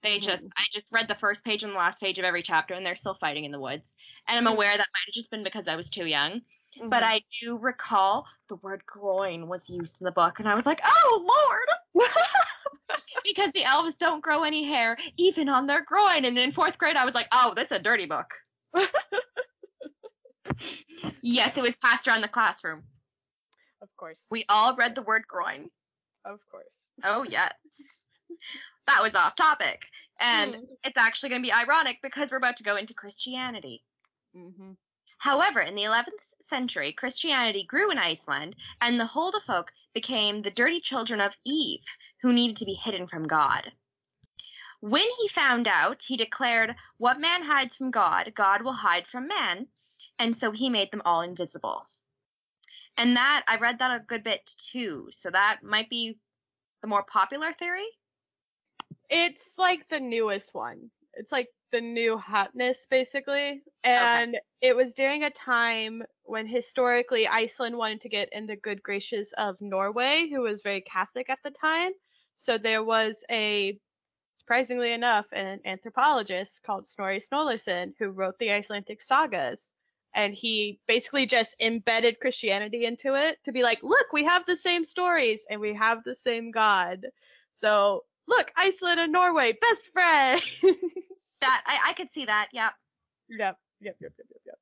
They 0.03 0.19
Mhm. 0.19 0.21
just, 0.21 0.45
I 0.57 0.65
just 0.73 0.87
read 0.91 1.07
the 1.07 1.15
first 1.15 1.43
page 1.45 1.63
and 1.63 1.73
the 1.73 1.77
last 1.77 1.99
page 1.99 2.19
of 2.19 2.25
every 2.25 2.43
chapter, 2.43 2.73
and 2.73 2.85
they're 2.85 2.95
still 2.95 3.15
fighting 3.15 3.45
in 3.45 3.51
the 3.51 3.59
woods. 3.59 3.95
And 4.27 4.37
I'm 4.37 4.51
Mm. 4.51 4.55
aware 4.55 4.71
that 4.77 4.79
might 4.93 5.05
have 5.07 5.13
just 5.13 5.31
been 5.31 5.43
because 5.43 5.67
I 5.67 5.75
was 5.75 5.89
too 5.89 6.05
young. 6.05 6.41
But 6.81 7.03
I 7.03 7.21
do 7.41 7.57
recall 7.57 8.25
the 8.49 8.55
word 8.57 8.83
groin 8.85 9.47
was 9.47 9.69
used 9.69 10.01
in 10.01 10.05
the 10.05 10.11
book, 10.11 10.39
and 10.39 10.47
I 10.49 10.55
was 10.55 10.65
like, 10.65 10.81
oh 10.83 11.67
lord, 11.95 12.05
because 13.23 13.51
the 13.51 13.63
elves 13.63 13.95
don't 13.95 14.23
grow 14.23 14.43
any 14.43 14.63
hair 14.63 14.97
even 15.17 15.49
on 15.49 15.67
their 15.67 15.83
groin. 15.83 16.25
And 16.25 16.37
in 16.37 16.51
fourth 16.51 16.77
grade, 16.77 16.95
I 16.97 17.05
was 17.05 17.15
like, 17.15 17.27
oh, 17.31 17.53
this 17.55 17.65
is 17.65 17.77
a 17.77 17.79
dirty 17.79 18.05
book. 18.05 18.33
yes, 21.21 21.57
it 21.57 21.61
was 21.61 21.75
passed 21.77 22.07
around 22.07 22.21
the 22.21 22.27
classroom. 22.27 22.83
of 23.81 23.89
course. 23.97 24.25
We 24.31 24.45
all 24.49 24.75
read 24.75 24.95
the 24.95 25.01
word 25.01 25.23
groin. 25.27 25.69
of 26.25 26.39
course. 26.51 26.89
Oh 27.03 27.23
yes. 27.29 27.51
that 28.87 29.01
was 29.03 29.13
off 29.15 29.35
topic. 29.35 29.83
And 30.21 30.55
Mm. 30.55 30.61
it's 30.83 30.97
actually 30.97 31.29
going 31.29 31.41
to 31.41 31.47
be 31.47 31.53
ironic 31.53 31.97
because 32.01 32.31
we're 32.31 32.37
about 32.37 32.57
to 32.57 32.63
go 32.63 32.75
into 32.77 32.93
Christianity. 32.93 33.83
Mm-hmm. 34.35 34.71
However, 35.23 35.61
in 35.61 35.75
the 35.75 35.83
11th 35.83 36.35
century, 36.41 36.91
Christianity 36.91 37.63
grew 37.63 37.89
in 37.89 37.97
Iceland, 37.97 38.57
and 38.81 38.99
the 38.99 39.05
Huldufolk 39.05 39.71
became 39.93 40.41
the 40.41 40.51
dirty 40.51 40.81
children 40.81 41.21
of 41.21 41.37
Eve, 41.45 41.85
who 42.21 42.33
needed 42.33 42.57
to 42.57 42.65
be 42.65 42.73
hidden 42.73 43.07
from 43.07 43.25
God. 43.25 43.71
When 44.81 45.07
he 45.21 45.29
found 45.29 45.65
out, 45.65 46.03
he 46.03 46.17
declared, 46.17 46.75
What 46.97 47.21
man 47.21 47.41
hides 47.41 47.77
from 47.77 47.89
God, 47.89 48.33
God 48.35 48.63
will 48.63 48.73
hide 48.73 49.07
from 49.07 49.29
man, 49.29 49.69
and 50.19 50.35
so 50.35 50.51
he 50.51 50.69
made 50.69 50.91
them 50.91 51.01
all 51.05 51.21
invisible. 51.21 51.87
And 52.97 53.15
that, 53.15 53.45
I 53.47 53.55
read 53.55 53.79
that 53.79 53.95
a 53.95 54.03
good 54.03 54.25
bit 54.25 54.45
too, 54.45 55.07
so 55.13 55.29
that 55.29 55.63
might 55.63 55.89
be 55.89 56.19
the 56.81 56.89
more 56.89 57.03
popular 57.03 57.53
theory. 57.53 57.87
It's 59.09 59.57
like 59.57 59.87
the 59.87 60.01
newest 60.01 60.53
one. 60.53 60.91
It's 61.15 61.31
like 61.31 61.47
the 61.71 61.81
new 61.81 62.17
hotness, 62.17 62.87
basically. 62.89 63.63
And 63.83 64.37
it 64.61 64.75
was 64.75 64.93
during 64.93 65.23
a 65.23 65.29
time 65.29 66.03
when 66.23 66.47
historically 66.47 67.27
Iceland 67.27 67.77
wanted 67.77 68.01
to 68.01 68.09
get 68.09 68.29
in 68.31 68.47
the 68.47 68.55
good 68.55 68.81
graces 68.81 69.33
of 69.37 69.59
Norway, 69.59 70.29
who 70.31 70.41
was 70.41 70.63
very 70.63 70.81
Catholic 70.81 71.29
at 71.29 71.39
the 71.43 71.51
time. 71.51 71.91
So 72.35 72.57
there 72.57 72.83
was 72.83 73.23
a, 73.29 73.77
surprisingly 74.35 74.93
enough, 74.93 75.25
an 75.31 75.59
anthropologist 75.65 76.63
called 76.63 76.87
Snorri 76.87 77.19
Sturluson 77.19 77.93
who 77.99 78.09
wrote 78.09 78.37
the 78.39 78.51
Icelandic 78.51 79.01
sagas. 79.01 79.73
And 80.15 80.33
he 80.33 80.79
basically 80.87 81.25
just 81.25 81.55
embedded 81.59 82.19
Christianity 82.19 82.85
into 82.85 83.15
it 83.15 83.37
to 83.45 83.51
be 83.51 83.63
like, 83.63 83.81
look, 83.81 84.13
we 84.13 84.25
have 84.25 84.45
the 84.45 84.55
same 84.55 84.85
stories 84.85 85.45
and 85.49 85.59
we 85.59 85.73
have 85.73 86.03
the 86.03 86.15
same 86.15 86.51
God. 86.51 87.07
So 87.51 88.03
look, 88.27 88.51
Iceland 88.57 88.99
and 88.99 89.11
Norway, 89.11 89.53
best 89.59 89.91
friends. 89.91 90.43
That 91.41 91.61
I, 91.65 91.89
I 91.89 91.93
could 91.93 92.09
see 92.09 92.23
that, 92.23 92.47
yep. 92.53 92.71
yep, 93.27 93.57
yep, 93.81 93.97
yep, 93.99 94.13
yep, 94.17 94.27
yep, 94.45 94.57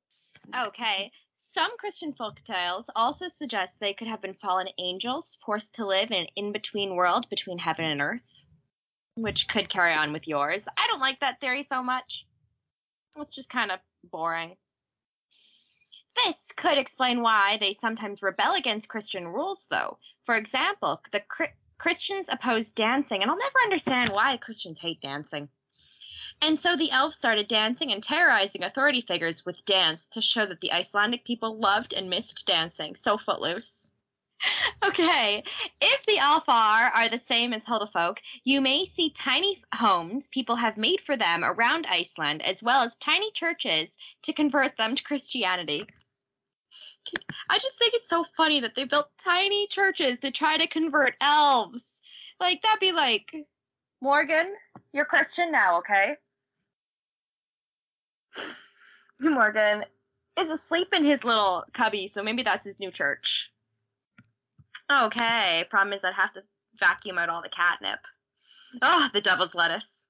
yep. 0.52 0.66
Okay. 0.66 1.12
Some 1.54 1.76
Christian 1.78 2.12
folk 2.12 2.42
tales 2.44 2.90
also 2.96 3.28
suggest 3.28 3.78
they 3.78 3.94
could 3.94 4.08
have 4.08 4.20
been 4.20 4.34
fallen 4.34 4.68
angels 4.78 5.38
forced 5.46 5.76
to 5.76 5.86
live 5.86 6.10
in 6.10 6.22
an 6.22 6.26
in 6.34 6.50
between 6.50 6.96
world 6.96 7.28
between 7.28 7.58
heaven 7.58 7.84
and 7.84 8.00
earth, 8.00 8.34
which 9.14 9.46
could 9.46 9.68
carry 9.68 9.94
on 9.94 10.12
with 10.12 10.26
yours. 10.26 10.66
I 10.76 10.86
don't 10.88 10.98
like 11.00 11.20
that 11.20 11.40
theory 11.40 11.62
so 11.62 11.82
much. 11.82 12.26
It's 13.16 13.36
just 13.36 13.50
kind 13.50 13.70
of 13.70 13.78
boring. 14.10 14.56
This 16.24 16.52
could 16.56 16.78
explain 16.78 17.22
why 17.22 17.58
they 17.58 17.74
sometimes 17.74 18.22
rebel 18.22 18.54
against 18.54 18.88
Christian 18.88 19.28
rules, 19.28 19.66
though. 19.70 19.98
For 20.24 20.34
example, 20.34 21.00
the 21.12 21.22
Christians 21.82 22.28
oppose 22.30 22.70
dancing, 22.70 23.22
and 23.22 23.28
I'll 23.28 23.36
never 23.36 23.58
understand 23.64 24.10
why 24.10 24.36
Christians 24.36 24.78
hate 24.78 25.00
dancing. 25.00 25.48
And 26.40 26.56
so 26.56 26.76
the 26.76 26.92
elves 26.92 27.16
started 27.16 27.48
dancing 27.48 27.90
and 27.90 28.00
terrorizing 28.00 28.62
authority 28.62 29.00
figures 29.00 29.44
with 29.44 29.64
dance 29.64 30.08
to 30.10 30.22
show 30.22 30.46
that 30.46 30.60
the 30.60 30.70
Icelandic 30.70 31.24
people 31.24 31.58
loved 31.58 31.92
and 31.92 32.08
missed 32.08 32.46
dancing. 32.46 32.94
So 32.94 33.18
footloose. 33.18 33.90
Okay, 34.84 35.42
if 35.80 36.06
the 36.06 36.18
Alfar 36.18 36.90
are 36.94 37.08
the 37.08 37.18
same 37.18 37.52
as 37.52 37.64
Huldufolk, 37.64 38.18
you 38.44 38.60
may 38.60 38.84
see 38.84 39.10
tiny 39.10 39.62
homes 39.74 40.28
people 40.28 40.56
have 40.56 40.76
made 40.76 41.00
for 41.00 41.16
them 41.16 41.44
around 41.44 41.86
Iceland, 41.88 42.42
as 42.42 42.62
well 42.62 42.82
as 42.82 42.96
tiny 42.96 43.30
churches 43.32 43.96
to 44.22 44.32
convert 44.32 44.76
them 44.76 44.94
to 44.94 45.02
Christianity. 45.02 45.86
I 47.48 47.58
just 47.58 47.78
think 47.78 47.94
it's 47.94 48.08
so 48.08 48.24
funny 48.36 48.60
that 48.60 48.74
they 48.74 48.84
built 48.84 49.10
tiny 49.22 49.66
churches 49.66 50.20
to 50.20 50.30
try 50.30 50.56
to 50.56 50.66
convert 50.66 51.14
elves. 51.20 52.00
Like, 52.40 52.62
that'd 52.62 52.80
be 52.80 52.92
like, 52.92 53.34
Morgan, 54.00 54.54
you're 54.92 55.04
Christian 55.04 55.52
now, 55.52 55.78
okay? 55.78 56.16
Morgan 59.20 59.84
is 60.38 60.48
asleep 60.48 60.88
in 60.92 61.04
his 61.04 61.24
little 61.24 61.64
cubby, 61.72 62.06
so 62.06 62.22
maybe 62.22 62.42
that's 62.42 62.64
his 62.64 62.80
new 62.80 62.90
church. 62.90 63.50
Okay, 64.90 65.64
problem 65.70 65.92
is 65.92 66.04
I'd 66.04 66.14
have 66.14 66.32
to 66.34 66.42
vacuum 66.78 67.18
out 67.18 67.28
all 67.28 67.42
the 67.42 67.48
catnip. 67.48 68.00
Oh, 68.80 69.08
the 69.12 69.20
devil's 69.20 69.54
lettuce. 69.54 70.01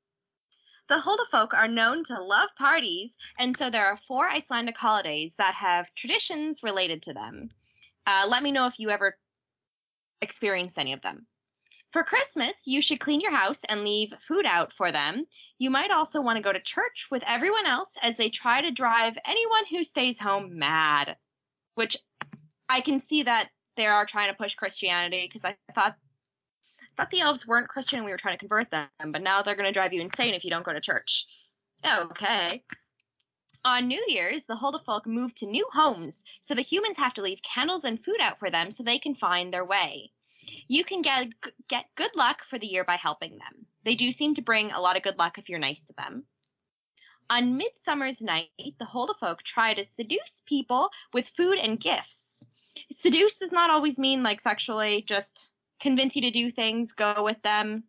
The 0.93 0.99
Huldufolk 0.99 1.55
are 1.55 1.69
known 1.69 2.05
to 2.05 2.21
love 2.21 2.51
parties, 2.59 3.17
and 3.39 3.57
so 3.57 3.71
there 3.71 3.87
are 3.87 3.97
four 3.97 4.29
Icelandic 4.29 4.77
holidays 4.77 5.35
that 5.37 5.55
have 5.55 5.87
traditions 5.95 6.63
related 6.63 7.01
to 7.05 7.15
them. 7.15 7.49
Uh, 8.07 8.27
let 8.29 8.43
me 8.43 8.53
know 8.53 8.67
if 8.67 8.79
you 8.79 8.91
ever 8.91 9.17
experienced 10.21 10.79
any 10.79 10.93
of 10.93 11.01
them. 11.01 11.27
For 11.95 12.03
Christmas, 12.03 12.67
you 12.67 12.83
should 12.83 13.01
clean 13.01 13.23
your 13.23 13.35
house 13.35 13.65
and 13.71 13.85
leave 13.85 14.13
food 14.21 14.45
out 14.45 14.75
for 14.75 14.93
them. 14.93 15.25
You 15.57 15.71
might 15.71 15.91
also 15.91 16.21
want 16.21 16.37
to 16.37 16.43
go 16.43 16.53
to 16.53 16.61
church 16.61 17.09
with 17.11 17.25
everyone 17.27 17.65
else 17.65 17.95
as 18.03 18.19
they 18.19 18.29
try 18.29 18.61
to 18.61 18.71
drive 18.71 19.17
anyone 19.25 19.65
who 19.71 19.85
stays 19.85 20.21
home 20.21 20.59
mad. 20.59 21.17
Which 21.75 21.97
I 22.69 22.83
can 22.83 23.01
see 23.01 23.23
that 23.23 23.49
they 23.79 23.87
are 23.87 24.05
trying 24.05 24.31
to 24.31 24.37
push 24.37 24.57
Christianity 24.57 25.27
because 25.27 25.43
I 25.43 25.57
thought 25.75 25.97
Thought 26.97 27.11
the 27.11 27.21
elves 27.21 27.47
weren't 27.47 27.69
Christian 27.69 27.99
and 27.99 28.05
we 28.05 28.11
were 28.11 28.19
trying 28.19 28.35
to 28.35 28.41
convert 28.41 28.71
them, 28.71 28.89
but 29.07 29.23
now 29.23 29.43
they're 29.43 29.57
going 29.57 29.67
to 29.67 29.73
drive 29.73 29.93
you 29.93 30.01
insane 30.01 30.35
if 30.35 30.45
you 30.45 30.51
don't 30.51 30.65
go 30.65 30.73
to 30.73 30.81
church. 30.81 31.27
Okay. 31.85 32.63
On 33.65 33.87
New 33.87 34.05
Year's, 34.09 34.45
the 34.47 34.57
Huldufolk 34.57 35.07
move 35.07 35.35
to 35.37 35.47
new 35.47 35.67
homes, 35.73 36.25
so 36.41 36.55
the 36.55 36.63
humans 36.63 36.99
have 36.99 37.15
to 37.15 37.23
leave 37.23 37.41
candles 37.43 37.85
and 37.85 38.05
food 38.05 38.21
out 38.21 38.41
for 38.41 38.51
them 38.51 38.73
so 38.73 38.83
they 38.83 38.99
can 38.99 39.15
find 39.15 39.53
their 39.53 39.65
way. 39.65 40.11
You 40.67 40.83
can 40.83 41.03
get 41.03 41.29
get 41.69 41.87
good 41.95 42.11
luck 42.17 42.43
for 42.45 42.59
the 42.59 42.67
year 42.67 42.83
by 42.83 42.97
helping 42.97 43.39
them. 43.39 43.67
They 43.85 43.95
do 43.95 44.11
seem 44.11 44.35
to 44.35 44.43
bring 44.43 44.73
a 44.73 44.81
lot 44.81 44.97
of 44.97 45.05
good 45.05 45.19
luck 45.19 45.39
if 45.39 45.49
you're 45.49 45.61
nice 45.61 45.87
to 45.87 45.93
them. 45.93 46.25
On 47.31 47.57
Midsummer's 47.57 48.21
Night, 48.21 48.51
the 48.59 48.85
Huldufolk 48.85 49.43
try 49.43 49.75
to 49.75 49.85
seduce 49.85 50.43
people 50.45 50.91
with 51.15 51.29
food 51.29 51.59
and 51.59 51.79
gifts. 51.79 52.45
Seduce 52.91 53.39
does 53.39 53.53
not 53.53 53.71
always 53.71 53.97
mean 53.97 54.25
like 54.25 54.41
sexually, 54.41 55.05
just 55.07 55.52
convince 55.83 56.17
you 56.17 56.23
to 56.23 56.31
do 56.31 56.51
things, 56.51 56.93
go 56.93 57.23
with 57.25 57.41
them. 57.43 57.85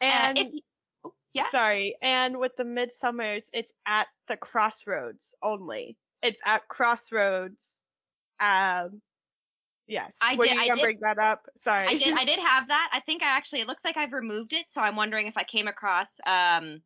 Uh, 0.00 0.04
And 0.04 0.38
if 0.38 0.52
you, 0.52 0.60
oh, 1.04 1.14
yeah, 1.32 1.46
sorry, 1.48 1.96
and 2.02 2.38
with 2.38 2.52
the 2.56 2.64
midsummers, 2.64 3.48
it's 3.52 3.72
at 3.86 4.06
the 4.28 4.36
crossroads 4.36 5.34
only. 5.42 5.96
It's 6.22 6.40
at 6.44 6.68
crossroads. 6.68 7.80
Um, 8.38 9.00
yes. 9.86 10.16
I 10.22 10.36
Were 10.36 10.44
did- 10.44 10.54
you 10.54 10.60
I 10.60 10.68
gonna 10.68 10.76
did- 10.76 10.82
bring 10.84 10.98
that 11.00 11.18
up? 11.18 11.46
Sorry. 11.56 11.86
I 11.88 11.94
did 11.94 12.14
I 12.16 12.24
did 12.32 12.38
have 12.38 12.68
that. 12.68 12.90
I 12.92 13.00
think 13.00 13.22
I 13.22 13.36
actually 13.36 13.60
it 13.60 13.68
looks 13.68 13.84
like 13.84 13.96
I've 13.96 14.12
removed 14.12 14.52
it, 14.52 14.68
so 14.68 14.80
I'm 14.80 14.96
wondering 14.96 15.26
if 15.26 15.36
I 15.36 15.44
came 15.44 15.66
across 15.68 16.08
um 16.26 16.82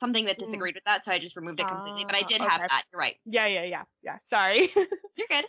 something 0.00 0.24
that 0.24 0.36
Mm. 0.36 0.40
disagreed 0.40 0.74
with 0.74 0.84
that, 0.84 1.04
so 1.04 1.12
I 1.12 1.18
just 1.20 1.36
removed 1.36 1.60
it 1.60 1.68
completely. 1.68 2.04
But 2.04 2.16
I 2.16 2.22
Ah, 2.22 2.26
did 2.26 2.40
have 2.40 2.60
that. 2.60 2.82
You're 2.92 2.98
right. 2.98 3.16
yeah, 3.24 3.46
yeah, 3.46 3.62
yeah, 3.64 3.84
yeah. 4.02 4.18
Sorry. 4.20 4.68
You're 5.16 5.28
good. 5.28 5.44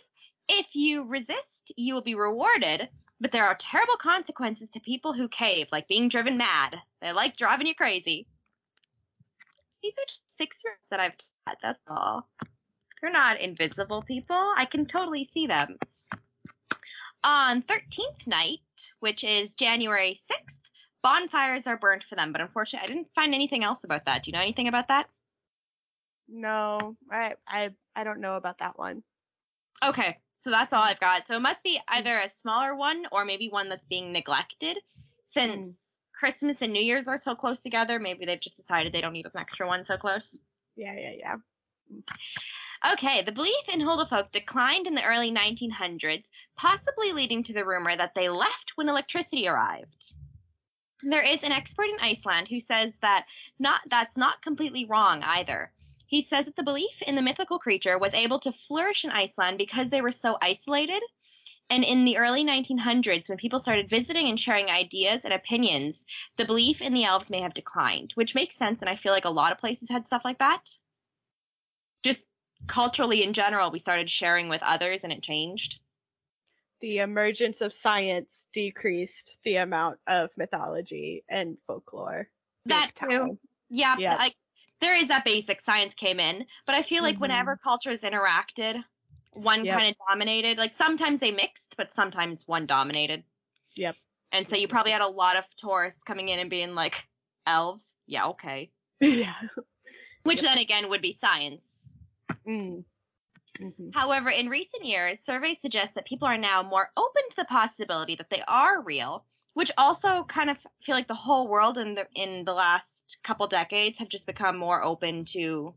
If 0.48 0.74
you 0.76 1.04
resist, 1.04 1.72
you 1.76 1.94
will 1.94 2.02
be 2.02 2.14
rewarded, 2.14 2.88
but 3.24 3.32
there 3.32 3.46
are 3.46 3.56
terrible 3.58 3.96
consequences 3.96 4.68
to 4.68 4.80
people 4.80 5.14
who 5.14 5.28
cave, 5.28 5.66
like 5.72 5.88
being 5.88 6.10
driven 6.10 6.36
mad. 6.36 6.76
They 7.00 7.10
like 7.10 7.34
driving 7.34 7.66
you 7.66 7.74
crazy. 7.74 8.26
These 9.82 9.96
are 9.96 10.04
six 10.26 10.60
rooms 10.62 10.90
that 10.90 11.00
I've 11.00 11.16
taught, 11.46 11.56
that's 11.62 11.80
all. 11.88 12.28
They're 13.00 13.10
not 13.10 13.40
invisible 13.40 14.02
people. 14.02 14.36
I 14.36 14.66
can 14.66 14.84
totally 14.84 15.24
see 15.24 15.46
them. 15.46 15.78
On 17.24 17.62
13th 17.62 18.26
night, 18.26 18.60
which 19.00 19.24
is 19.24 19.54
January 19.54 20.20
6th, 20.30 20.60
bonfires 21.02 21.66
are 21.66 21.78
burned 21.78 22.04
for 22.04 22.16
them, 22.16 22.30
but 22.30 22.42
unfortunately, 22.42 22.84
I 22.84 22.92
didn't 22.92 23.14
find 23.14 23.32
anything 23.32 23.64
else 23.64 23.84
about 23.84 24.04
that. 24.04 24.22
Do 24.22 24.28
you 24.28 24.36
know 24.36 24.42
anything 24.42 24.68
about 24.68 24.88
that? 24.88 25.08
no, 26.28 26.94
I, 27.10 27.36
I, 27.48 27.70
I 27.96 28.04
don't 28.04 28.20
know 28.20 28.36
about 28.36 28.58
that 28.58 28.78
one. 28.78 29.02
Okay, 29.82 30.18
so 30.44 30.50
that's 30.50 30.74
all 30.74 30.82
I've 30.82 31.00
got. 31.00 31.26
So 31.26 31.36
it 31.36 31.40
must 31.40 31.64
be 31.64 31.80
either 31.88 32.20
a 32.20 32.28
smaller 32.28 32.76
one 32.76 33.06
or 33.10 33.24
maybe 33.24 33.48
one 33.48 33.70
that's 33.70 33.86
being 33.86 34.12
neglected. 34.12 34.78
Since 35.24 35.56
Mm. 35.56 35.74
Christmas 36.12 36.60
and 36.60 36.70
New 36.70 36.82
Year's 36.82 37.08
are 37.08 37.16
so 37.16 37.34
close 37.34 37.62
together, 37.62 37.98
maybe 37.98 38.26
they've 38.26 38.38
just 38.38 38.58
decided 38.58 38.92
they 38.92 39.00
don't 39.00 39.14
need 39.14 39.24
an 39.24 39.32
extra 39.36 39.66
one 39.66 39.84
so 39.84 39.96
close. 39.96 40.38
Yeah, 40.76 40.94
yeah, 40.94 41.12
yeah. 41.18 41.36
Okay, 42.92 43.22
the 43.22 43.32
belief 43.32 43.68
in 43.72 43.80
Huldufolk 43.80 44.32
declined 44.32 44.86
in 44.86 44.94
the 44.94 45.04
early 45.04 45.32
1900s, 45.32 46.28
possibly 46.56 47.12
leading 47.12 47.42
to 47.44 47.54
the 47.54 47.64
rumor 47.64 47.96
that 47.96 48.14
they 48.14 48.28
left 48.28 48.72
when 48.74 48.90
electricity 48.90 49.48
arrived. 49.48 50.14
There 51.02 51.22
is 51.22 51.42
an 51.42 51.52
expert 51.52 51.88
in 51.88 51.98
Iceland 52.00 52.48
who 52.48 52.60
says 52.60 52.94
that 53.00 53.24
not 53.58 53.80
that's 53.88 54.18
not 54.18 54.42
completely 54.42 54.84
wrong 54.84 55.22
either. 55.22 55.72
He 56.14 56.20
says 56.20 56.44
that 56.44 56.54
the 56.54 56.62
belief 56.62 57.02
in 57.02 57.16
the 57.16 57.22
mythical 57.22 57.58
creature 57.58 57.98
was 57.98 58.14
able 58.14 58.38
to 58.38 58.52
flourish 58.52 59.04
in 59.04 59.10
Iceland 59.10 59.58
because 59.58 59.90
they 59.90 60.00
were 60.00 60.12
so 60.12 60.38
isolated. 60.40 61.02
And 61.68 61.82
in 61.82 62.04
the 62.04 62.18
early 62.18 62.44
1900s, 62.44 63.28
when 63.28 63.36
people 63.36 63.58
started 63.58 63.90
visiting 63.90 64.28
and 64.28 64.38
sharing 64.38 64.70
ideas 64.70 65.24
and 65.24 65.34
opinions, 65.34 66.06
the 66.36 66.44
belief 66.44 66.80
in 66.80 66.94
the 66.94 67.02
elves 67.02 67.30
may 67.30 67.40
have 67.40 67.52
declined, 67.52 68.12
which 68.14 68.36
makes 68.36 68.54
sense. 68.54 68.80
And 68.80 68.88
I 68.88 68.94
feel 68.94 69.10
like 69.10 69.24
a 69.24 69.28
lot 69.28 69.50
of 69.50 69.58
places 69.58 69.90
had 69.90 70.06
stuff 70.06 70.24
like 70.24 70.38
that. 70.38 70.78
Just 72.04 72.24
culturally 72.68 73.24
in 73.24 73.32
general, 73.32 73.72
we 73.72 73.80
started 73.80 74.08
sharing 74.08 74.48
with 74.48 74.62
others 74.62 75.02
and 75.02 75.12
it 75.12 75.20
changed. 75.20 75.80
The 76.80 76.98
emergence 76.98 77.60
of 77.60 77.72
science 77.72 78.46
decreased 78.52 79.40
the 79.42 79.56
amount 79.56 79.98
of 80.06 80.30
mythology 80.36 81.24
and 81.28 81.58
folklore. 81.66 82.28
That 82.66 82.94
too. 82.94 83.08
time. 83.08 83.38
Yeah, 83.68 83.96
Yeah. 83.98 84.14
like 84.14 84.36
there 84.84 84.96
is 84.96 85.08
that 85.08 85.24
basic 85.24 85.60
science 85.62 85.94
came 85.94 86.20
in, 86.20 86.46
but 86.66 86.74
I 86.74 86.82
feel 86.82 87.02
like 87.02 87.16
Mhm. 87.16 87.20
whenever 87.20 87.56
cultures 87.56 88.02
interacted, 88.02 88.84
one 89.32 89.64
Yep. 89.64 89.78
kind 89.78 89.88
of 89.88 89.96
dominated. 90.08 90.58
Like 90.58 90.74
sometimes 90.74 91.20
they 91.20 91.30
mixed, 91.30 91.76
but 91.76 91.90
sometimes 91.90 92.46
one 92.46 92.66
dominated. 92.66 93.24
Yep. 93.76 93.96
And 94.30 94.46
so 94.46 94.56
you 94.56 94.68
probably 94.68 94.92
had 94.92 95.00
a 95.00 95.08
lot 95.08 95.36
of 95.36 95.44
tourists 95.56 96.02
coming 96.02 96.28
in 96.28 96.38
and 96.38 96.50
being 96.50 96.74
like, 96.74 97.08
elves? 97.46 97.94
Yeah, 98.06 98.26
okay. 98.28 98.70
yeah. 99.00 99.34
Which 100.24 100.42
Yep. 100.42 100.50
then 100.50 100.58
again 100.58 100.88
would 100.90 101.02
be 101.02 101.12
science. 101.12 101.94
Mm. 102.46 102.84
hmm 103.58 103.90
However, 103.92 104.28
in 104.28 104.48
recent 104.48 104.84
years, 104.84 105.20
surveys 105.20 105.60
suggest 105.60 105.94
that 105.94 106.04
people 106.04 106.28
are 106.28 106.36
now 106.36 106.62
more 106.62 106.90
open 106.96 107.22
to 107.30 107.36
the 107.36 107.44
possibility 107.44 108.16
that 108.16 108.28
they 108.28 108.42
are 108.46 108.82
real, 108.82 109.24
which 109.54 109.72
also 109.78 110.24
kind 110.24 110.50
of 110.50 110.58
feel 110.82 110.94
like 110.94 111.08
the 111.08 111.14
whole 111.14 111.48
world 111.48 111.78
in 111.78 111.94
the 111.94 112.06
in 112.14 112.44
the 112.44 112.52
last 112.52 113.18
couple 113.24 113.46
decades 113.46 113.98
have 113.98 114.08
just 114.08 114.26
become 114.26 114.58
more 114.58 114.84
open 114.84 115.24
to 115.24 115.74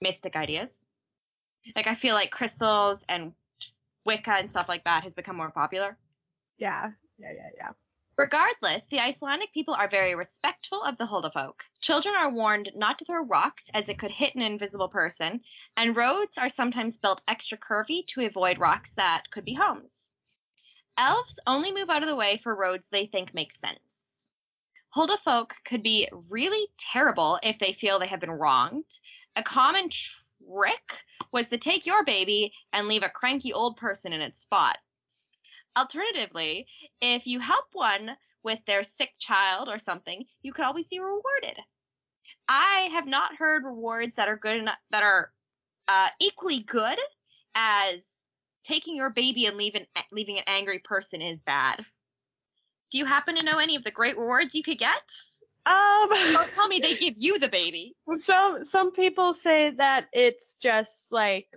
mystic 0.00 0.36
ideas. 0.36 0.82
Like 1.76 1.86
I 1.86 1.94
feel 1.94 2.14
like 2.14 2.30
crystals 2.30 3.04
and 3.08 3.34
Wicca 4.06 4.32
and 4.32 4.50
stuff 4.50 4.68
like 4.68 4.84
that 4.84 5.04
has 5.04 5.12
become 5.12 5.36
more 5.36 5.50
popular. 5.50 5.96
Yeah. 6.58 6.90
Yeah, 7.18 7.32
yeah, 7.34 7.50
yeah. 7.56 7.68
Regardless, 8.16 8.86
the 8.86 9.00
Icelandic 9.00 9.52
people 9.52 9.74
are 9.74 9.88
very 9.88 10.14
respectful 10.14 10.82
of 10.82 10.98
the 10.98 11.06
Huldufolk. 11.06 11.54
Children 11.80 12.14
are 12.14 12.30
warned 12.30 12.70
not 12.76 12.98
to 12.98 13.04
throw 13.04 13.24
rocks 13.24 13.70
as 13.74 13.88
it 13.88 13.98
could 13.98 14.12
hit 14.12 14.36
an 14.36 14.42
invisible 14.42 14.88
person, 14.88 15.40
and 15.76 15.96
roads 15.96 16.38
are 16.38 16.48
sometimes 16.48 16.98
built 16.98 17.22
extra 17.26 17.58
curvy 17.58 18.06
to 18.08 18.24
avoid 18.24 18.58
rocks 18.58 18.94
that 18.94 19.30
could 19.32 19.44
be 19.44 19.54
homes. 19.54 20.13
Elves 20.96 21.40
only 21.46 21.72
move 21.72 21.90
out 21.90 22.02
of 22.02 22.08
the 22.08 22.16
way 22.16 22.36
for 22.36 22.54
roads 22.54 22.88
they 22.88 23.06
think 23.06 23.34
make 23.34 23.52
sense. 23.52 23.78
Huldufolk 24.94 25.50
could 25.64 25.82
be 25.82 26.08
really 26.28 26.68
terrible 26.78 27.40
if 27.42 27.58
they 27.58 27.72
feel 27.72 27.98
they 27.98 28.06
have 28.06 28.20
been 28.20 28.30
wronged. 28.30 28.98
A 29.34 29.42
common 29.42 29.88
trick 29.88 30.92
was 31.32 31.48
to 31.48 31.58
take 31.58 31.84
your 31.84 32.04
baby 32.04 32.52
and 32.72 32.86
leave 32.86 33.02
a 33.02 33.08
cranky 33.08 33.52
old 33.52 33.76
person 33.76 34.12
in 34.12 34.20
its 34.20 34.40
spot. 34.40 34.78
Alternatively, 35.76 36.68
if 37.00 37.26
you 37.26 37.40
help 37.40 37.66
one 37.72 38.16
with 38.44 38.60
their 38.66 38.84
sick 38.84 39.14
child 39.18 39.68
or 39.68 39.80
something, 39.80 40.24
you 40.42 40.52
could 40.52 40.64
always 40.64 40.86
be 40.86 41.00
rewarded. 41.00 41.58
I 42.48 42.88
have 42.92 43.06
not 43.06 43.34
heard 43.34 43.64
rewards 43.64 44.14
that 44.14 44.28
are 44.28 44.36
good 44.36 44.56
enough 44.58 44.78
that 44.90 45.02
are 45.02 45.32
uh, 45.88 46.08
equally 46.20 46.60
good 46.60 46.98
as 47.56 48.06
taking 48.64 48.96
your 48.96 49.10
baby 49.10 49.46
and 49.46 49.56
leaving 49.56 49.86
leaving 50.10 50.38
an 50.38 50.44
angry 50.46 50.80
person 50.80 51.20
is 51.22 51.40
bad. 51.40 51.80
Do 52.90 52.98
you 52.98 53.04
happen 53.04 53.36
to 53.36 53.44
know 53.44 53.58
any 53.58 53.76
of 53.76 53.84
the 53.84 53.90
great 53.90 54.18
rewards 54.18 54.54
you 54.54 54.62
could 54.62 54.78
get? 54.78 55.02
Um, 55.66 56.08
Don't 56.10 56.50
tell 56.52 56.68
me 56.68 56.80
they 56.80 56.94
give 56.96 57.14
you 57.16 57.38
the 57.38 57.48
baby. 57.48 57.94
some 58.16 58.64
some 58.64 58.92
people 58.92 59.34
say 59.34 59.70
that 59.70 60.08
it's 60.12 60.56
just 60.56 61.12
like 61.12 61.48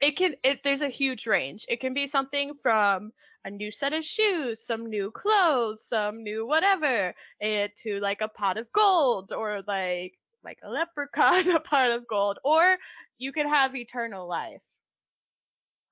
it 0.00 0.16
can 0.16 0.34
it 0.42 0.62
there's 0.62 0.82
a 0.82 0.88
huge 0.88 1.26
range. 1.26 1.66
It 1.68 1.80
can 1.80 1.94
be 1.94 2.06
something 2.06 2.54
from 2.54 3.12
a 3.44 3.50
new 3.50 3.70
set 3.70 3.92
of 3.92 4.04
shoes, 4.04 4.64
some 4.64 4.86
new 4.86 5.10
clothes, 5.10 5.84
some 5.86 6.22
new 6.22 6.46
whatever, 6.46 7.14
it 7.40 7.76
to 7.78 8.00
like 8.00 8.20
a 8.20 8.28
pot 8.28 8.58
of 8.58 8.70
gold 8.72 9.32
or 9.32 9.62
like 9.66 10.14
like 10.42 10.58
a 10.62 10.70
leprechaun 10.70 11.50
a 11.54 11.60
pot 11.60 11.90
of 11.90 12.06
gold 12.06 12.38
or 12.44 12.76
you 13.18 13.32
could 13.32 13.46
have 13.46 13.76
eternal 13.76 14.26
life. 14.26 14.62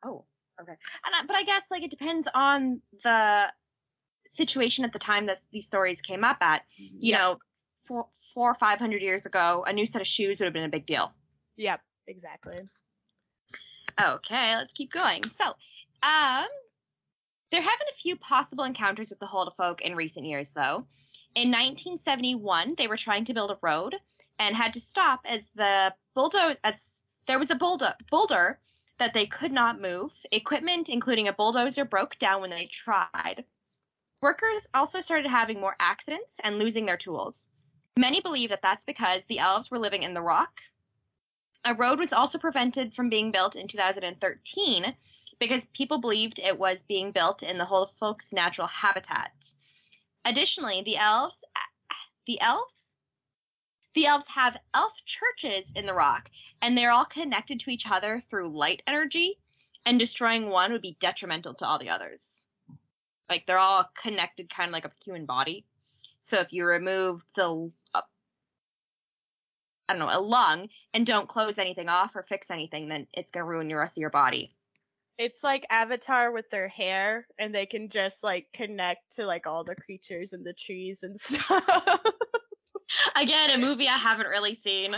Oh, 0.04 0.24
okay. 0.60 0.72
And 1.04 1.14
I, 1.14 1.26
but 1.26 1.36
I 1.36 1.42
guess 1.44 1.70
like 1.70 1.82
it 1.82 1.90
depends 1.90 2.28
on 2.34 2.80
the 3.02 3.46
situation 4.28 4.84
at 4.84 4.92
the 4.92 4.98
time 4.98 5.26
that 5.26 5.38
these 5.52 5.66
stories 5.66 6.00
came 6.00 6.24
up 6.24 6.38
at. 6.40 6.62
You 6.76 7.12
Yep. 7.12 7.18
know, 7.18 7.38
four, 7.86 8.06
four 8.34 8.50
or 8.50 8.54
five 8.54 8.78
hundred 8.78 9.02
years 9.02 9.26
ago, 9.26 9.64
a 9.66 9.72
new 9.72 9.86
set 9.86 10.00
of 10.00 10.06
shoes 10.06 10.40
would 10.40 10.46
have 10.46 10.54
been 10.54 10.64
a 10.64 10.68
big 10.68 10.86
deal. 10.86 11.12
Yep, 11.56 11.80
exactly. 12.06 12.60
Okay, 14.00 14.56
let's 14.56 14.72
keep 14.74 14.92
going. 14.92 15.24
So, 15.30 15.46
um, 16.02 16.46
there 17.50 17.62
have 17.62 17.78
been 17.78 17.88
a 17.92 17.96
few 17.96 18.16
possible 18.16 18.64
encounters 18.64 19.10
with 19.10 19.18
the 19.18 19.26
Huldufolk 19.26 19.80
in 19.80 19.96
recent 19.96 20.26
years, 20.26 20.52
though. 20.52 20.86
In 21.34 21.50
1971, 21.50 22.74
they 22.76 22.86
were 22.86 22.96
trying 22.96 23.24
to 23.26 23.34
build 23.34 23.50
a 23.50 23.58
road 23.60 23.96
and 24.38 24.54
had 24.54 24.74
to 24.74 24.80
stop 24.80 25.20
as 25.24 25.50
the 25.50 25.92
bulldozer 26.14 26.56
as 26.62 27.02
there 27.26 27.38
was 27.38 27.50
a 27.50 27.54
boulder 27.56 27.94
boulder 28.10 28.58
that 28.98 29.14
they 29.14 29.26
could 29.26 29.52
not 29.52 29.80
move. 29.80 30.12
Equipment, 30.32 30.88
including 30.88 31.28
a 31.28 31.32
bulldozer, 31.32 31.84
broke 31.84 32.18
down 32.18 32.40
when 32.40 32.50
they 32.50 32.66
tried. 32.66 33.44
Workers 34.20 34.66
also 34.74 35.00
started 35.00 35.28
having 35.28 35.60
more 35.60 35.76
accidents 35.78 36.40
and 36.42 36.58
losing 36.58 36.86
their 36.86 36.96
tools. 36.96 37.50
Many 37.96 38.20
believe 38.20 38.50
that 38.50 38.62
that's 38.62 38.84
because 38.84 39.26
the 39.26 39.38
elves 39.38 39.70
were 39.70 39.78
living 39.78 40.02
in 40.02 40.14
the 40.14 40.22
rock. 40.22 40.60
A 41.64 41.74
road 41.74 41.98
was 41.98 42.12
also 42.12 42.38
prevented 42.38 42.94
from 42.94 43.10
being 43.10 43.32
built 43.32 43.56
in 43.56 43.68
2013 43.68 44.94
because 45.38 45.66
people 45.66 45.98
believed 45.98 46.38
it 46.38 46.58
was 46.58 46.82
being 46.82 47.12
built 47.12 47.42
in 47.42 47.58
the 47.58 47.64
whole 47.64 47.86
folks' 47.98 48.32
natural 48.32 48.66
habitat. 48.66 49.52
Additionally, 50.24 50.82
the 50.82 50.96
elves 50.96 51.44
the 52.26 52.40
elves 52.40 52.77
the 53.98 54.06
elves 54.06 54.28
have 54.28 54.56
elf 54.74 54.92
churches 55.04 55.72
in 55.74 55.84
the 55.84 55.92
rock 55.92 56.30
and 56.62 56.78
they're 56.78 56.92
all 56.92 57.04
connected 57.04 57.58
to 57.58 57.70
each 57.70 57.84
other 57.90 58.22
through 58.30 58.56
light 58.56 58.80
energy 58.86 59.36
and 59.84 59.98
destroying 59.98 60.50
one 60.50 60.70
would 60.70 60.82
be 60.82 60.96
detrimental 61.00 61.52
to 61.52 61.66
all 61.66 61.80
the 61.80 61.90
others. 61.90 62.46
Like 63.28 63.44
they're 63.44 63.58
all 63.58 63.90
connected 64.00 64.54
kind 64.54 64.68
of 64.68 64.72
like 64.72 64.84
a 64.84 64.92
human 65.04 65.26
body. 65.26 65.64
So 66.20 66.38
if 66.38 66.52
you 66.52 66.64
remove 66.64 67.24
the 67.34 67.72
uh, 67.92 68.02
I 69.88 69.94
don't 69.94 69.98
know, 69.98 70.16
a 70.16 70.20
lung 70.20 70.68
and 70.94 71.04
don't 71.04 71.28
close 71.28 71.58
anything 71.58 71.88
off 71.88 72.14
or 72.14 72.22
fix 72.22 72.52
anything, 72.52 72.86
then 72.88 73.08
it's 73.12 73.32
going 73.32 73.44
to 73.44 73.48
ruin 73.48 73.66
the 73.66 73.74
rest 73.74 73.98
of 73.98 74.00
your 74.00 74.10
body. 74.10 74.54
It's 75.18 75.42
like 75.42 75.66
Avatar 75.70 76.30
with 76.30 76.48
their 76.50 76.68
hair, 76.68 77.26
and 77.36 77.52
they 77.52 77.66
can 77.66 77.88
just 77.88 78.22
like 78.22 78.46
connect 78.52 79.16
to 79.16 79.26
like 79.26 79.48
all 79.48 79.64
the 79.64 79.74
creatures 79.74 80.32
and 80.32 80.46
the 80.46 80.52
trees 80.52 81.02
and 81.02 81.18
stuff. 81.20 82.00
Again, 83.16 83.50
a 83.50 83.58
movie 83.58 83.88
I 83.88 83.96
haven't 83.96 84.28
really 84.28 84.54
seen. 84.54 84.94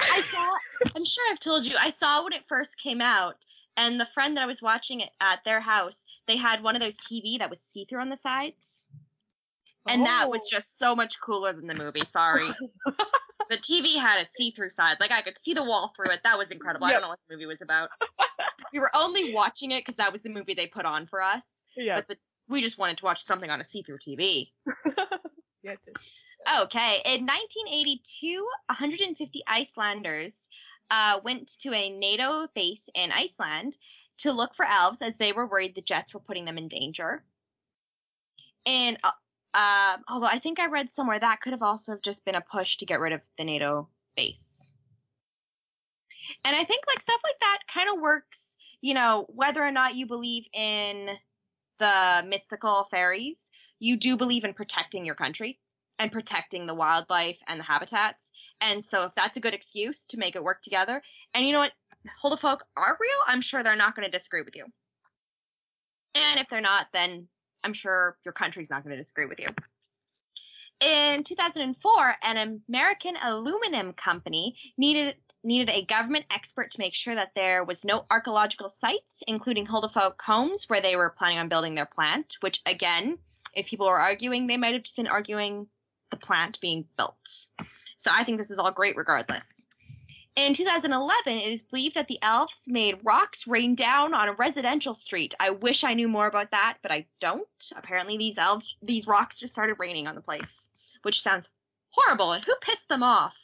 I 0.00 0.20
saw, 0.20 0.56
I'm 0.96 1.04
sure 1.04 1.24
I've 1.30 1.40
told 1.40 1.64
you, 1.64 1.74
I 1.78 1.90
saw 1.90 2.22
when 2.22 2.32
it 2.32 2.44
first 2.48 2.78
came 2.78 3.00
out, 3.00 3.36
and 3.76 4.00
the 4.00 4.06
friend 4.06 4.36
that 4.36 4.42
I 4.42 4.46
was 4.46 4.62
watching 4.62 5.00
it 5.00 5.10
at 5.20 5.44
their 5.44 5.60
house, 5.60 6.04
they 6.26 6.36
had 6.36 6.62
one 6.62 6.76
of 6.76 6.80
those 6.80 6.96
TV 6.96 7.38
that 7.38 7.50
was 7.50 7.60
see 7.60 7.84
through 7.84 8.00
on 8.00 8.10
the 8.10 8.16
sides. 8.16 8.84
And 9.88 10.02
oh. 10.02 10.04
that 10.04 10.30
was 10.30 10.42
just 10.50 10.78
so 10.78 10.94
much 10.94 11.20
cooler 11.20 11.52
than 11.52 11.66
the 11.66 11.74
movie. 11.74 12.04
Sorry. 12.12 12.48
the 13.50 13.56
TV 13.56 13.98
had 13.98 14.20
a 14.20 14.28
see-through 14.36 14.70
side. 14.70 14.98
Like 15.00 15.10
I 15.10 15.22
could 15.22 15.36
see 15.42 15.54
the 15.54 15.64
wall 15.64 15.92
through 15.96 16.12
it. 16.12 16.20
That 16.24 16.38
was 16.38 16.50
incredible. 16.50 16.86
Yep. 16.86 16.90
I 16.90 16.92
don't 16.94 17.02
know 17.02 17.08
what 17.08 17.18
the 17.28 17.34
movie 17.34 17.46
was 17.46 17.62
about. 17.62 17.88
we 18.72 18.78
were 18.78 18.90
only 18.94 19.34
watching 19.34 19.72
it 19.72 19.80
because 19.80 19.96
that 19.96 20.12
was 20.12 20.22
the 20.22 20.30
movie 20.30 20.54
they 20.54 20.66
put 20.66 20.84
on 20.84 21.06
for 21.06 21.22
us. 21.22 21.62
Yeah. 21.76 21.96
But 21.96 22.08
the, 22.08 22.16
we 22.48 22.60
just 22.60 22.78
wanted 22.78 22.98
to 22.98 23.04
watch 23.04 23.24
something 23.24 23.50
on 23.50 23.60
a 23.60 23.64
see-through 23.64 23.98
TV. 23.98 24.50
yes. 25.62 25.78
Okay. 26.46 27.02
In 27.04 27.26
1982, 27.26 28.46
150 28.66 29.42
Icelanders 29.46 30.48
uh, 30.90 31.20
went 31.24 31.48
to 31.60 31.72
a 31.72 31.90
NATO 31.90 32.46
base 32.54 32.82
in 32.94 33.12
Iceland 33.12 33.76
to 34.18 34.32
look 34.32 34.54
for 34.54 34.64
elves 34.64 35.02
as 35.02 35.18
they 35.18 35.32
were 35.32 35.46
worried 35.46 35.74
the 35.74 35.82
jets 35.82 36.14
were 36.14 36.20
putting 36.20 36.44
them 36.44 36.58
in 36.58 36.68
danger. 36.68 37.22
And 38.66 38.98
uh, 39.02 39.10
uh, 39.54 39.96
although 40.08 40.26
I 40.26 40.38
think 40.38 40.60
I 40.60 40.66
read 40.66 40.90
somewhere 40.90 41.18
that 41.18 41.40
could 41.40 41.52
have 41.52 41.62
also 41.62 41.96
just 42.00 42.24
been 42.24 42.34
a 42.34 42.40
push 42.40 42.76
to 42.78 42.86
get 42.86 43.00
rid 43.00 43.12
of 43.12 43.20
the 43.38 43.44
NATO 43.44 43.88
base. 44.16 44.72
And 46.44 46.56
I 46.56 46.64
think 46.64 46.84
like 46.86 47.02
stuff 47.02 47.20
like 47.24 47.38
that 47.40 47.58
kind 47.72 47.88
of 47.92 48.00
works, 48.00 48.56
you 48.80 48.94
know, 48.94 49.26
whether 49.28 49.62
or 49.62 49.70
not 49.70 49.94
you 49.94 50.06
believe 50.06 50.46
in 50.52 51.10
the 51.78 52.24
mystical 52.26 52.86
fairies, 52.90 53.50
you 53.78 53.96
do 53.96 54.16
believe 54.16 54.44
in 54.44 54.54
protecting 54.54 55.04
your 55.04 55.14
country 55.14 55.58
and 55.98 56.12
protecting 56.12 56.66
the 56.66 56.74
wildlife 56.74 57.38
and 57.46 57.60
the 57.60 57.64
habitats. 57.64 58.30
And 58.60 58.84
so 58.84 59.04
if 59.04 59.12
that's 59.16 59.36
a 59.36 59.40
good 59.40 59.54
excuse 59.54 60.04
to 60.06 60.18
make 60.18 60.36
it 60.36 60.42
work 60.42 60.62
together, 60.62 61.02
and 61.34 61.46
you 61.46 61.52
know 61.52 61.60
what, 61.60 61.72
Huldufolk 62.22 62.58
are 62.76 62.96
real, 63.00 63.18
I'm 63.26 63.40
sure 63.40 63.62
they're 63.62 63.76
not 63.76 63.94
going 63.94 64.10
to 64.10 64.16
disagree 64.16 64.42
with 64.42 64.56
you. 64.56 64.64
And 66.14 66.40
if 66.40 66.48
they're 66.50 66.60
not, 66.60 66.88
then 66.92 67.28
I'm 67.64 67.74
sure 67.74 68.16
your 68.24 68.32
country's 68.32 68.70
not 68.70 68.84
going 68.84 68.96
to 68.96 69.02
disagree 69.02 69.26
with 69.26 69.40
you. 69.40 69.46
In 70.80 71.22
2004, 71.22 72.16
an 72.24 72.60
American 72.68 73.16
aluminum 73.22 73.92
company 73.92 74.56
needed 74.76 75.14
needed 75.44 75.70
a 75.70 75.84
government 75.84 76.24
expert 76.30 76.70
to 76.72 76.78
make 76.78 76.94
sure 76.94 77.14
that 77.14 77.32
there 77.34 77.64
was 77.64 77.84
no 77.84 78.04
archaeological 78.10 78.68
sites, 78.68 79.22
including 79.26 79.66
Huldufolk 79.66 80.20
homes, 80.20 80.68
where 80.68 80.80
they 80.80 80.96
were 80.96 81.10
planning 81.10 81.38
on 81.38 81.48
building 81.48 81.74
their 81.74 81.86
plant. 81.86 82.36
Which, 82.40 82.62
again, 82.66 83.18
if 83.54 83.66
people 83.66 83.86
were 83.86 83.98
arguing, 83.98 84.46
they 84.46 84.56
might 84.56 84.74
have 84.74 84.82
just 84.82 84.96
been 84.96 85.06
arguing 85.06 85.68
the 86.12 86.16
plant 86.16 86.60
being 86.60 86.84
built. 86.96 87.48
So 87.96 88.12
I 88.12 88.22
think 88.22 88.38
this 88.38 88.52
is 88.52 88.60
all 88.60 88.70
great, 88.70 88.96
regardless. 88.96 89.64
In 90.34 90.54
2011, 90.54 91.36
it 91.36 91.52
is 91.52 91.62
believed 91.62 91.96
that 91.96 92.08
the 92.08 92.18
elves 92.22 92.64
made 92.66 93.00
rocks 93.02 93.46
rain 93.46 93.74
down 93.74 94.14
on 94.14 94.28
a 94.28 94.32
residential 94.32 94.94
street. 94.94 95.34
I 95.38 95.50
wish 95.50 95.84
I 95.84 95.92
knew 95.92 96.08
more 96.08 96.26
about 96.26 96.52
that, 96.52 96.78
but 96.80 96.90
I 96.90 97.06
don't. 97.20 97.72
Apparently, 97.76 98.16
these 98.16 98.38
elves, 98.38 98.74
these 98.80 99.06
rocks 99.06 99.40
just 99.40 99.52
started 99.52 99.78
raining 99.78 100.06
on 100.06 100.14
the 100.14 100.22
place, 100.22 100.68
which 101.02 101.20
sounds 101.20 101.48
horrible. 101.90 102.32
And 102.32 102.42
who 102.42 102.54
pissed 102.62 102.88
them 102.88 103.02
off? 103.02 103.36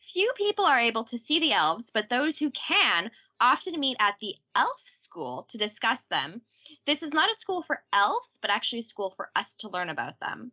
Few 0.00 0.32
people 0.36 0.64
are 0.64 0.78
able 0.78 1.02
to 1.04 1.18
see 1.18 1.40
the 1.40 1.54
elves, 1.54 1.90
but 1.92 2.08
those 2.08 2.38
who 2.38 2.50
can 2.50 3.10
often 3.40 3.80
meet 3.80 3.96
at 3.98 4.14
the 4.20 4.36
elf 4.54 4.82
school 4.86 5.46
to 5.48 5.58
discuss 5.58 6.06
them. 6.06 6.40
This 6.86 7.02
is 7.02 7.12
not 7.12 7.30
a 7.30 7.34
school 7.34 7.62
for 7.62 7.82
elves, 7.92 8.38
but 8.40 8.50
actually 8.50 8.78
a 8.78 8.84
school 8.84 9.10
for 9.16 9.30
us 9.34 9.56
to 9.56 9.68
learn 9.68 9.88
about 9.88 10.20
them. 10.20 10.52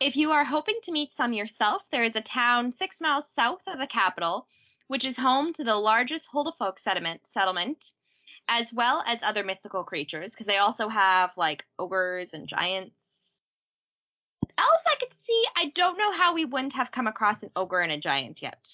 If 0.00 0.16
you 0.16 0.32
are 0.32 0.44
hoping 0.44 0.78
to 0.82 0.92
meet 0.92 1.10
some 1.10 1.32
yourself, 1.32 1.82
there 1.90 2.04
is 2.04 2.16
a 2.16 2.20
town 2.20 2.72
six 2.72 3.00
miles 3.00 3.28
south 3.30 3.62
of 3.66 3.78
the 3.78 3.86
capital, 3.86 4.46
which 4.88 5.04
is 5.04 5.16
home 5.16 5.52
to 5.54 5.64
the 5.64 5.76
largest 5.76 6.28
Huldufolk 6.32 6.78
settlement, 6.78 7.26
settlement 7.26 7.92
as 8.48 8.72
well 8.72 9.02
as 9.06 9.22
other 9.22 9.44
mystical 9.44 9.84
creatures, 9.84 10.32
because 10.32 10.46
they 10.46 10.58
also 10.58 10.88
have 10.88 11.36
like 11.36 11.64
ogres 11.78 12.34
and 12.34 12.46
giants. 12.46 13.40
Elves, 14.58 14.84
I 14.86 14.96
could 15.00 15.12
see. 15.12 15.44
I 15.56 15.72
don't 15.74 15.98
know 15.98 16.12
how 16.12 16.34
we 16.34 16.44
wouldn't 16.44 16.74
have 16.74 16.92
come 16.92 17.06
across 17.06 17.42
an 17.42 17.50
ogre 17.56 17.80
and 17.80 17.92
a 17.92 17.98
giant 17.98 18.42
yet. 18.42 18.68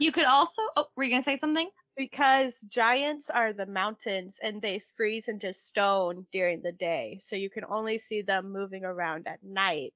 You 0.00 0.12
could 0.12 0.24
also. 0.24 0.62
Oh, 0.76 0.86
were 0.96 1.04
you 1.04 1.10
gonna 1.10 1.22
say 1.22 1.36
something? 1.36 1.68
Because 1.98 2.60
giants 2.60 3.28
are 3.28 3.52
the 3.52 3.66
mountains 3.66 4.38
and 4.40 4.62
they 4.62 4.80
freeze 4.96 5.28
into 5.28 5.52
stone 5.52 6.24
during 6.32 6.62
the 6.62 6.72
day. 6.72 7.18
So 7.20 7.36
you 7.36 7.50
can 7.50 7.64
only 7.68 7.98
see 7.98 8.22
them 8.22 8.52
moving 8.52 8.84
around 8.84 9.26
at 9.26 9.42
night. 9.42 9.92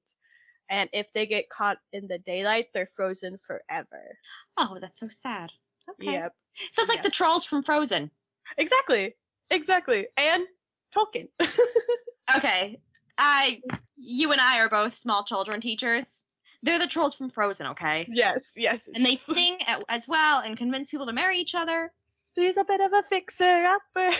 And 0.69 0.89
if 0.91 1.07
they 1.13 1.25
get 1.25 1.49
caught 1.49 1.77
in 1.93 2.07
the 2.07 2.19
daylight, 2.19 2.67
they're 2.73 2.89
frozen 2.95 3.39
forever. 3.47 4.17
Oh, 4.57 4.77
that's 4.79 4.99
so 4.99 5.07
sad. 5.09 5.49
Okay. 5.89 6.11
Yep. 6.11 6.33
So 6.71 6.81
it's 6.81 6.89
like 6.89 6.97
yep. 6.97 7.05
the 7.05 7.11
trolls 7.11 7.45
from 7.45 7.63
Frozen. 7.63 8.11
Exactly. 8.57 9.15
Exactly. 9.49 10.07
And 10.17 10.43
Tolkien. 10.93 11.29
okay. 12.35 12.79
I 13.17 13.61
you 13.95 14.31
and 14.31 14.41
I 14.41 14.59
are 14.59 14.69
both 14.69 14.95
small 14.95 15.23
children 15.23 15.61
teachers. 15.61 16.22
They're 16.63 16.79
the 16.79 16.87
trolls 16.87 17.13
from 17.13 17.29
Frozen, 17.29 17.67
okay? 17.67 18.07
Yes, 18.09 18.53
yes. 18.55 18.89
And 18.93 19.05
they 19.05 19.17
sing 19.17 19.57
as 19.89 20.07
well 20.07 20.39
and 20.41 20.57
convince 20.57 20.89
people 20.89 21.05
to 21.07 21.13
marry 21.13 21.37
each 21.39 21.55
other. 21.55 21.91
She's 22.35 22.57
a 22.57 22.63
bit 22.63 22.79
of 22.79 22.93
a 22.93 23.03
fixer 23.03 23.43
upper. 23.65 24.15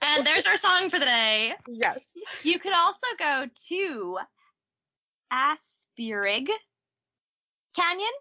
and 0.00 0.26
there's 0.26 0.46
our 0.46 0.56
song 0.56 0.88
for 0.90 0.98
the 0.98 1.04
day. 1.04 1.52
Yes. 1.68 2.16
You 2.42 2.58
could 2.58 2.72
also 2.72 3.06
go 3.18 3.46
to 3.68 4.18
Ásbyrgi 5.32 6.48
Canyon, 7.74 8.12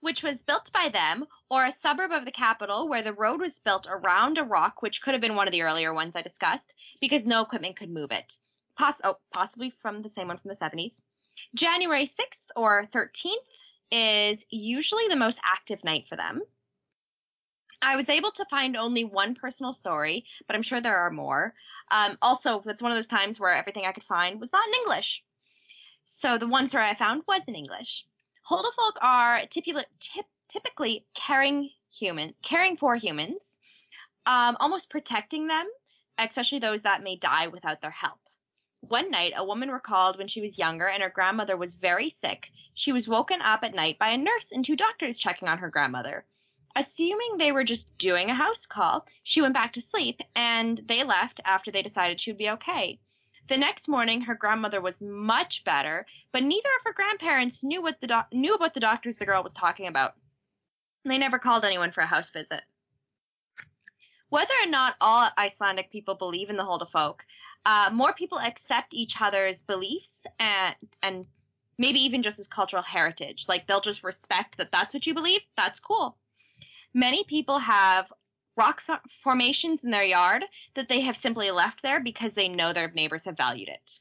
which 0.00 0.22
was 0.22 0.42
built 0.42 0.72
by 0.72 0.90
them, 0.90 1.26
or 1.50 1.64
a 1.64 1.72
suburb 1.72 2.12
of 2.12 2.24
the 2.24 2.30
capital 2.30 2.88
where 2.88 3.02
the 3.02 3.12
road 3.12 3.40
was 3.40 3.58
built 3.58 3.88
around 3.90 4.38
a 4.38 4.44
rock, 4.44 4.80
which 4.80 5.02
could 5.02 5.14
have 5.14 5.20
been 5.20 5.34
one 5.34 5.48
of 5.48 5.52
the 5.52 5.62
earlier 5.62 5.92
ones 5.92 6.14
I 6.14 6.22
discussed, 6.22 6.74
because 7.00 7.26
no 7.26 7.42
equipment 7.42 7.76
could 7.76 7.90
move 7.90 8.12
it. 8.12 8.36
Poss- 8.78 9.00
oh, 9.02 9.16
possibly 9.34 9.70
from 9.70 10.02
the 10.02 10.08
same 10.08 10.28
one 10.28 10.38
from 10.38 10.50
the 10.50 10.54
70s. 10.54 11.00
January 11.54 12.06
6th 12.06 12.50
or 12.56 12.86
13th 12.92 13.34
is 13.90 14.44
usually 14.50 15.08
the 15.08 15.16
most 15.16 15.40
active 15.44 15.82
night 15.84 16.06
for 16.08 16.16
them. 16.16 16.42
I 17.82 17.96
was 17.96 18.10
able 18.10 18.30
to 18.32 18.44
find 18.44 18.76
only 18.76 19.04
one 19.04 19.34
personal 19.34 19.72
story, 19.72 20.26
but 20.46 20.54
I'm 20.54 20.62
sure 20.62 20.80
there 20.80 20.98
are 20.98 21.10
more. 21.10 21.54
Um, 21.90 22.18
also, 22.20 22.62
it's 22.66 22.82
one 22.82 22.92
of 22.92 22.96
those 22.96 23.06
times 23.06 23.40
where 23.40 23.54
everything 23.54 23.86
I 23.86 23.92
could 23.92 24.04
find 24.04 24.38
was 24.38 24.52
not 24.52 24.66
in 24.68 24.74
English. 24.74 25.24
So 26.04 26.36
the 26.36 26.46
one 26.46 26.66
story 26.66 26.84
I 26.84 26.94
found 26.94 27.22
was 27.26 27.48
in 27.48 27.54
English. 27.54 28.04
Huldufolk 28.48 28.96
are 29.00 29.46
typically, 29.46 29.84
typically 30.48 31.06
caring 31.14 31.70
human, 31.90 32.34
caring 32.42 32.76
for 32.76 32.96
humans, 32.96 33.58
um, 34.26 34.56
almost 34.60 34.90
protecting 34.90 35.46
them, 35.46 35.66
especially 36.18 36.58
those 36.58 36.82
that 36.82 37.02
may 37.02 37.16
die 37.16 37.46
without 37.46 37.80
their 37.80 37.90
help. 37.90 38.20
One 38.90 39.08
night, 39.08 39.34
a 39.36 39.44
woman 39.44 39.70
recalled 39.70 40.18
when 40.18 40.26
she 40.26 40.40
was 40.40 40.58
younger 40.58 40.88
and 40.88 41.00
her 41.00 41.10
grandmother 41.10 41.56
was 41.56 41.76
very 41.76 42.10
sick, 42.10 42.50
she 42.74 42.90
was 42.90 43.06
woken 43.06 43.40
up 43.40 43.62
at 43.62 43.72
night 43.72 44.00
by 44.00 44.08
a 44.08 44.16
nurse 44.16 44.50
and 44.50 44.64
two 44.64 44.74
doctors 44.74 45.16
checking 45.16 45.46
on 45.46 45.58
her 45.58 45.70
grandmother. 45.70 46.24
Assuming 46.74 47.38
they 47.38 47.52
were 47.52 47.62
just 47.62 47.86
doing 47.98 48.30
a 48.30 48.34
house 48.34 48.66
call, 48.66 49.06
she 49.22 49.40
went 49.40 49.54
back 49.54 49.74
to 49.74 49.80
sleep 49.80 50.20
and 50.34 50.78
they 50.78 51.04
left 51.04 51.38
after 51.44 51.70
they 51.70 51.82
decided 51.82 52.20
she 52.20 52.32
would 52.32 52.38
be 52.38 52.50
okay. 52.50 52.98
The 53.46 53.56
next 53.56 53.86
morning, 53.86 54.22
her 54.22 54.34
grandmother 54.34 54.80
was 54.80 55.00
much 55.00 55.62
better, 55.62 56.04
but 56.32 56.42
neither 56.42 56.70
of 56.80 56.84
her 56.84 56.92
grandparents 56.92 57.62
knew 57.62 57.80
what 57.80 58.00
the 58.00 58.26
knew 58.32 58.54
about 58.54 58.74
the 58.74 58.80
doctors 58.80 59.18
the 59.18 59.24
girl 59.24 59.44
was 59.44 59.54
talking 59.54 59.86
about. 59.86 60.16
They 61.04 61.16
never 61.16 61.38
called 61.38 61.64
anyone 61.64 61.92
for 61.92 62.00
a 62.00 62.06
house 62.06 62.30
visit. 62.30 62.62
Whether 64.30 64.54
or 64.62 64.68
not 64.68 64.96
all 65.00 65.28
Icelandic 65.36 65.90
people 65.90 66.14
believe 66.14 66.50
in 66.50 66.56
the 66.56 66.64
Huldufolk, 66.64 67.24
uh, 67.66 67.90
more 67.92 68.12
people 68.12 68.38
accept 68.38 68.94
each 68.94 69.20
other's 69.20 69.62
beliefs 69.62 70.26
and 70.38 70.74
and 71.02 71.26
maybe 71.78 72.00
even 72.00 72.22
just 72.22 72.38
as 72.38 72.48
cultural 72.48 72.82
heritage. 72.82 73.46
Like 73.48 73.66
they'll 73.66 73.80
just 73.80 74.04
respect 74.04 74.58
that 74.58 74.72
that's 74.72 74.92
what 74.92 75.06
you 75.06 75.14
believe. 75.14 75.40
That's 75.56 75.80
cool. 75.80 76.16
Many 76.92 77.24
people 77.24 77.58
have 77.58 78.12
rock 78.56 78.82
formations 79.22 79.84
in 79.84 79.90
their 79.90 80.04
yard 80.04 80.44
that 80.74 80.88
they 80.88 81.00
have 81.00 81.16
simply 81.16 81.50
left 81.50 81.82
there 81.82 82.00
because 82.00 82.34
they 82.34 82.48
know 82.48 82.72
their 82.72 82.90
neighbors 82.90 83.24
have 83.24 83.36
valued 83.36 83.68
it. 83.68 84.00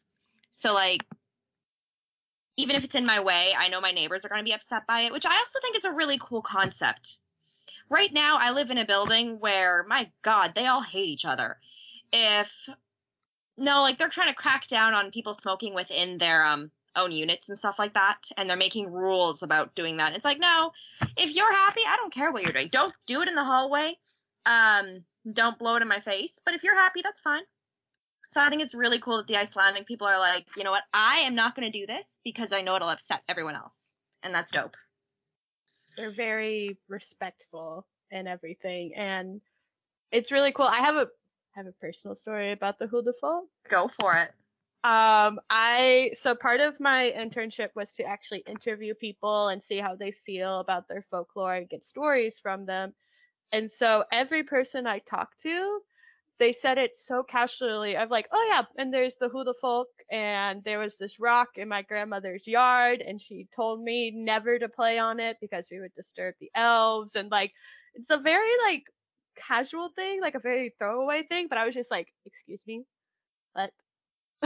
So 0.51 0.73
like 0.73 1.05
even 2.57 2.75
if 2.75 2.83
it's 2.83 2.95
in 2.95 3.05
my 3.05 3.21
way, 3.21 3.53
I 3.57 3.69
know 3.69 3.79
my 3.79 3.91
neighbors 3.91 4.25
are 4.25 4.29
going 4.29 4.39
to 4.39 4.49
be 4.49 4.53
upset 4.53 4.85
by 4.85 5.01
it, 5.01 5.13
which 5.13 5.25
I 5.25 5.37
also 5.37 5.59
think 5.61 5.77
is 5.77 5.85
a 5.85 5.93
really 5.93 6.19
cool 6.21 6.41
concept. 6.41 7.17
Right 7.89 8.11
now, 8.11 8.37
I 8.37 8.51
live 8.51 8.69
in 8.69 8.77
a 8.77 8.85
building 8.85 9.39
where, 9.39 9.85
my 9.87 10.11
God, 10.23 10.51
they 10.55 10.67
all 10.67 10.81
hate 10.81 11.07
each 11.07 11.23
other. 11.23 11.57
If 12.11 12.51
no, 13.59 13.81
like 13.81 13.97
they're 13.97 14.09
trying 14.09 14.29
to 14.29 14.35
crack 14.35 14.67
down 14.67 14.93
on 14.93 15.11
people 15.11 15.33
smoking 15.33 15.73
within 15.73 16.17
their 16.17 16.45
um 16.45 16.71
own 16.95 17.11
units 17.11 17.49
and 17.49 17.57
stuff 17.57 17.77
like 17.77 17.93
that, 17.93 18.17
and 18.37 18.49
they're 18.49 18.57
making 18.57 18.91
rules 18.91 19.43
about 19.43 19.75
doing 19.75 19.97
that. 19.97 20.15
It's 20.15 20.25
like, 20.25 20.39
no, 20.39 20.71
if 21.17 21.35
you're 21.35 21.53
happy, 21.53 21.81
I 21.87 21.95
don't 21.95 22.13
care 22.13 22.31
what 22.31 22.43
you're 22.43 22.53
doing. 22.53 22.69
Don't 22.71 22.93
do 23.05 23.21
it 23.21 23.27
in 23.27 23.35
the 23.35 23.43
hallway. 23.43 23.95
Um, 24.45 25.03
don't 25.31 25.59
blow 25.59 25.75
it 25.75 25.81
in 25.81 25.87
my 25.87 25.99
face. 25.99 26.39
But 26.45 26.55
if 26.55 26.63
you're 26.63 26.75
happy, 26.75 27.01
that's 27.03 27.19
fine. 27.19 27.43
So 28.31 28.41
I 28.41 28.49
think 28.49 28.61
it's 28.61 28.75
really 28.75 28.99
cool 28.99 29.17
that 29.17 29.27
the 29.27 29.37
Icelandic 29.37 29.87
people 29.87 30.07
are 30.07 30.19
like, 30.19 30.45
you 30.55 30.63
know 30.63 30.71
what, 30.71 30.83
I 30.93 31.19
am 31.19 31.33
not 31.35 31.55
going 31.55 31.71
to 31.71 31.79
do 31.79 31.87
this 31.87 32.19
because 32.23 32.53
I 32.53 32.61
know 32.61 32.75
it'll 32.75 32.89
upset 32.89 33.21
everyone 33.27 33.55
else, 33.55 33.93
and 34.23 34.33
that's 34.33 34.51
dope. 34.51 34.75
They're 35.97 36.13
very 36.13 36.77
respectful 36.87 37.87
and 38.11 38.27
everything, 38.27 38.93
and 38.95 39.41
it's 40.11 40.31
really 40.31 40.51
cool. 40.51 40.65
I 40.65 40.77
have 40.77 40.95
a 40.95 41.07
have 41.55 41.67
a 41.67 41.71
personal 41.73 42.15
story 42.15 42.51
about 42.51 42.79
the 42.79 42.85
Huldufolk. 42.87 43.43
Go 43.67 43.89
for 43.99 44.15
it. 44.15 44.31
Um, 44.81 45.41
I 45.49 46.11
so 46.13 46.35
part 46.35 46.61
of 46.61 46.79
my 46.79 47.13
internship 47.15 47.69
was 47.75 47.93
to 47.95 48.03
actually 48.03 48.43
interview 48.47 48.93
people 48.93 49.49
and 49.49 49.61
see 49.61 49.77
how 49.77 49.95
they 49.95 50.11
feel 50.25 50.61
about 50.61 50.87
their 50.87 51.05
folklore 51.11 51.55
and 51.55 51.69
get 51.69 51.83
stories 51.83 52.39
from 52.39 52.65
them. 52.65 52.93
And 53.51 53.69
so 53.69 54.05
every 54.09 54.43
person 54.43 54.87
I 54.87 54.99
talked 54.99 55.41
to, 55.41 55.81
they 56.37 56.53
said 56.53 56.77
it 56.77 56.95
so 56.95 57.23
casually. 57.23 57.97
I'm 57.97 58.07
like, 58.07 58.29
oh 58.31 58.47
yeah, 58.49 58.63
and 58.77 58.93
there's 58.93 59.17
the 59.17 59.27
Huldufolk, 59.27 59.87
and 60.09 60.63
there 60.63 60.79
was 60.79 60.97
this 60.97 61.19
rock 61.19 61.49
in 61.57 61.67
my 61.67 61.81
grandmother's 61.81 62.47
yard, 62.47 63.01
and 63.05 63.21
she 63.21 63.47
told 63.53 63.83
me 63.83 64.11
never 64.11 64.57
to 64.57 64.69
play 64.69 64.97
on 64.97 65.19
it 65.19 65.37
because 65.41 65.67
we 65.69 65.81
would 65.81 65.93
disturb 65.93 66.35
the 66.39 66.51
elves, 66.55 67.15
and 67.15 67.29
like, 67.29 67.51
it's 67.95 68.11
a 68.11 68.17
very 68.17 68.51
like 68.65 68.83
casual 69.47 69.89
thing, 69.95 70.21
like 70.21 70.35
a 70.35 70.39
very 70.39 70.73
throwaway 70.77 71.23
thing. 71.23 71.47
But 71.47 71.57
I 71.57 71.65
was 71.65 71.73
just 71.73 71.91
like, 71.91 72.07
excuse 72.25 72.61
me, 72.67 72.83
what? 73.53 73.71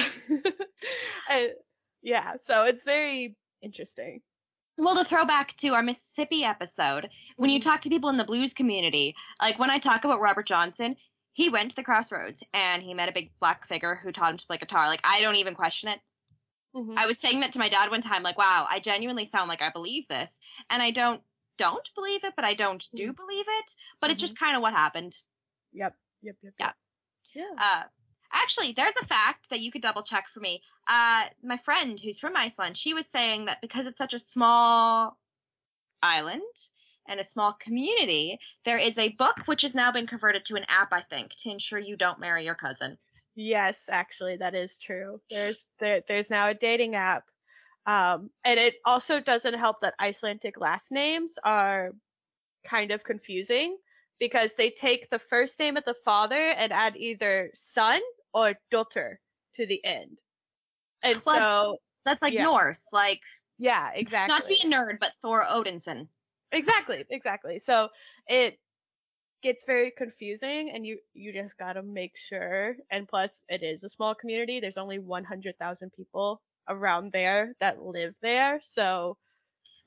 I, 1.27 1.51
yeah, 2.01 2.33
so 2.41 2.63
it's 2.63 2.83
very 2.83 3.35
interesting. 3.61 4.21
Well, 4.77 4.95
to 4.95 5.05
throw 5.05 5.25
back 5.25 5.55
to 5.57 5.69
our 5.69 5.83
Mississippi 5.83 6.43
episode, 6.43 7.09
when 7.37 7.51
you 7.51 7.59
mm-hmm. 7.59 7.69
talk 7.69 7.81
to 7.81 7.89
people 7.89 8.09
in 8.09 8.17
the 8.17 8.23
blues 8.23 8.53
community, 8.53 9.15
like 9.41 9.59
when 9.59 9.69
I 9.69 9.77
talk 9.77 10.03
about 10.03 10.19
Robert 10.19 10.47
Johnson, 10.47 10.95
he 11.33 11.49
went 11.49 11.71
to 11.71 11.75
the 11.75 11.83
crossroads 11.83 12.43
and 12.53 12.81
he 12.81 12.93
met 12.93 13.09
a 13.09 13.13
big 13.13 13.31
black 13.39 13.67
figure 13.67 13.99
who 14.01 14.11
taught 14.11 14.31
him 14.31 14.37
to 14.37 14.47
play 14.47 14.57
guitar. 14.57 14.87
Like, 14.87 15.01
I 15.03 15.21
don't 15.21 15.35
even 15.35 15.55
question 15.55 15.89
it. 15.89 15.99
Mm-hmm. 16.75 16.97
I 16.97 17.05
was 17.05 17.19
saying 17.19 17.41
that 17.41 17.53
to 17.53 17.59
my 17.59 17.69
dad 17.69 17.91
one 17.91 18.01
time, 18.01 18.23
like, 18.23 18.37
wow, 18.37 18.67
I 18.69 18.79
genuinely 18.79 19.27
sound 19.27 19.47
like 19.47 19.61
I 19.61 19.69
believe 19.69 20.07
this. 20.07 20.39
And 20.69 20.81
I 20.81 20.89
don't 20.91 21.21
don't 21.57 21.87
believe 21.95 22.23
it, 22.23 22.33
but 22.35 22.45
I 22.45 22.53
don't 22.53 22.85
do 22.95 23.11
mm-hmm. 23.11 23.25
believe 23.25 23.45
it. 23.47 23.75
But 23.99 24.07
mm-hmm. 24.07 24.11
it's 24.11 24.21
just 24.21 24.39
kind 24.39 24.55
of 24.55 24.61
what 24.61 24.73
happened. 24.73 25.17
Yep. 25.73 25.95
Yep. 26.21 26.35
Yep. 26.43 26.53
yep. 26.59 26.75
Yeah. 27.35 27.43
Yeah. 27.43 27.63
Uh, 27.63 27.83
Actually, 28.33 28.73
there's 28.73 28.97
a 28.99 29.05
fact 29.05 29.49
that 29.51 29.59
you 29.59 29.71
could 29.71 29.83
double 29.83 30.01
check 30.01 30.27
for 30.27 30.39
me. 30.39 30.61
Uh, 30.87 31.25
my 31.43 31.57
friend 31.57 31.99
who's 31.99 32.19
from 32.19 32.35
Iceland, 32.35 32.75
she 32.75 32.95
was 32.95 33.05
saying 33.05 33.45
that 33.45 33.61
because 33.61 33.85
it's 33.85 33.97
such 33.97 34.15
a 34.15 34.19
small 34.19 35.17
island 36.01 36.41
and 37.07 37.19
a 37.19 37.25
small 37.25 37.53
community, 37.53 38.39
there 38.65 38.79
is 38.79 38.97
a 38.97 39.09
book 39.09 39.41
which 39.45 39.61
has 39.61 39.75
now 39.75 39.91
been 39.91 40.07
converted 40.07 40.45
to 40.45 40.55
an 40.55 40.65
app, 40.67 40.91
I 40.91 41.01
think, 41.01 41.35
to 41.39 41.51
ensure 41.51 41.77
you 41.77 41.95
don't 41.95 42.19
marry 42.19 42.43
your 42.43 42.55
cousin. 42.55 42.97
Yes, 43.35 43.87
actually, 43.91 44.37
that 44.37 44.55
is 44.55 44.77
true. 44.77 45.21
There's 45.29 45.67
there, 45.79 46.01
there's 46.07 46.31
now 46.31 46.47
a 46.47 46.53
dating 46.55 46.95
app, 46.95 47.25
um, 47.85 48.29
and 48.45 48.59
it 48.59 48.75
also 48.85 49.19
doesn't 49.19 49.55
help 49.55 49.81
that 49.81 49.95
Icelandic 49.99 50.59
last 50.59 50.91
names 50.91 51.37
are 51.43 51.91
kind 52.65 52.91
of 52.91 53.03
confusing 53.03 53.77
because 54.19 54.55
they 54.55 54.69
take 54.69 55.09
the 55.09 55.19
first 55.19 55.59
name 55.59 55.75
of 55.75 55.83
the 55.85 55.95
father 56.05 56.51
and 56.51 56.71
add 56.71 56.95
either 56.95 57.49
son 57.53 57.99
or 58.33 58.53
daughter 58.71 59.19
to 59.55 59.65
the 59.65 59.83
end. 59.83 60.17
And 61.03 61.21
well, 61.25 61.39
so 61.39 61.77
that's 62.05 62.21
like 62.21 62.33
yeah. 62.33 62.43
Norse, 62.43 62.87
like 62.93 63.19
yeah, 63.59 63.91
exactly. 63.93 64.33
Not 64.33 64.43
to 64.43 64.49
be 64.49 64.61
a 64.63 64.69
nerd, 64.69 64.99
but 64.99 65.11
Thor 65.21 65.45
Odinson. 65.45 66.07
Exactly, 66.51 67.03
exactly. 67.09 67.59
So 67.59 67.89
it 68.27 68.57
gets 69.41 69.65
very 69.65 69.91
confusing 69.91 70.71
and 70.73 70.85
you 70.85 70.99
you 71.13 71.33
just 71.33 71.57
got 71.57 71.73
to 71.73 71.83
make 71.83 72.15
sure 72.15 72.77
and 72.89 73.07
plus 73.07 73.43
it 73.49 73.61
is 73.61 73.83
a 73.83 73.89
small 73.89 74.15
community. 74.15 74.61
There's 74.61 74.77
only 74.77 74.99
100,000 74.99 75.91
people 75.91 76.41
around 76.67 77.11
there 77.11 77.55
that 77.59 77.81
live 77.81 78.15
there. 78.21 78.59
So 78.63 79.17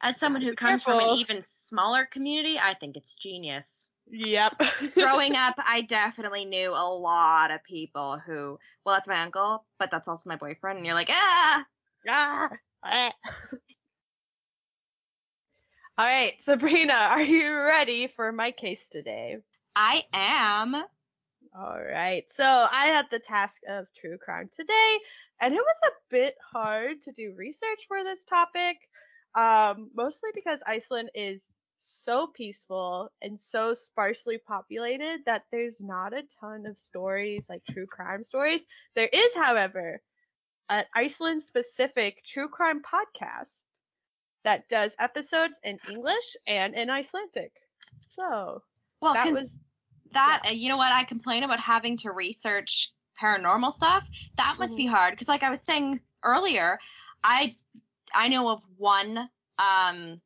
as 0.00 0.18
someone 0.18 0.42
who 0.42 0.54
comes 0.54 0.84
careful. 0.84 1.00
from 1.00 1.10
an 1.10 1.16
even 1.18 1.42
smaller 1.46 2.04
community, 2.04 2.58
I 2.58 2.74
think 2.74 2.96
it's 2.96 3.14
genius. 3.14 3.90
Yep. 4.10 4.60
Growing 4.94 5.36
up, 5.36 5.54
I 5.58 5.82
definitely 5.82 6.44
knew 6.44 6.70
a 6.70 6.88
lot 6.88 7.50
of 7.50 7.64
people 7.64 8.18
who, 8.24 8.58
well, 8.84 8.94
that's 8.94 9.08
my 9.08 9.22
uncle, 9.22 9.64
but 9.78 9.90
that's 9.90 10.08
also 10.08 10.28
my 10.28 10.36
boyfriend, 10.36 10.76
and 10.78 10.86
you're 10.86 10.94
like, 10.94 11.10
ah, 11.10 11.64
ah. 12.08 12.48
ah. 12.84 13.12
All 15.98 16.04
right, 16.04 16.34
Sabrina, 16.40 16.92
are 16.92 17.22
you 17.22 17.54
ready 17.54 18.06
for 18.06 18.30
my 18.30 18.50
case 18.50 18.90
today? 18.90 19.38
I 19.74 20.04
am. 20.12 20.74
All 20.74 21.82
right, 21.82 22.30
so 22.30 22.44
I 22.44 22.88
had 22.88 23.06
the 23.10 23.18
task 23.18 23.62
of 23.66 23.86
true 23.98 24.18
crime 24.18 24.50
today, 24.54 24.98
and 25.40 25.54
it 25.54 25.60
was 25.60 25.80
a 25.86 25.92
bit 26.10 26.34
hard 26.52 27.02
to 27.02 27.12
do 27.12 27.34
research 27.36 27.86
for 27.88 28.02
this 28.02 28.24
topic, 28.24 28.76
um, 29.34 29.90
mostly 29.94 30.30
because 30.34 30.62
Iceland 30.66 31.10
is 31.14 31.54
so 31.78 32.26
peaceful 32.26 33.10
and 33.22 33.40
so 33.40 33.74
sparsely 33.74 34.38
populated 34.38 35.20
that 35.26 35.44
there's 35.52 35.80
not 35.80 36.14
a 36.14 36.24
ton 36.40 36.66
of 36.66 36.78
stories 36.78 37.48
like 37.48 37.62
true 37.70 37.86
crime 37.86 38.24
stories. 38.24 38.66
There 38.94 39.08
is, 39.12 39.34
however, 39.34 40.00
an 40.68 40.84
Iceland 40.94 41.42
specific 41.42 42.24
true 42.24 42.48
crime 42.48 42.82
podcast 42.82 43.66
that 44.44 44.68
does 44.68 44.96
episodes 44.98 45.58
in 45.62 45.78
English 45.90 46.36
and 46.46 46.74
in 46.74 46.88
Icelandic. 46.90 47.52
So, 48.00 48.62
well, 49.00 49.14
that 49.14 49.32
was 49.32 49.60
that 50.12 50.42
yeah. 50.44 50.50
you 50.52 50.68
know 50.68 50.76
what 50.76 50.92
I 50.92 51.04
complain 51.04 51.42
about 51.42 51.60
having 51.60 51.96
to 51.98 52.12
research 52.12 52.92
paranormal 53.20 53.72
stuff. 53.72 54.04
That 54.36 54.56
must 54.58 54.72
mm-hmm. 54.72 54.78
be 54.78 54.86
hard 54.86 55.12
because 55.12 55.28
like 55.28 55.42
I 55.42 55.50
was 55.50 55.60
saying 55.60 56.00
earlier, 56.22 56.78
I 57.22 57.56
I 58.14 58.28
know 58.28 58.48
of 58.48 58.62
one 58.76 59.28
um 59.58 60.20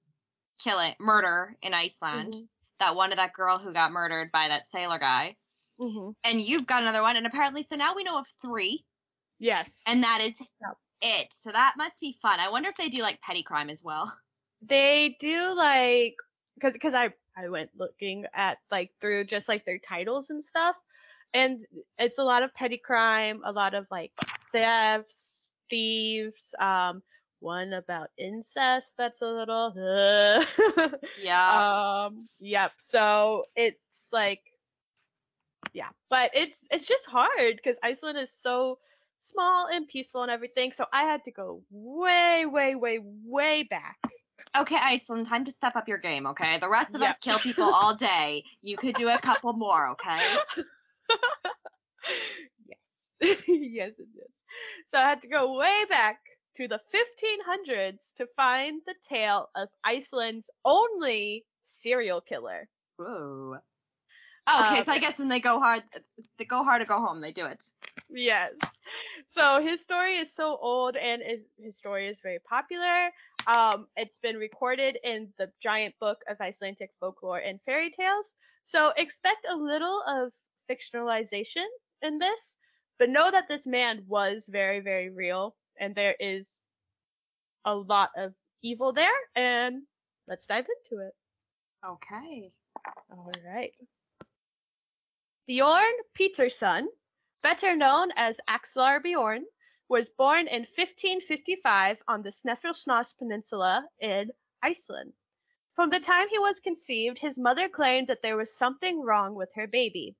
killing 0.62 0.94
murder 0.98 1.56
in 1.62 1.74
Iceland. 1.74 2.34
Mm-hmm. 2.34 2.44
That 2.80 2.96
one 2.96 3.12
of 3.12 3.18
that 3.18 3.34
girl 3.34 3.58
who 3.58 3.72
got 3.74 3.92
murdered 3.92 4.32
by 4.32 4.48
that 4.48 4.66
sailor 4.66 4.98
guy. 4.98 5.36
Mm-hmm. 5.78 6.10
And 6.24 6.40
you've 6.40 6.66
got 6.66 6.82
another 6.82 7.02
one, 7.02 7.16
and 7.16 7.26
apparently, 7.26 7.62
so 7.62 7.76
now 7.76 7.94
we 7.94 8.04
know 8.04 8.18
of 8.18 8.26
three. 8.42 8.84
Yes. 9.38 9.82
And 9.86 10.02
that 10.04 10.20
is 10.20 10.34
yep. 10.38 10.76
it. 11.00 11.28
So 11.42 11.50
that 11.50 11.74
must 11.76 11.98
be 12.00 12.18
fun. 12.20 12.40
I 12.40 12.50
wonder 12.50 12.68
if 12.68 12.76
they 12.76 12.88
do 12.88 13.02
like 13.02 13.20
petty 13.22 13.42
crime 13.42 13.70
as 13.70 13.82
well. 13.82 14.12
They 14.62 15.16
do 15.20 15.54
like 15.54 16.16
because 16.54 16.74
because 16.74 16.94
I 16.94 17.14
I 17.36 17.48
went 17.48 17.70
looking 17.74 18.26
at 18.34 18.58
like 18.70 18.92
through 19.00 19.24
just 19.24 19.48
like 19.48 19.64
their 19.64 19.78
titles 19.78 20.28
and 20.28 20.44
stuff, 20.44 20.76
and 21.32 21.64
it's 21.98 22.18
a 22.18 22.24
lot 22.24 22.42
of 22.42 22.54
petty 22.54 22.78
crime, 22.78 23.42
a 23.44 23.52
lot 23.52 23.74
of 23.74 23.86
like 23.90 24.12
thefts, 24.52 25.52
thieves, 25.68 26.54
um, 26.60 27.02
one 27.40 27.72
about 27.72 28.10
incest 28.18 28.96
that's 28.98 29.22
a 29.22 29.32
little 29.32 29.72
uh, 29.76 30.88
yeah. 31.22 32.06
um 32.06 32.28
yep 32.38 32.70
so 32.76 33.44
it's 33.56 34.10
like 34.12 34.42
yeah 35.72 35.88
but 36.10 36.30
it's 36.34 36.66
it's 36.70 36.86
just 36.86 37.06
hard 37.06 37.56
because 37.56 37.78
iceland 37.82 38.18
is 38.18 38.30
so 38.30 38.78
small 39.20 39.66
and 39.72 39.88
peaceful 39.88 40.22
and 40.22 40.30
everything 40.30 40.72
so 40.72 40.84
i 40.92 41.04
had 41.04 41.24
to 41.24 41.30
go 41.30 41.62
way 41.70 42.44
way 42.46 42.74
way 42.74 42.98
way 43.24 43.62
back. 43.62 43.98
Okay 44.56 44.76
iceland 44.80 45.26
time 45.26 45.44
to 45.44 45.52
step 45.52 45.76
up 45.76 45.86
your 45.86 45.98
game 45.98 46.26
okay? 46.26 46.58
The 46.58 46.68
rest 46.68 46.94
of 46.94 47.02
yep. 47.02 47.10
us 47.10 47.18
kill 47.20 47.38
people 47.38 47.72
all 47.74 47.94
day. 47.94 48.44
You 48.62 48.78
could 48.78 48.94
do 48.94 49.08
a 49.08 49.18
couple 49.18 49.52
more 49.52 49.90
okay 49.90 50.18
yes 52.66 53.10
yes 53.48 53.92
it 53.98 54.08
is 54.16 54.32
So 54.88 54.98
I 54.98 55.08
had 55.10 55.22
to 55.22 55.28
go 55.28 55.58
way 55.58 55.84
back 55.88 56.18
to 56.56 56.68
the 56.68 56.80
1500s 56.90 58.12
to 58.16 58.26
find 58.36 58.80
the 58.86 58.94
tale 59.08 59.48
of 59.54 59.68
Iceland's 59.84 60.50
only 60.64 61.44
serial 61.62 62.20
killer. 62.20 62.68
Whoa. 62.96 63.58
Oh, 64.46 64.60
okay, 64.60 64.82
Um, 64.82 64.84
so 64.84 64.92
I 64.92 64.98
guess 64.98 65.18
when 65.18 65.28
they 65.28 65.40
go 65.40 65.58
hard, 65.60 65.82
they 66.38 66.44
go 66.44 66.62
hard 66.64 66.82
or 66.82 66.86
go 66.86 66.98
home. 67.00 67.20
They 67.20 67.32
do 67.32 67.46
it. 67.46 67.62
Yes. 68.10 68.52
So 69.26 69.60
his 69.62 69.80
story 69.82 70.16
is 70.16 70.34
so 70.34 70.56
old 70.60 70.96
and 70.96 71.22
is, 71.22 71.40
his 71.58 71.76
story 71.76 72.08
is 72.08 72.20
very 72.20 72.38
popular. 72.40 73.10
Um, 73.46 73.86
it's 73.96 74.18
been 74.18 74.36
recorded 74.36 74.98
in 75.04 75.32
the 75.38 75.50
giant 75.60 75.94
book 76.00 76.18
of 76.28 76.40
Icelandic 76.40 76.90
folklore 77.00 77.38
and 77.38 77.60
fairy 77.64 77.90
tales. 77.90 78.34
So 78.64 78.92
expect 78.96 79.46
a 79.48 79.56
little 79.56 80.02
of 80.06 80.32
fictionalization 80.70 81.66
in 82.02 82.18
this, 82.18 82.56
but 82.98 83.10
know 83.10 83.30
that 83.30 83.48
this 83.48 83.66
man 83.66 84.04
was 84.06 84.48
very, 84.48 84.80
very 84.80 85.10
real 85.10 85.56
and 85.78 85.94
there 85.94 86.14
is 86.20 86.66
a 87.64 87.74
lot 87.74 88.10
of 88.16 88.32
evil 88.62 88.92
there 88.92 89.08
and 89.34 89.82
let's 90.28 90.46
dive 90.46 90.66
into 90.84 91.02
it. 91.04 91.14
Okay. 91.86 92.52
All 93.10 93.32
right. 93.44 93.72
Bjorn 95.46 95.92
Peterson, 96.14 96.88
better 97.42 97.74
known 97.74 98.10
as 98.16 98.40
Axlar 98.48 99.02
Bjorn, 99.02 99.44
was 99.88 100.10
born 100.10 100.46
in 100.46 100.60
1555 100.76 101.96
on 102.06 102.22
the 102.22 102.30
Snæfellsnes 102.30 103.18
Peninsula 103.18 103.84
in 104.00 104.30
Iceland. 104.62 105.12
From 105.74 105.90
the 105.90 105.98
time 105.98 106.28
he 106.28 106.38
was 106.38 106.60
conceived, 106.60 107.18
his 107.18 107.38
mother 107.38 107.68
claimed 107.68 108.08
that 108.08 108.22
there 108.22 108.36
was 108.36 108.56
something 108.56 109.00
wrong 109.02 109.34
with 109.34 109.48
her 109.54 109.66
baby. 109.66 110.14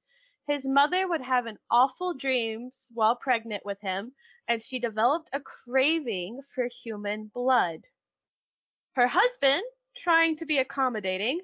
His 0.51 0.67
mother 0.67 1.07
would 1.07 1.21
have 1.21 1.47
an 1.47 1.61
awful 1.71 2.13
dreams 2.13 2.91
while 2.93 3.15
pregnant 3.15 3.65
with 3.65 3.81
him, 3.83 4.17
and 4.49 4.61
she 4.61 4.81
developed 4.81 5.31
a 5.33 5.39
craving 5.39 6.43
for 6.43 6.67
human 6.67 7.29
blood. 7.29 7.85
Her 8.95 9.07
husband, 9.07 9.63
trying 9.95 10.35
to 10.39 10.47
be 10.47 10.59
accommodating, 10.59 11.41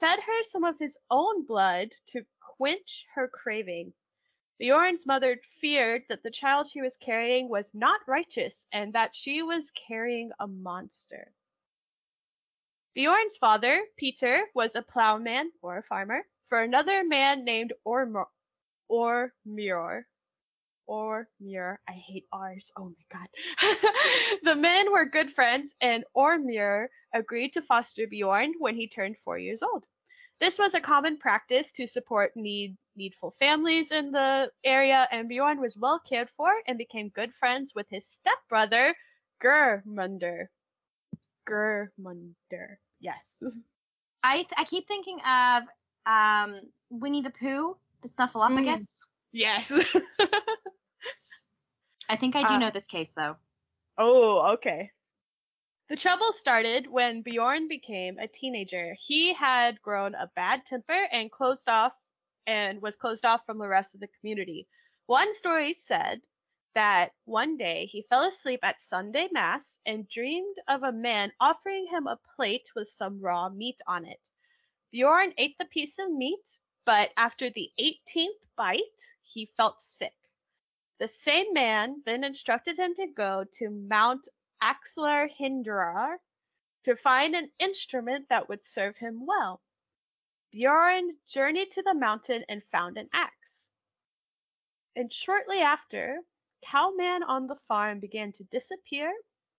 fed 0.00 0.20
her 0.20 0.42
some 0.44 0.64
of 0.64 0.78
his 0.78 0.96
own 1.10 1.44
blood 1.44 1.92
to 2.06 2.24
quench 2.40 3.04
her 3.14 3.28
craving. 3.28 3.92
Bjorn's 4.58 5.04
mother 5.04 5.38
feared 5.60 6.04
that 6.08 6.22
the 6.22 6.30
child 6.30 6.68
she 6.68 6.80
was 6.80 6.96
carrying 6.96 7.50
was 7.50 7.74
not 7.74 8.00
righteous 8.08 8.66
and 8.72 8.94
that 8.94 9.14
she 9.14 9.42
was 9.42 9.70
carrying 9.72 10.32
a 10.40 10.46
monster. 10.46 11.34
Bjorn's 12.94 13.36
father, 13.36 13.86
Peter, 13.98 14.48
was 14.54 14.74
a 14.74 14.80
plowman 14.80 15.52
or 15.60 15.76
a 15.76 15.82
farmer 15.82 16.26
for 16.48 16.62
another 16.62 17.04
man 17.04 17.44
named 17.44 17.74
Ormur. 18.90 19.30
Ormur. 19.46 20.04
Ormur. 20.88 21.76
I 21.88 21.92
hate 21.92 22.26
R's. 22.32 22.72
Oh 22.76 22.90
my 22.90 23.18
god. 23.18 23.28
the 24.42 24.56
men 24.56 24.90
were 24.90 25.04
good 25.04 25.32
friends 25.32 25.74
and 25.80 26.04
Ormur 26.16 26.88
agreed 27.14 27.52
to 27.54 27.62
foster 27.62 28.06
Bjorn 28.06 28.54
when 28.58 28.74
he 28.74 28.88
turned 28.88 29.16
four 29.24 29.38
years 29.38 29.62
old. 29.62 29.86
This 30.40 30.58
was 30.58 30.74
a 30.74 30.80
common 30.80 31.18
practice 31.18 31.72
to 31.72 31.86
support 31.86 32.36
need, 32.36 32.76
needful 32.96 33.34
families 33.40 33.90
in 33.90 34.12
the 34.12 34.50
area, 34.62 35.08
and 35.10 35.28
Bjorn 35.28 35.60
was 35.60 35.76
well 35.76 35.98
cared 35.98 36.30
for 36.36 36.52
and 36.68 36.78
became 36.78 37.08
good 37.08 37.34
friends 37.34 37.72
with 37.74 37.86
his 37.90 38.06
stepbrother, 38.06 38.94
Germunder. 39.42 40.46
Germunder. 41.48 42.76
Yes. 43.00 43.42
I 44.22 44.36
th- 44.36 44.52
I 44.56 44.64
keep 44.64 44.86
thinking 44.86 45.20
of 45.20 45.62
um 46.06 46.60
Winnie 46.90 47.22
the 47.22 47.30
Pooh, 47.30 47.76
the 48.02 48.08
Snuffleupagus. 48.08 48.98
Yes. 49.32 49.72
I 52.08 52.16
think 52.16 52.36
I 52.36 52.42
do 52.42 52.54
Uh, 52.54 52.58
know 52.58 52.70
this 52.70 52.86
case 52.86 53.12
though. 53.14 53.36
Oh, 53.98 54.54
okay. 54.54 54.90
The 55.88 55.96
trouble 55.96 56.32
started 56.32 56.86
when 56.86 57.22
Bjorn 57.22 57.68
became 57.68 58.18
a 58.18 58.28
teenager. 58.28 58.94
He 58.98 59.32
had 59.32 59.80
grown 59.82 60.14
a 60.14 60.30
bad 60.36 60.64
temper 60.66 61.08
and 61.12 61.30
closed 61.32 61.68
off 61.68 61.92
and 62.46 62.80
was 62.80 62.96
closed 62.96 63.24
off 63.24 63.44
from 63.46 63.58
the 63.58 63.68
rest 63.68 63.94
of 63.94 64.00
the 64.00 64.08
community. 64.20 64.68
One 65.06 65.32
story 65.34 65.72
said 65.72 66.20
that 66.74 67.12
one 67.24 67.56
day 67.56 67.86
he 67.86 68.02
fell 68.08 68.24
asleep 68.28 68.60
at 68.62 68.80
Sunday 68.80 69.28
Mass 69.32 69.80
and 69.86 70.08
dreamed 70.08 70.56
of 70.68 70.82
a 70.82 70.92
man 70.92 71.32
offering 71.40 71.86
him 71.86 72.06
a 72.06 72.18
plate 72.36 72.70
with 72.76 72.88
some 72.88 73.20
raw 73.20 73.48
meat 73.48 73.80
on 73.86 74.04
it. 74.06 74.20
Bjorn 74.92 75.32
ate 75.38 75.56
the 75.58 75.64
piece 75.66 75.98
of 75.98 76.10
meat, 76.12 76.58
but 76.88 77.12
after 77.18 77.50
the 77.50 77.70
18th 77.78 78.46
bite, 78.56 78.80
he 79.20 79.52
felt 79.58 79.82
sick. 79.82 80.14
The 80.98 81.06
same 81.06 81.52
man 81.52 82.02
then 82.06 82.24
instructed 82.24 82.78
him 82.78 82.94
to 82.94 83.06
go 83.14 83.44
to 83.58 83.68
Mount 83.68 84.26
Axlar 84.62 85.28
Hindrar 85.30 86.16
to 86.84 86.96
find 86.96 87.34
an 87.34 87.50
instrument 87.58 88.24
that 88.30 88.48
would 88.48 88.64
serve 88.64 88.96
him 88.96 89.26
well. 89.26 89.60
Bjorn 90.50 91.10
journeyed 91.28 91.72
to 91.72 91.82
the 91.82 91.92
mountain 91.92 92.42
and 92.48 92.62
found 92.72 92.96
an 92.96 93.10
axe. 93.12 93.70
And 94.96 95.12
shortly 95.12 95.58
after, 95.58 96.20
cowmen 96.64 97.22
on 97.22 97.48
the 97.48 97.60
farm 97.68 98.00
began 98.00 98.32
to 98.32 98.44
disappear 98.44 99.12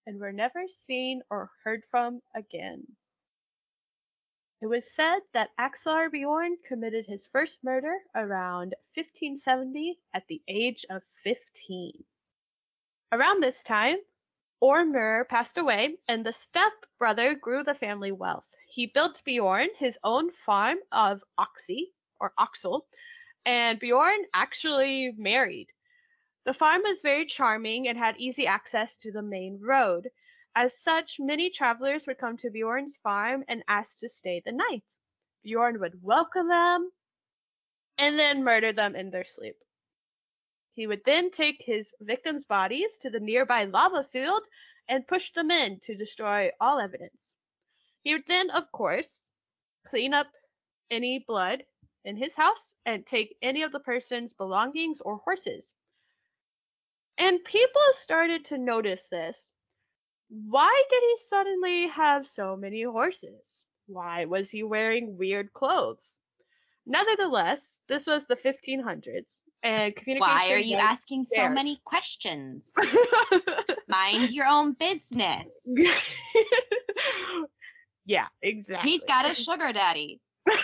and 0.08 0.20
were 0.20 0.34
never 0.34 0.68
seen 0.68 1.22
or 1.30 1.52
heard 1.64 1.84
from 1.92 2.24
again. 2.34 2.88
It 4.62 4.68
was 4.68 4.92
said 4.92 5.22
that 5.32 5.56
Axlar 5.58 6.12
Bjorn 6.12 6.58
committed 6.68 7.06
his 7.06 7.28
first 7.28 7.64
murder 7.64 8.04
around 8.14 8.76
1570 8.96 9.98
at 10.14 10.28
the 10.28 10.42
age 10.50 10.86
of 10.90 11.02
15. 11.24 12.04
Around 13.14 13.42
this 13.42 13.64
time, 13.64 14.00
Ormur 14.62 15.24
passed 15.30 15.58
away, 15.58 15.98
and 16.10 16.26
the 16.26 16.34
step 16.34 16.74
brother 16.98 17.36
grew 17.36 17.64
the 17.64 17.74
family 17.74 18.12
wealth. 18.12 18.54
He 18.68 18.86
built 18.86 19.24
Bjorn 19.24 19.70
his 19.78 19.98
own 20.04 20.30
farm 20.34 20.80
of 20.92 21.24
oxy 21.38 21.94
or 22.20 22.34
oxel, 22.38 22.86
and 23.46 23.80
Bjorn 23.80 24.26
actually 24.34 25.14
married. 25.14 25.72
The 26.44 26.54
farm 26.54 26.82
was 26.84 27.02
very 27.02 27.26
charming 27.26 27.88
and 27.88 27.98
had 27.98 28.20
easy 28.20 28.46
access 28.46 28.98
to 28.98 29.12
the 29.14 29.22
main 29.22 29.62
road. 29.62 30.12
As 30.62 30.78
such, 30.78 31.22
many 31.22 31.50
travelers 31.50 32.06
would 32.06 32.18
come 32.18 32.36
to 32.40 32.50
Bjorn's 32.50 32.98
farm 32.98 33.46
and 33.48 33.64
ask 33.70 34.00
to 34.00 34.10
stay 34.10 34.42
the 34.44 34.52
night. 34.52 34.84
Bjorn 35.42 35.80
would 35.80 36.04
welcome 36.04 36.50
them 36.50 36.92
and 37.98 38.20
then 38.20 38.44
murder 38.44 38.74
them 38.74 38.94
in 38.94 39.10
their 39.10 39.24
sleep. 39.24 39.56
He 40.74 40.86
would 40.86 41.06
then 41.06 41.32
take 41.32 41.62
his 41.62 41.94
victims' 42.02 42.46
bodies 42.46 42.98
to 42.98 43.10
the 43.10 43.22
nearby 43.22 43.64
lava 43.64 44.04
field 44.04 44.44
and 44.90 45.08
push 45.08 45.32
them 45.32 45.50
in 45.50 45.80
to 45.84 45.96
destroy 45.96 46.52
all 46.60 46.78
evidence. 46.78 47.34
He 48.02 48.14
would 48.14 48.28
then, 48.28 48.50
of 48.50 48.70
course, 48.74 49.32
clean 49.88 50.14
up 50.14 50.28
any 50.92 51.20
blood 51.20 51.64
in 52.04 52.18
his 52.18 52.36
house 52.36 52.76
and 52.86 53.08
take 53.08 53.38
any 53.42 53.62
of 53.62 53.72
the 53.72 53.80
person's 53.80 54.34
belongings 54.34 55.00
or 55.00 55.20
horses. 55.20 55.74
And 57.18 57.46
people 57.46 57.94
started 57.94 58.44
to 58.48 58.58
notice 58.58 59.08
this. 59.08 59.54
Why 60.30 60.84
did 60.90 61.04
he 61.04 61.18
suddenly 61.26 61.88
have 61.88 62.28
so 62.28 62.56
many 62.56 62.84
horses? 62.84 63.66
Why 63.88 64.26
was 64.26 64.50
he 64.50 64.64
wearing 64.64 65.18
weird 65.18 65.52
clothes? 65.54 66.18
Nevertheless, 66.86 67.82
this 67.88 68.06
was 68.08 68.26
the 68.26 68.36
1500s, 68.36 69.42
and 69.64 69.96
communication. 69.96 70.20
Why 70.20 70.52
are 70.52 70.58
you 70.58 70.78
asking 70.78 71.26
so 71.26 71.50
many 71.50 71.78
questions? 71.84 72.64
Mind 73.88 74.32
your 74.32 74.48
own 74.48 74.74
business. 74.74 75.48
yeah, 78.06 78.28
exactly. 78.42 78.92
He's 78.92 79.04
got 79.04 79.30
a 79.30 79.36
sugar 79.36 79.74
daddy. 79.74 80.22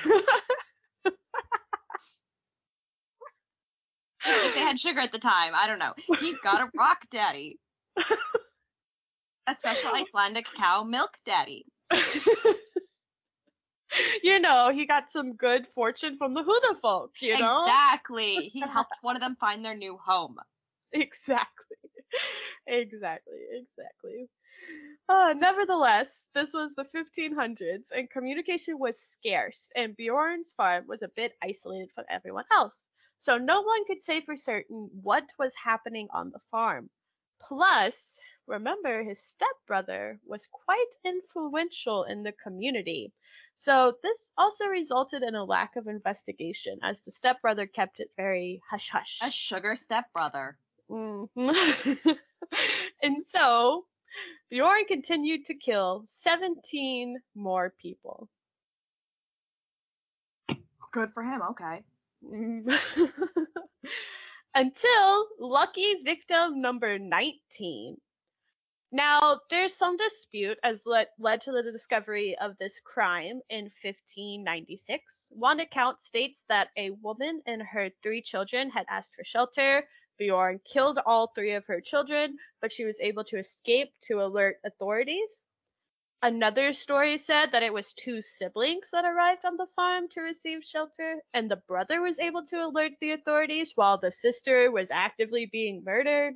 If 4.27 4.55
they 4.55 4.61
had 4.61 4.79
sugar 4.79 5.01
at 5.01 5.11
the 5.11 5.19
time, 5.19 5.53
I 5.55 5.67
don't 5.67 5.77
know. 5.77 5.93
He's 6.19 6.39
got 6.39 6.59
a 6.59 6.71
rock 6.75 7.05
daddy. 7.11 7.59
A 9.47 9.55
special 9.55 9.91
Icelandic 9.91 10.45
cow 10.53 10.83
milk 10.83 11.17
daddy. 11.25 11.65
you 14.23 14.39
know, 14.39 14.71
he 14.71 14.85
got 14.85 15.11
some 15.11 15.35
good 15.35 15.67
fortune 15.75 16.17
from 16.17 16.33
the 16.33 16.43
Huldufolk, 16.43 17.21
you 17.21 17.37
know? 17.37 17.65
Exactly. 17.67 18.49
He 18.49 18.61
helped 18.67 18.97
one 19.01 19.15
of 19.15 19.21
them 19.21 19.35
find 19.35 19.63
their 19.63 19.75
new 19.75 19.97
home. 19.97 20.37
Exactly. 20.91 21.77
Exactly. 22.67 23.39
Exactly. 23.51 24.29
Uh, 25.09 25.33
nevertheless, 25.37 26.29
this 26.33 26.53
was 26.53 26.73
the 26.75 26.85
1500s 26.85 27.91
and 27.91 28.09
communication 28.09 28.79
was 28.79 28.99
scarce, 28.99 29.71
and 29.75 29.95
Bjorn's 29.97 30.53
farm 30.53 30.85
was 30.87 31.01
a 31.01 31.09
bit 31.09 31.33
isolated 31.43 31.91
from 31.93 32.05
everyone 32.09 32.45
else. 32.51 32.87
So 33.19 33.37
no 33.37 33.61
one 33.61 33.85
could 33.85 34.01
say 34.01 34.21
for 34.21 34.35
certain 34.35 34.89
what 35.01 35.29
was 35.37 35.55
happening 35.55 36.07
on 36.13 36.31
the 36.31 36.39
farm. 36.51 36.89
Plus, 37.41 38.19
remember 38.47 39.03
his 39.03 39.19
stepbrother 39.19 40.19
was 40.25 40.47
quite 40.47 40.91
influential 41.03 42.03
in 42.03 42.23
the 42.23 42.31
community. 42.31 43.11
So 43.53 43.97
this 44.03 44.31
also 44.37 44.67
resulted 44.67 45.23
in 45.23 45.35
a 45.35 45.43
lack 45.43 45.75
of 45.75 45.87
investigation 45.87 46.79
as 46.83 47.01
the 47.01 47.11
stepbrother 47.11 47.67
kept 47.67 47.99
it 47.99 48.11
very 48.17 48.61
hush 48.69 48.89
hush. 48.89 49.19
A 49.23 49.31
sugar 49.31 49.75
stepbrother. 49.75 50.57
Mm-hmm. 50.89 52.09
and 53.03 53.23
so 53.23 53.85
Bjorn 54.49 54.85
continued 54.85 55.45
to 55.45 55.55
kill 55.55 56.03
17 56.07 57.17
more 57.33 57.73
people. 57.81 58.29
Good 60.91 61.11
for 61.13 61.23
him. 61.23 61.41
Okay. 61.51 61.83
Until 64.55 65.27
lucky 65.39 65.95
victim 66.05 66.61
number 66.61 66.97
19. 66.97 67.97
Now, 68.95 69.41
there's 69.49 69.73
some 69.75 69.97
dispute 69.97 70.57
as 70.63 70.85
led, 70.85 71.09
led 71.19 71.41
to 71.41 71.51
the 71.51 71.69
discovery 71.69 72.37
of 72.37 72.57
this 72.57 72.79
crime 72.79 73.41
in 73.49 73.65
1596. 73.83 75.33
One 75.35 75.59
account 75.59 75.99
states 75.99 76.45
that 76.47 76.69
a 76.77 76.91
woman 76.91 77.41
and 77.45 77.61
her 77.61 77.89
three 78.01 78.21
children 78.21 78.69
had 78.69 78.85
asked 78.87 79.13
for 79.13 79.25
shelter. 79.25 79.85
Bjorn 80.17 80.61
killed 80.63 80.97
all 81.05 81.27
three 81.27 81.51
of 81.55 81.65
her 81.65 81.81
children, 81.81 82.37
but 82.61 82.71
she 82.71 82.85
was 82.85 83.01
able 83.01 83.25
to 83.25 83.37
escape 83.37 83.93
to 84.03 84.21
alert 84.21 84.61
authorities. 84.63 85.43
Another 86.21 86.71
story 86.71 87.17
said 87.17 87.47
that 87.47 87.63
it 87.63 87.73
was 87.73 87.93
two 87.93 88.21
siblings 88.21 88.91
that 88.91 89.03
arrived 89.03 89.43
on 89.43 89.57
the 89.57 89.67
farm 89.75 90.07
to 90.11 90.21
receive 90.21 90.63
shelter, 90.63 91.21
and 91.33 91.51
the 91.51 91.61
brother 91.67 92.01
was 92.01 92.17
able 92.17 92.45
to 92.45 92.65
alert 92.65 92.93
the 93.01 93.11
authorities 93.11 93.73
while 93.75 93.97
the 93.97 94.09
sister 94.09 94.71
was 94.71 94.89
actively 94.89 95.47
being 95.47 95.83
murdered. 95.83 96.35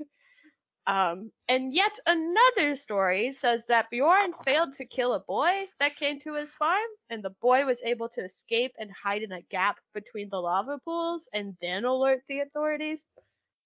Um, 0.88 1.32
and 1.48 1.74
yet 1.74 1.92
another 2.08 2.76
story 2.76 3.32
says 3.32 3.66
that 3.68 3.90
Bjorn 3.92 4.34
failed 4.44 4.74
to 4.76 4.86
kill 4.86 5.14
a 5.14 5.20
boy 5.20 5.66
that 5.80 5.96
came 5.96 6.20
to 6.22 6.34
his 6.34 6.50
farm, 6.50 6.88
and 7.10 7.24
the 7.24 7.30
boy 7.30 7.66
was 7.66 7.82
able 7.84 8.10
to 8.10 8.22
escape 8.24 8.74
and 8.80 8.90
hide 8.92 9.22
in 9.22 9.32
a 9.32 9.42
gap 9.42 9.78
between 9.94 10.30
the 10.30 10.42
lava 10.42 10.80
pools 10.84 11.30
and 11.32 11.56
then 11.62 11.86
alert 11.86 12.24
the 12.28 12.40
authorities. 12.40 13.06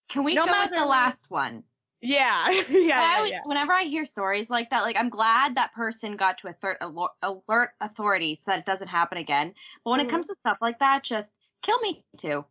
Can 0.09 0.23
we 0.25 0.35
No 0.35 0.45
go 0.45 0.51
with 0.59 0.71
the 0.71 0.79
what- 0.81 0.89
last 0.89 1.29
one? 1.31 1.63
Yeah, 2.01 2.49
yeah, 2.49 2.63
yeah, 2.69 2.99
I 3.01 3.15
always, 3.15 3.31
yeah. 3.31 3.41
Whenever 3.45 3.71
I 3.71 3.83
hear 3.83 4.03
stories 4.03 4.49
like 4.49 4.71
that, 4.71 4.81
like 4.81 4.97
I'm 4.97 5.07
glad 5.09 5.55
that 5.55 5.71
person 5.71 6.17
got 6.17 6.39
to 6.39 6.47
alert, 6.47 6.77
alert, 6.81 7.11
alert 7.21 7.69
authorities 7.79 8.41
so 8.41 8.51
that 8.51 8.59
it 8.59 8.65
doesn't 8.65 8.89
happen 8.89 9.17
again. 9.17 9.53
But 9.85 9.91
when 9.91 10.01
Mhm. 10.01 10.05
it 10.07 10.09
comes 10.09 10.27
to 10.27 10.35
stuff 10.35 10.57
like 10.59 10.79
that, 10.79 11.03
just 11.03 11.39
kill 11.61 11.79
me 11.79 12.03
too. 12.17 12.43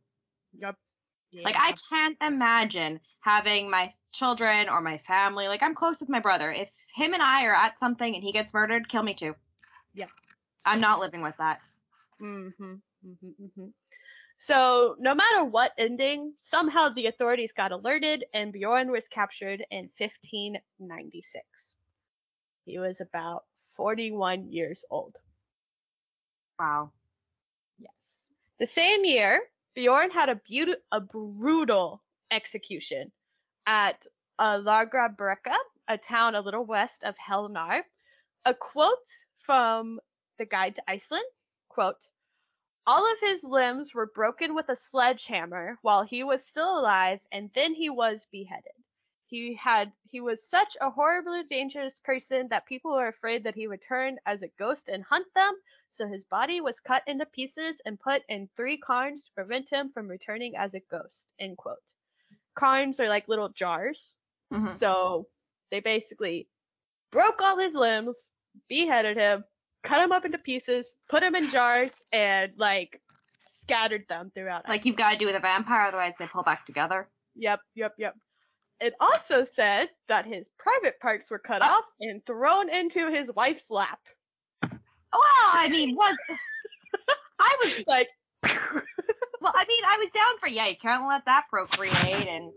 Yup. 1.33 1.47
Like 1.47 1.57
I 1.59 1.75
can't 1.89 2.17
imagine 2.21 3.01
having 3.21 3.71
my 3.71 3.93
children 4.13 4.69
or 4.69 4.81
my 4.81 4.99
family. 4.99 5.49
Like 5.49 5.63
I'm 5.63 5.75
close 5.75 6.01
with 6.01 6.11
my 6.11 6.21
brother. 6.21 6.53
If 6.53 6.71
him 6.95 7.15
and 7.15 7.23
I 7.23 7.47
are 7.47 7.55
at 7.55 7.79
something 7.79 8.15
and 8.15 8.23
he 8.23 8.33
gets 8.33 8.53
murdered, 8.53 8.89
kill 8.89 9.03
me 9.03 9.15
too. 9.15 9.35
Yeah. 9.95 10.07
I'm 10.65 10.81
not 10.81 11.01
living 11.01 11.23
with 11.23 11.37
that. 11.39 11.61
Mm-hmm, 12.21 12.65
mm-hmm, 12.65 13.45
mm-hmm. 13.45 13.67
So, 14.37 14.97
no 14.99 15.15
matter 15.15 15.45
what 15.45 15.73
ending, 15.79 16.33
somehow 16.37 16.89
the 16.89 17.07
authorities 17.07 17.53
got 17.53 17.73
alerted 17.73 18.25
and 18.35 18.53
Bjorn 18.53 18.91
was 18.91 19.09
captured 19.09 19.65
in 19.71 19.89
1596. 19.99 21.77
He 22.65 22.79
was 22.79 23.01
about 23.01 23.45
41 23.77 24.53
years 24.53 24.85
old. 24.91 25.17
Wow. 26.59 26.91
Yes. 27.79 28.27
The 28.59 28.67
same 28.67 29.05
year, 29.05 29.41
Bjorn 29.75 30.11
had 30.11 30.29
a, 30.29 30.41
a 30.91 31.01
brutal 31.01 32.03
execution 32.31 33.11
at 33.67 34.07
uh, 34.39 34.59
Lagra 34.59 35.09
a 35.89 35.97
town 35.97 36.35
a 36.35 36.41
little 36.41 36.65
west 36.65 37.05
of 37.05 37.17
Hellnar. 37.17 37.85
A 38.45 38.55
quote 38.55 39.09
from 39.39 40.01
the 40.37 40.45
Guide 40.45 40.77
to 40.77 40.91
Iceland, 40.91 41.25
quote, 41.69 42.09
all 42.87 43.11
of 43.13 43.21
his 43.21 43.45
limbs 43.45 43.95
were 43.95 44.07
broken 44.07 44.55
with 44.55 44.69
a 44.69 44.77
sledgehammer 44.77 45.79
while 45.83 46.03
he 46.03 46.25
was 46.25 46.45
still 46.45 46.79
alive, 46.79 47.21
and 47.31 47.51
then 47.55 47.75
he 47.75 47.89
was 47.89 48.27
beheaded. 48.27 48.73
He 49.27 49.55
had 49.55 49.93
he 50.11 50.21
was 50.21 50.47
such 50.47 50.77
a 50.81 50.91
horribly 50.91 51.45
dangerous 51.45 52.01
person 52.01 52.49
that 52.49 52.67
people 52.67 52.93
were 52.93 53.07
afraid 53.07 53.45
that 53.45 53.55
he 53.55 53.69
would 53.69 53.81
turn 53.81 54.19
as 54.27 54.43
a 54.43 54.49
ghost 54.49 54.89
and 54.89 55.05
hunt 55.05 55.33
them, 55.33 55.55
so 55.93 56.09
his 56.09 56.25
body 56.25 56.61
was 56.61 56.81
cut 56.81 57.03
into 57.07 57.27
pieces 57.27 57.81
and 57.85 58.01
put 58.01 58.23
in 58.29 58.49
three 58.57 58.79
cairns 58.79 59.27
to 59.27 59.33
prevent 59.35 59.71
him 59.71 59.91
from 59.93 60.09
returning 60.09 60.57
as 60.57 60.75
a 60.75 60.81
ghost. 60.91 61.33
End 61.39 61.57
quote. 61.57 61.77
Cairns 62.59 62.99
are 62.99 63.09
like 63.09 63.29
little 63.29 63.51
jars. 63.51 64.19
Mhm. 64.53 64.75
So 64.75 65.29
they 65.71 65.81
basically 65.81 66.49
broke 67.11 67.41
all 67.41 67.59
his 67.59 67.75
limbs, 67.75 68.31
beheaded 68.69 69.17
him, 69.17 69.45
cut 69.83 70.03
him 70.03 70.13
up 70.13 70.25
into 70.25 70.39
pieces, 70.39 70.95
put 71.09 71.23
him 71.23 71.35
in 71.35 71.49
jars, 71.51 72.03
and 72.13 72.53
like 72.57 73.01
scattered 73.47 74.07
them 74.09 74.31
throughout. 74.35 74.69
Like 74.69 74.85
you've 74.85 74.97
got 74.97 75.13
to 75.13 75.19
do 75.19 75.27
with 75.27 75.37
a 75.37 75.41
vampire, 75.41 75.87
otherwise 75.87 76.17
they 76.17 76.27
pull 76.27 76.43
back 76.43 76.65
together. 76.65 77.09
Yep, 77.37 77.61
yep, 77.75 77.95
yep. 77.99 78.15
It 78.81 78.95
also 79.01 79.45
said 79.45 79.91
that 80.09 80.27
his 80.27 80.49
private 80.59 80.99
parts 81.01 81.31
were 81.31 81.39
cut 81.39 81.63
Ah. 81.63 81.79
off 81.79 81.85
and 82.01 82.25
thrown 82.25 82.69
into 82.69 83.11
his 83.11 83.31
wife's 83.33 83.71
lap. 83.71 84.01
Well, 85.13 85.23
I 85.23 85.69
mean, 85.71 85.95
was 85.95 86.17
I 87.39 87.57
was 87.63 87.85
Like, 87.87 88.09
well, 88.43 89.53
I 89.55 89.65
mean, 89.69 89.85
I 89.85 89.99
was 89.99 90.09
down 90.15 90.39
for 90.39 90.49
yeah, 90.49 90.67
you 90.67 90.77
can't 90.77 91.07
let 91.07 91.27
that 91.27 91.45
procreate 91.51 92.29
and 92.29 92.53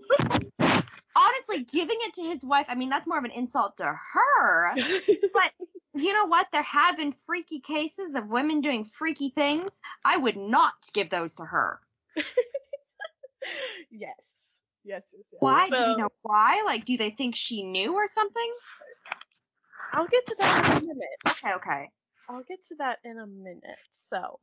honestly, 1.16 1.64
giving 1.64 1.98
it 2.02 2.14
to 2.16 2.22
his 2.22 2.44
wife, 2.44 2.68
I 2.70 2.76
mean, 2.76 2.90
that's 2.90 3.08
more 3.08 3.18
of 3.18 3.24
an 3.24 3.32
insult 3.32 3.78
to 3.78 3.86
her. 3.86 4.76
But 5.34 5.52
you 5.94 6.14
know 6.14 6.26
what? 6.26 6.48
There 6.52 6.64
have 6.64 6.98
been 6.98 7.14
freaky 7.26 7.60
cases 7.60 8.16
of 8.16 8.28
women 8.28 8.62
doing 8.62 8.84
freaky 8.84 9.30
things. 9.30 9.82
I 10.04 10.18
would 10.18 10.38
not 10.38 10.74
give 10.94 11.10
those 11.10 11.36
to 11.36 11.44
her. 11.46 11.80
yes. 13.92 14.14
Yes, 14.84 15.02
yes, 15.14 15.24
yes. 15.32 15.40
Why? 15.40 15.70
do 15.70 15.76
you 15.76 15.98
know 15.98 16.10
why? 16.22 16.64
Like, 16.66 16.86
do 16.86 16.96
they 16.96 17.10
think 17.10 17.36
she 17.36 17.64
knew 17.64 17.96
or 17.96 18.08
something? 18.08 18.54
I'll 19.94 20.08
get 20.08 20.26
to 20.28 20.36
that 20.40 20.82
in 20.84 20.92
a 20.92 20.94
minute. 20.94 21.08
Okay, 21.28 21.54
okay. 21.54 21.90
I'll 22.30 22.44
get 22.44 22.64
to 22.70 22.76
that 22.76 23.00
in 23.04 23.20
a 23.20 23.28
minute. 23.28 23.78
So, 23.92 24.40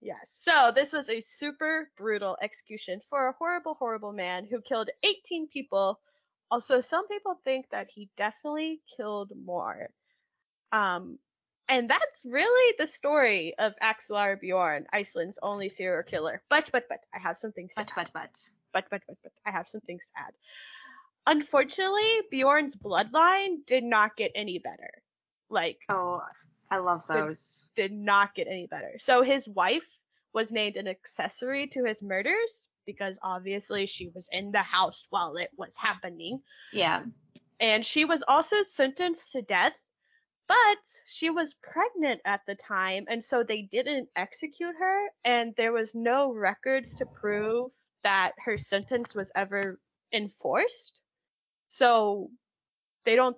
yes. 0.00 0.30
So, 0.30 0.72
this 0.74 0.92
was 0.92 1.08
a 1.08 1.20
super 1.20 1.90
brutal 1.96 2.36
execution 2.42 3.00
for 3.08 3.28
a 3.28 3.32
horrible, 3.32 3.74
horrible 3.74 4.12
man 4.12 4.46
who 4.48 4.60
killed 4.60 4.90
18 5.02 5.48
people. 5.48 6.00
Also, 6.50 6.80
some 6.80 7.08
people 7.08 7.38
think 7.44 7.66
that 7.70 7.88
he 7.90 8.08
definitely 8.16 8.80
killed 8.96 9.32
more. 9.44 9.88
Um, 10.72 11.18
and 11.68 11.88
that's 11.88 12.24
really 12.24 12.74
the 12.78 12.86
story 12.86 13.54
of 13.58 13.74
Axelar 13.82 14.40
Bjorn, 14.40 14.86
Iceland's 14.92 15.38
only 15.42 15.68
serial 15.68 16.02
killer. 16.02 16.42
But, 16.48 16.70
but, 16.72 16.84
but, 16.88 17.00
I 17.14 17.18
have 17.18 17.38
some 17.38 17.52
things 17.52 17.74
to 17.74 17.82
But, 17.82 17.92
but, 17.94 18.10
but. 18.14 18.50
but 18.72 18.84
but 18.90 19.02
but 19.06 19.16
but 19.22 19.32
I 19.46 19.50
have 19.50 19.68
some 19.68 19.82
things 19.82 20.10
to 20.14 20.22
add. 20.22 20.32
Unfortunately, 21.26 22.22
Bjorn's 22.30 22.74
bloodline 22.76 23.66
did 23.66 23.84
not 23.84 24.16
get 24.16 24.32
any 24.34 24.58
better. 24.58 24.90
Like, 25.50 25.78
Oh, 25.90 26.22
I 26.70 26.78
love 26.78 27.06
those. 27.06 27.72
did 27.76 27.92
not 27.92 28.34
get 28.34 28.46
any 28.46 28.66
better. 28.66 28.96
So 28.98 29.22
his 29.22 29.48
wife 29.48 29.86
was 30.34 30.52
named 30.52 30.76
an 30.76 30.88
accessory 30.88 31.66
to 31.68 31.84
his 31.84 32.02
murders 32.02 32.68
because 32.86 33.18
obviously 33.22 33.86
she 33.86 34.08
was 34.14 34.28
in 34.32 34.50
the 34.50 34.62
house 34.62 35.06
while 35.10 35.36
it 35.36 35.50
was 35.56 35.76
happening. 35.76 36.40
Yeah. 36.72 37.04
And 37.60 37.84
she 37.84 38.04
was 38.04 38.22
also 38.26 38.62
sentenced 38.62 39.32
to 39.32 39.42
death, 39.42 39.78
but 40.46 40.78
she 41.04 41.28
was 41.28 41.54
pregnant 41.54 42.20
at 42.24 42.40
the 42.46 42.54
time, 42.54 43.04
and 43.08 43.22
so 43.22 43.42
they 43.42 43.62
didn't 43.62 44.08
execute 44.16 44.74
her, 44.78 45.08
and 45.24 45.52
there 45.56 45.72
was 45.72 45.94
no 45.94 46.32
records 46.32 46.94
to 46.96 47.06
prove 47.06 47.70
that 48.04 48.32
her 48.44 48.56
sentence 48.56 49.14
was 49.14 49.30
ever 49.34 49.78
enforced. 50.12 51.00
So 51.66 52.30
they 53.04 53.16
don't, 53.16 53.36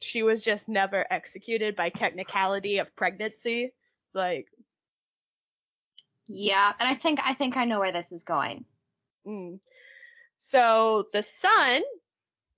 she 0.00 0.22
was 0.22 0.42
just 0.42 0.68
never 0.68 1.04
executed 1.10 1.76
by 1.76 1.90
technicality 1.90 2.78
of 2.78 2.94
pregnancy. 2.96 3.72
Like, 4.14 4.48
Yeah, 6.26 6.72
and 6.78 6.88
I 6.88 6.94
think 6.94 7.20
I 7.22 7.34
think 7.34 7.56
I 7.56 7.64
know 7.64 7.80
where 7.80 7.92
this 7.92 8.12
is 8.12 8.24
going. 8.24 8.64
Mm. 9.26 9.60
So 10.38 11.06
the 11.12 11.22
son, 11.22 11.82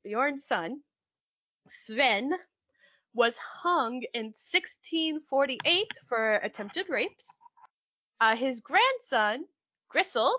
Bjorn's 0.05 0.45
son, 0.45 0.81
Sven, 1.71 2.33
was 3.15 3.39
hung 3.39 4.03
in 4.15 4.27
1648 4.27 5.93
for 6.07 6.35
attempted 6.35 6.89
rapes. 6.89 7.41
Uh, 8.21 8.37
his 8.37 8.61
grandson, 8.61 9.45
Grisel, 9.89 10.33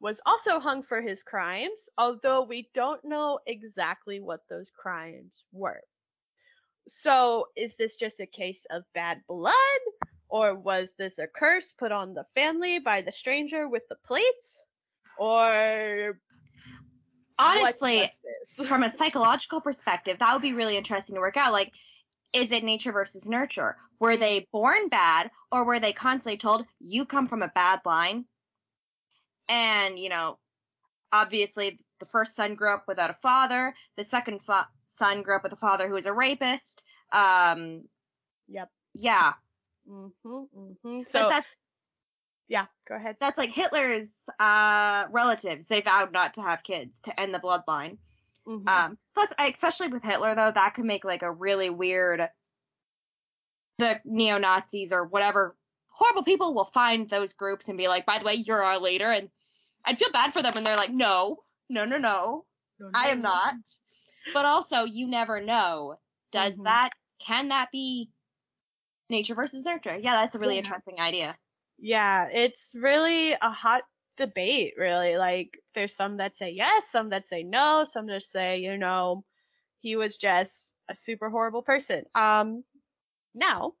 was 0.00 0.20
also 0.26 0.60
hung 0.60 0.82
for 0.82 1.00
his 1.00 1.22
crimes, 1.22 1.88
although 1.96 2.42
we 2.42 2.68
don't 2.74 3.02
know 3.04 3.38
exactly 3.46 4.20
what 4.20 4.46
those 4.48 4.70
crimes 4.76 5.44
were. 5.52 5.82
So, 6.88 7.48
is 7.56 7.76
this 7.76 7.96
just 7.96 8.20
a 8.20 8.26
case 8.26 8.66
of 8.70 8.84
bad 8.94 9.22
blood? 9.28 9.54
Or 10.28 10.54
was 10.54 10.94
this 10.94 11.18
a 11.18 11.26
curse 11.26 11.72
put 11.72 11.92
on 11.92 12.14
the 12.14 12.24
family 12.34 12.78
by 12.78 13.02
the 13.02 13.12
stranger 13.12 13.68
with 13.68 13.88
the 13.88 13.96
plates? 14.06 14.60
Or 15.18 16.18
Honestly, 17.38 17.96
what 17.96 18.02
was 18.02 18.56
this? 18.56 18.66
from 18.68 18.82
a 18.82 18.90
psychological 18.90 19.60
perspective, 19.60 20.18
that 20.18 20.32
would 20.32 20.42
be 20.42 20.52
really 20.52 20.76
interesting 20.76 21.14
to 21.14 21.20
work 21.20 21.36
out. 21.36 21.52
Like, 21.52 21.72
is 22.32 22.52
it 22.52 22.64
nature 22.64 22.92
versus 22.92 23.26
nurture? 23.28 23.76
Were 24.00 24.16
they 24.16 24.46
born 24.52 24.88
bad, 24.88 25.30
or 25.52 25.64
were 25.64 25.80
they 25.80 25.92
constantly 25.92 26.38
told, 26.38 26.66
you 26.80 27.06
come 27.06 27.28
from 27.28 27.42
a 27.42 27.48
bad 27.48 27.80
line? 27.84 28.24
And, 29.48 29.98
you 29.98 30.08
know, 30.08 30.38
obviously 31.12 31.78
the 32.00 32.06
first 32.06 32.34
son 32.34 32.54
grew 32.54 32.74
up 32.74 32.84
without 32.88 33.10
a 33.10 33.18
father. 33.22 33.74
The 33.96 34.04
second 34.04 34.40
fa- 34.44 34.68
son 34.96 35.22
grew 35.22 35.36
up 35.36 35.42
with 35.42 35.52
a 35.52 35.56
father 35.56 35.86
who 35.88 35.94
was 35.94 36.06
a 36.06 36.12
rapist. 36.12 36.84
Um, 37.12 37.88
Yep. 38.48 38.70
yeah, 38.94 39.34
Mhm. 39.88 40.12
Mhm. 40.24 41.06
So 41.06 41.28
that's 41.28 41.46
yeah, 42.48 42.66
go 42.88 42.94
ahead. 42.94 43.16
that's 43.20 43.38
like 43.38 43.50
Hitler's 43.50 44.28
uh 44.38 45.06
relatives. 45.10 45.68
They 45.68 45.80
vowed 45.80 46.12
not 46.12 46.34
to 46.34 46.42
have 46.42 46.62
kids 46.62 47.00
to 47.02 47.20
end 47.20 47.34
the 47.34 47.38
bloodline. 47.40 47.98
Mhm. 48.46 48.68
Um, 48.68 48.98
plus, 49.14 49.32
especially 49.38 49.88
with 49.88 50.04
Hitler, 50.04 50.34
though, 50.34 50.50
that 50.52 50.74
could 50.74 50.84
make 50.84 51.04
like 51.04 51.22
a 51.22 51.30
really 51.30 51.70
weird. 51.70 52.28
The 53.78 54.00
neo 54.04 54.38
Nazis 54.38 54.92
or 54.92 55.04
whatever 55.04 55.56
horrible 55.88 56.24
people 56.24 56.54
will 56.54 56.64
find 56.64 57.08
those 57.08 57.32
groups 57.32 57.68
and 57.68 57.76
be 57.78 57.88
like, 57.88 58.06
"By 58.06 58.18
the 58.18 58.24
way, 58.24 58.34
you're 58.34 58.62
our 58.62 58.78
leader," 58.78 59.10
and 59.10 59.30
I'd 59.84 59.98
feel 59.98 60.10
bad 60.10 60.32
for 60.32 60.42
them 60.42 60.54
when 60.54 60.64
they're 60.64 60.76
like, 60.76 60.90
"No, 60.92 61.44
no, 61.68 61.84
no, 61.84 61.98
no, 61.98 62.46
No, 62.78 62.90
I 62.94 63.08
am 63.08 63.20
no. 63.22 63.28
not." 63.28 63.54
But 64.32 64.46
also, 64.46 64.84
you 64.84 65.06
never 65.08 65.40
know. 65.40 65.98
Does 66.30 66.60
Mhm. 66.60 66.62
that 66.62 66.90
can 67.18 67.48
that 67.48 67.72
be 67.72 68.12
nature 69.10 69.34
versus 69.34 69.64
nurture? 69.64 69.96
Yeah, 69.96 70.14
that's 70.16 70.36
a 70.36 70.38
really 70.38 70.58
Yeah. 70.58 70.58
interesting 70.58 71.00
idea. 71.00 71.38
Yeah, 71.78 72.28
it's 72.32 72.74
really 72.78 73.32
a 73.32 73.50
hot 73.50 73.84
debate, 74.16 74.74
really. 74.76 75.16
Like, 75.16 75.58
there's 75.74 75.94
some 75.94 76.16
that 76.18 76.36
say 76.36 76.50
yes, 76.50 76.88
some 76.90 77.10
that 77.10 77.26
say 77.26 77.42
no, 77.42 77.84
some 77.84 78.06
that 78.06 78.22
say, 78.22 78.58
you 78.58 78.76
know, 78.78 79.24
he 79.80 79.96
was 79.96 80.16
just 80.18 80.74
a 80.88 80.94
super 80.94 81.30
horrible 81.30 81.62
person. 81.62 82.06
Um, 82.14 82.64
now, 83.34 83.76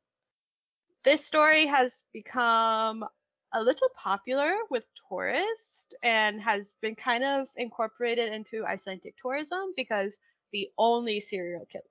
this 1.04 1.24
story 1.24 1.66
has 1.66 2.02
become 2.12 3.04
a 3.52 3.62
little 3.62 3.88
popular 3.96 4.54
with 4.70 4.84
tourists 5.08 5.94
and 6.02 6.40
has 6.42 6.72
been 6.82 6.94
kind 6.96 7.24
of 7.24 7.48
incorporated 7.56 8.32
into 8.32 8.66
Icelandic 8.66 9.14
tourism 9.20 9.72
because 9.76 10.18
the 10.52 10.70
only 10.78 11.20
serial 11.20 11.66
killer, 11.66 11.84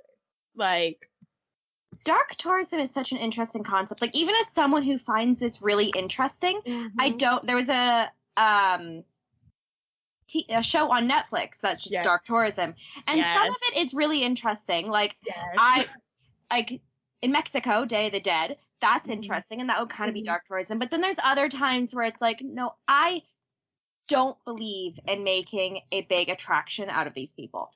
like, 0.55 1.09
Dark 2.03 2.35
tourism 2.35 2.79
is 2.79 2.91
such 2.91 3.13
an 3.13 3.17
interesting 3.17 3.63
concept. 3.63 3.99
Like 3.99 4.15
even 4.15 4.35
as 4.39 4.47
someone 4.49 4.83
who 4.83 4.99
finds 4.99 5.39
this 5.39 5.61
really 5.63 5.87
interesting, 5.87 6.59
I 6.65 7.09
Mm-hmm. 7.09 7.17
don't. 7.17 7.47
There 7.47 7.55
was 7.55 7.69
a 7.69 8.11
um 8.37 9.03
t- 10.27 10.45
a 10.49 10.61
show 10.61 10.91
on 10.91 11.09
Netflix 11.09 11.59
that's 11.61 11.89
Yes. 11.89 12.03
dark 12.03 12.23
tourism, 12.23 12.75
and 13.07 13.23
some 13.23 13.49
of 13.49 13.55
it 13.71 13.77
is 13.77 13.93
really 13.95 14.21
interesting. 14.21 14.87
Like 14.87 15.15
yes. 15.25 15.35
I 15.57 15.87
like 16.51 16.79
in 17.23 17.31
Mexico, 17.31 17.85
Day 17.85 18.07
of 18.07 18.11
the 18.13 18.19
Dead. 18.19 18.57
That's 18.81 19.09
Mhm. 19.09 19.13
interesting, 19.13 19.61
and 19.61 19.69
that 19.69 19.79
would 19.79 19.89
kind 19.89 20.09
of 20.09 20.13
be 20.13 20.21
Mhm. 20.21 20.25
dark 20.25 20.45
tourism. 20.47 20.77
But 20.77 20.91
then 20.91 21.01
there's 21.01 21.19
other 21.23 21.49
times 21.49 21.95
where 21.95 22.05
it's 22.05 22.21
like, 22.21 22.39
no, 22.41 22.75
I 22.87 23.23
don't 24.07 24.37
believe 24.45 24.99
in 25.07 25.23
making 25.23 25.81
a 25.91 26.01
big 26.01 26.29
attraction 26.29 26.89
out 26.89 27.07
of 27.07 27.15
these 27.15 27.31
people. 27.31 27.71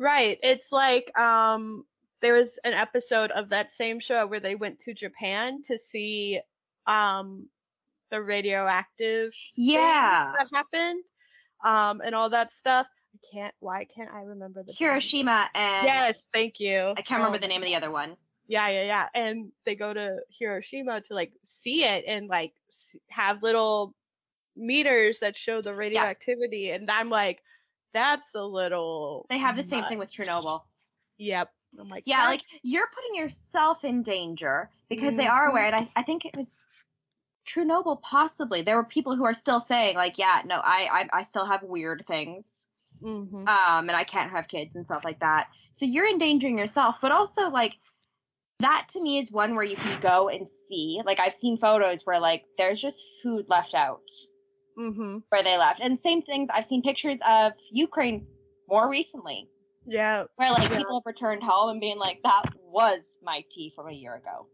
Right. 0.00 0.38
It's 0.42 0.72
like 0.72 1.16
um 1.18 1.84
there 2.22 2.34
was 2.34 2.58
an 2.64 2.72
episode 2.72 3.30
of 3.30 3.50
that 3.50 3.70
same 3.70 4.00
show 4.00 4.26
where 4.26 4.40
they 4.40 4.54
went 4.54 4.80
to 4.80 4.94
Japan 4.94 5.62
to 5.64 5.76
see 5.76 6.40
um 6.86 7.46
the 8.10 8.22
radioactive 8.22 9.32
Yeah, 9.54 10.24
things 10.24 10.38
that 10.38 10.48
happened 10.56 11.04
um 11.64 12.00
and 12.02 12.14
all 12.14 12.30
that 12.30 12.50
stuff. 12.50 12.88
I 13.14 13.18
can't 13.30 13.54
why 13.60 13.84
can't 13.84 14.10
I 14.10 14.22
remember 14.22 14.62
the? 14.62 14.72
Hiroshima 14.72 15.50
and 15.54 15.86
Yes, 15.86 16.28
thank 16.32 16.60
you. 16.60 16.94
I 16.96 17.02
can't 17.02 17.18
remember 17.18 17.36
Oh 17.36 17.40
the 17.40 17.48
name 17.48 17.62
of 17.62 17.66
the 17.68 17.76
other 17.76 17.90
one. 17.90 18.16
Yeah, 18.48 18.68
yeah, 18.68 18.84
yeah. 18.84 19.08
And 19.14 19.52
they 19.66 19.74
go 19.74 19.92
to 19.92 20.16
Hiroshima 20.30 21.02
to 21.02 21.14
like 21.14 21.32
see 21.44 21.84
it 21.84 22.04
and 22.06 22.26
like 22.26 22.54
have 23.10 23.42
little 23.42 23.94
meters 24.56 25.20
that 25.20 25.36
show 25.36 25.60
the 25.60 25.74
radioactivity 25.74 26.70
and 26.70 26.90
I'm 26.90 27.10
like 27.10 27.42
that's 27.92 28.34
a 28.34 28.42
little 28.42 29.26
They 29.30 29.38
have 29.38 29.56
the 29.56 29.62
same 29.62 29.84
thing 29.84 29.98
with 29.98 30.12
Chernobyl. 30.12 30.62
Yep. 31.18 31.50
I'm 31.78 31.88
like 31.88 32.02
Yeah, 32.06 32.26
like 32.26 32.42
you're 32.62 32.88
putting 32.94 33.14
yourself 33.22 33.84
in 33.84 34.02
danger 34.02 34.70
because 34.88 35.16
they 35.16 35.26
are 35.26 35.46
Mhm. 35.46 35.50
aware. 35.50 35.66
And 35.66 35.76
I, 35.76 35.88
I 35.96 36.02
think 36.02 36.24
it 36.24 36.36
was 36.36 36.64
Chernobyl, 37.46 38.00
possibly. 38.02 38.62
There 38.62 38.76
were 38.76 38.84
people 38.84 39.16
who 39.16 39.24
are 39.24 39.34
still 39.34 39.60
saying, 39.60 39.96
like, 39.96 40.18
yeah, 40.18 40.42
no, 40.44 40.56
I, 40.56 40.88
I, 41.12 41.18
I 41.20 41.22
still 41.22 41.46
have 41.46 41.62
weird 41.62 42.04
things. 42.06 42.66
Mhm. 43.02 43.48
Um, 43.48 43.88
and 43.88 43.96
I 43.96 44.04
can't 44.04 44.30
have 44.30 44.46
kids 44.48 44.76
and 44.76 44.84
stuff 44.84 45.04
like 45.04 45.20
that. 45.20 45.48
So 45.72 45.86
you're 45.86 46.08
endangering 46.08 46.58
yourself, 46.58 46.96
but 47.00 47.12
also 47.12 47.48
like 47.50 47.76
that 48.58 48.88
to 48.90 49.00
me 49.02 49.18
is 49.18 49.32
one 49.32 49.54
where 49.54 49.64
you 49.64 49.76
can 49.76 50.00
go 50.00 50.28
and 50.28 50.46
see. 50.68 51.00
Like 51.04 51.18
I've 51.18 51.34
seen 51.34 51.56
photos 51.56 52.04
where 52.04 52.20
like 52.20 52.44
there's 52.58 52.80
just 52.80 53.02
food 53.22 53.46
left 53.48 53.74
out 53.74 54.02
Mhm. 54.78 55.22
where 55.28 55.42
they 55.42 55.56
left, 55.58 55.80
and 55.80 55.98
same 55.98 56.22
things. 56.22 56.48
I've 56.50 56.66
seen 56.66 56.82
pictures 56.82 57.20
of 57.26 57.52
Ukraine 57.70 58.26
more 58.68 58.88
recently 58.88 59.48
Yeah, 59.86 60.24
where 60.36 60.52
like 60.52 60.70
Yeah. 60.70 60.78
people 60.78 61.00
have 61.00 61.06
returned 61.06 61.42
home 61.42 61.70
and 61.70 61.80
being 61.80 61.98
like, 61.98 62.22
that 62.22 62.44
was 62.62 63.18
my 63.22 63.44
tea 63.50 63.72
from 63.74 63.88
a 63.88 63.92
year 63.92 64.14
ago. 64.16 64.46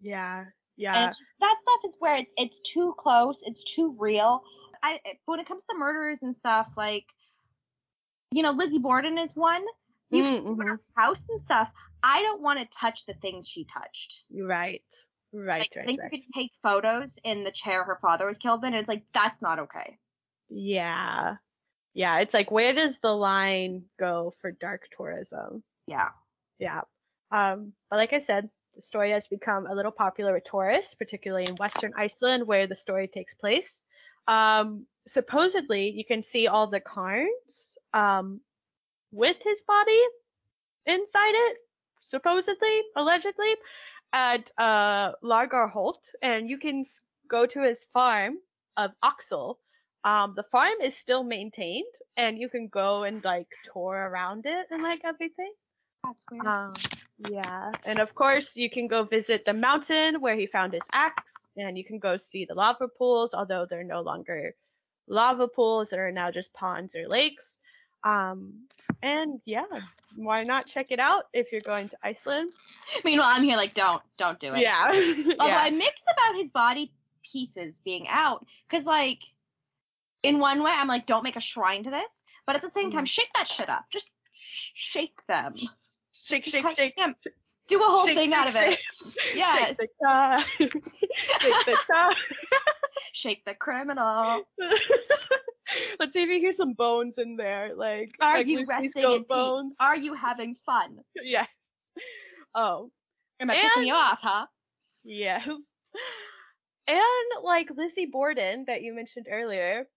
yeah, 0.00 0.44
yeah. 0.76 1.10
that 1.40 1.56
stuff 1.62 1.80
is 1.86 1.96
where 2.00 2.16
it's 2.16 2.32
it's 2.36 2.60
too 2.60 2.94
close, 2.98 3.42
it's 3.46 3.62
too 3.64 3.94
real. 3.98 4.42
I 4.82 5.00
when 5.24 5.40
it 5.40 5.46
comes 5.46 5.64
to 5.64 5.76
murders 5.76 6.22
and 6.22 6.34
stuff, 6.34 6.68
like 6.76 7.06
you 8.32 8.42
know, 8.42 8.50
Lizzie 8.50 8.78
Borden 8.78 9.16
is 9.16 9.34
one. 9.36 9.64
You 10.10 10.22
mm-hmm. 10.24 10.60
her 10.60 10.80
house 10.96 11.28
and 11.28 11.40
stuff. 11.40 11.72
I 12.02 12.20
don't 12.22 12.42
want 12.42 12.58
to 12.60 12.66
touch 12.66 13.06
the 13.06 13.14
things 13.14 13.48
she 13.48 13.64
touched. 13.64 14.24
Right, 14.30 14.82
right, 15.34 15.68
Like, 15.76 15.76
I 15.76 15.80
right, 15.80 15.86
think 15.86 16.00
right. 16.00 16.12
you 16.12 16.18
could 16.20 16.32
take 16.34 16.52
photos 16.62 17.18
in 17.24 17.44
the 17.44 17.52
chair 17.52 17.84
her 17.84 17.98
father 18.00 18.26
was 18.26 18.38
killed 18.38 18.64
in, 18.64 18.68
and 18.68 18.76
it's 18.76 18.88
like 18.88 19.04
that's 19.12 19.42
not 19.42 19.58
okay. 19.60 19.98
Yeah, 20.48 21.36
yeah. 21.94 22.18
It's 22.20 22.34
like 22.34 22.50
where 22.50 22.72
does 22.72 22.98
the 23.00 23.14
line 23.14 23.84
go 23.98 24.34
for 24.40 24.52
dark 24.52 24.82
tourism? 24.96 25.62
Yeah. 25.86 26.10
Yeah. 26.58 26.82
Um, 27.30 27.72
but 27.90 27.96
like 27.96 28.12
I 28.12 28.18
said, 28.18 28.50
the 28.74 28.82
story 28.82 29.10
has 29.12 29.28
become 29.28 29.66
a 29.66 29.74
little 29.74 29.92
popular 29.92 30.32
with 30.34 30.44
tourists, 30.44 30.94
particularly 30.94 31.46
in 31.48 31.56
Western 31.56 31.92
Iceland, 31.96 32.46
where 32.46 32.66
the 32.66 32.74
story 32.76 33.08
takes 33.08 33.34
place. 33.34 33.82
Um, 34.28 34.86
supposedly, 35.06 35.90
you 35.90 36.04
can 36.04 36.22
see 36.22 36.48
all 36.48 36.66
the 36.68 36.80
cairns 36.80 37.78
um, 37.92 38.40
with 39.12 39.36
his 39.42 39.62
body 39.62 40.00
inside 40.86 41.34
it, 41.34 41.58
supposedly, 42.00 42.82
allegedly, 42.96 43.54
at 44.14 44.52
uh, 44.56 45.10
Lagerholt, 45.24 46.14
and 46.22 46.48
you 46.48 46.56
can 46.56 46.84
go 47.28 47.44
to 47.46 47.62
his 47.62 47.84
farm 47.92 48.38
of 48.76 48.92
Oxel. 49.02 49.56
Um, 50.04 50.34
the 50.36 50.44
farm 50.44 50.80
is 50.82 50.96
still 50.96 51.24
maintained, 51.24 51.92
and 52.16 52.38
you 52.38 52.48
can 52.48 52.68
go 52.68 53.02
and 53.02 53.24
like 53.24 53.48
tour 53.72 53.96
around 53.96 54.46
it 54.46 54.68
and 54.70 54.82
like 54.82 55.00
everything. 55.04 55.52
That's 56.04 56.24
weird. 56.30 56.46
Um, 56.46 56.74
yeah, 57.28 57.72
and 57.84 57.98
of 57.98 58.14
course 58.14 58.56
you 58.56 58.70
can 58.70 58.86
go 58.86 59.02
visit 59.02 59.44
the 59.44 59.54
mountain 59.54 60.20
where 60.20 60.36
he 60.36 60.46
found 60.46 60.74
his 60.74 60.86
axe, 60.92 61.34
and 61.56 61.76
you 61.76 61.84
can 61.84 61.98
go 61.98 62.16
see 62.16 62.44
the 62.44 62.54
lava 62.54 62.86
pools, 62.86 63.34
although 63.34 63.66
they're 63.68 63.82
no 63.82 64.02
longer 64.02 64.54
lava 65.08 65.48
pools, 65.48 65.90
they 65.90 65.98
are 65.98 66.12
now 66.12 66.30
just 66.30 66.52
ponds 66.52 66.94
or 66.94 67.08
lakes. 67.08 67.58
Um, 68.04 68.66
and 69.02 69.40
yeah, 69.46 69.64
why 70.14 70.44
not 70.44 70.66
check 70.66 70.88
it 70.90 71.00
out 71.00 71.24
if 71.32 71.52
you're 71.52 71.60
going 71.62 71.88
to 71.88 71.96
Iceland? 72.02 72.52
Meanwhile, 73.04 73.28
I'm 73.30 73.42
here 73.44 73.56
like, 73.56 73.72
don't, 73.74 74.02
don't 74.18 74.38
do 74.38 74.52
it. 74.54 74.60
Yeah, 74.60 74.88
Although 74.88 75.46
yeah, 75.52 75.58
I 75.58 75.70
mix 75.70 76.02
about 76.02 76.36
his 76.38 76.50
body 76.50 76.92
pieces 77.32 77.80
being 77.84 78.06
out, 78.08 78.44
because 78.68 78.84
like, 78.86 79.20
in 80.22 80.38
one 80.38 80.62
way, 80.62 80.70
I'm 80.70 80.88
like, 80.88 81.06
don't 81.06 81.22
make 81.24 81.36
a 81.36 81.40
shrine 81.40 81.84
to 81.84 81.90
this, 81.90 82.24
but 82.46 82.56
at 82.56 82.62
the 82.62 82.70
same 82.70 82.90
time, 82.90 83.04
Mm. 83.04 83.08
shake 83.08 83.30
that 83.36 83.48
shit 83.48 83.68
up. 83.70 83.84
Just 83.90 84.10
sh- 84.34 84.70
shake 84.74 85.26
them. 85.26 85.54
shake, 86.12 86.44
Just 86.44 86.54
shake, 86.54 86.62
kind- 86.62 86.74
shake. 86.76 86.94
yeah, 86.96 87.12
do 87.68 87.80
a 87.80 87.84
whole 87.84 88.06
shake, 88.06 88.16
thing 88.16 88.26
shake, 88.28 88.34
out 88.36 88.46
of 88.48 88.52
shake. 88.54 88.72
it. 88.78 89.16
Yes. 89.34 89.56
Shake 89.66 89.76
the 89.78 89.88
car. 90.04 90.40
shake 90.60 91.64
the 91.66 91.78
car. 91.90 92.10
Shake 93.12 93.44
the 93.46 93.54
criminal. 93.54 94.42
Let's 96.00 96.12
see 96.12 96.22
if 96.22 96.28
you 96.28 96.40
hear 96.40 96.52
some 96.52 96.72
bones 96.74 97.18
in 97.18 97.36
there, 97.36 97.72
like 97.76 98.14
Are 98.20 98.38
like 98.38 98.46
you 98.46 98.64
resting 98.68 99.02
in 99.04 99.18
peace? 99.20 99.26
bones. 99.28 99.76
Are 99.80 99.96
you 99.96 100.14
having 100.14 100.56
fun? 100.66 100.98
yes. 101.22 101.48
Oh, 102.54 102.90
Am 103.40 103.50
I 103.50 103.54
And- 103.54 103.70
pissing 103.72 103.86
you 103.86 103.94
off, 103.94 104.18
huh? 104.22 104.46
yes. 105.04 105.48
And 106.86 107.42
like 107.42 107.70
Lizzie 107.74 108.06
Borden 108.06 108.64
that 108.66 108.82
you 108.82 108.94
mentioned 108.94 109.26
earlier, 109.30 109.88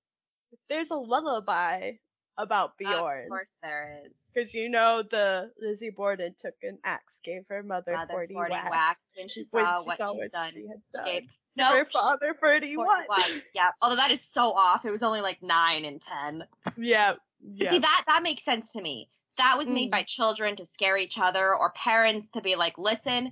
there's 0.69 0.89
a 0.91 0.95
lullaby 0.95 1.93
about 2.38 2.78
Bjorn. 2.78 3.23
Of 3.23 3.30
course 3.30 3.47
there 3.61 4.01
is. 4.05 4.11
Because 4.34 4.53
you 4.53 4.69
know 4.69 5.03
the 5.03 5.51
Lizzie 5.59 5.89
Borden 5.89 6.36
took 6.39 6.53
an 6.61 6.78
axe, 6.84 7.19
gave 7.23 7.41
her 7.49 7.63
mother, 7.63 7.93
Mother 7.93 8.13
40, 8.13 8.34
40 8.36 8.51
whacks, 8.51 8.69
whacks 8.71 9.11
when 9.17 9.28
she 9.28 9.43
saw 9.45 9.57
when 9.57 9.73
she 9.73 9.88
what 9.88 9.97
saw 9.97 10.11
she'd 10.11 10.17
what 10.17 10.32
she 10.53 10.67
had 10.67 10.82
done. 10.93 11.28
No, 11.58 11.66
her 11.78 11.86
father 11.86 12.34
41. 12.39 12.86
41. 13.08 13.41
Yeah. 13.53 13.72
Although 13.82 13.95
that 13.97 14.12
is 14.12 14.22
so 14.22 14.41
off. 14.55 14.86
It 14.86 14.91
was 14.91 15.03
only 15.03 15.22
like 15.22 15.41
nine 15.41 15.86
and 15.86 15.99
ten. 16.01 16.45
Yeah. 16.78 17.14
Yeah. 17.41 17.70
See 17.72 17.80
that 17.80 18.03
that 18.08 18.24
makes 18.24 18.43
sense 18.43 18.72
to 18.74 18.82
me. 18.82 19.10
That 19.38 19.58
was 19.58 19.68
made 19.68 19.89
Mm. 19.89 19.91
by 19.91 20.03
children 20.03 20.55
to 20.55 20.66
scare 20.66 20.97
each 20.97 21.20
other 21.20 21.53
or 21.53 21.72
parents 21.74 22.30
to 22.32 22.41
be 22.41 22.55
like, 22.55 22.78
listen, 22.78 23.32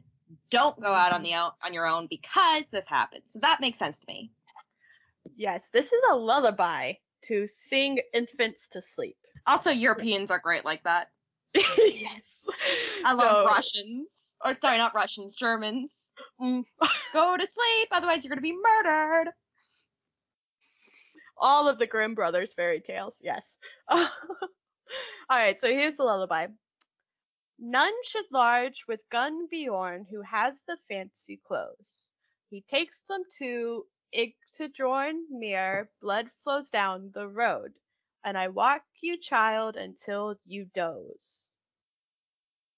don't 0.50 0.80
go 0.80 0.94
out 0.94 1.14
on 1.14 1.24
the 1.24 1.34
on 1.34 1.74
your 1.74 1.88
own 1.88 2.08
because 2.08 2.70
this 2.70 2.88
happened. 2.88 3.24
So 3.26 3.40
that 3.40 3.62
makes 3.62 3.78
sense 3.80 4.00
to 4.00 4.06
me. 4.08 4.32
Yes, 5.36 5.70
this 5.70 5.92
is 5.92 6.04
a 6.12 6.16
lullaby 6.16 6.94
to 7.24 7.48
sing 7.48 8.00
infants 8.14 8.68
to 8.70 8.82
sleep. 8.82 9.18
Also, 9.48 9.72
Europeans 9.72 10.30
are 10.32 10.40
great 10.40 10.64
like 10.66 10.84
that. 10.84 11.10
yes. 11.56 12.48
I 13.06 13.14
love 13.14 13.28
So- 13.28 13.46
Russians. 13.46 14.10
Or 14.44 14.54
sorry, 14.54 14.78
not 14.78 14.94
Russians, 14.94 15.36
Germans. 15.36 16.05
Mm. 16.42 16.64
Go 17.14 17.38
to 17.38 17.48
sleep, 17.48 17.88
otherwise 17.92 18.24
you're 18.24 18.30
gonna 18.30 18.42
be 18.42 18.54
murdered. 18.56 19.32
all 21.38 21.68
of 21.68 21.80
the 21.80 21.88
Grimm 21.88 22.16
brothers 22.16 22.54
fairy 22.54 22.82
tales. 22.82 23.22
Yes. 23.24 23.58
All 23.90 24.08
right, 25.30 25.60
so 25.60 25.68
here's 25.68 25.98
the 25.98 26.04
lullaby. 26.04 26.48
None 27.60 27.94
should 28.04 28.26
large 28.32 28.86
with 28.88 29.00
gun 29.12 29.48
Bjorn 29.50 30.06
who 30.10 30.22
has 30.22 30.64
the 30.68 30.78
fancy 30.90 31.42
clothes. 31.48 32.08
He 32.50 32.62
takes 32.62 33.04
them 33.10 33.24
to 33.40 33.86
Igtadrorn 34.14 35.16
mere, 35.30 35.90
blood 36.02 36.30
flows 36.44 36.70
down 36.70 37.12
the 37.14 37.28
road, 37.28 37.74
and 38.24 38.38
I 38.38 38.50
walk 38.50 38.84
you 39.02 39.18
child 39.18 39.76
until 39.78 40.36
you 40.46 40.66
doze. 40.74 41.52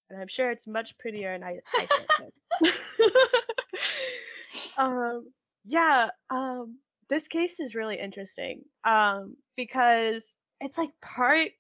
And 0.10 0.22
I'm 0.22 0.28
sure 0.28 0.52
it's 0.52 0.68
much 0.68 0.98
prettier 0.98 1.34
in 1.34 1.44
I-. 1.44 1.60
um, 4.78 5.32
yeah, 5.66 6.10
um, 6.30 6.78
this 7.10 7.28
case 7.28 7.60
is 7.60 7.76
really 7.76 8.00
interesting 8.00 8.64
um, 8.84 9.36
because 9.56 10.36
it's 10.62 10.78
like 10.78 10.92
part 11.02 11.52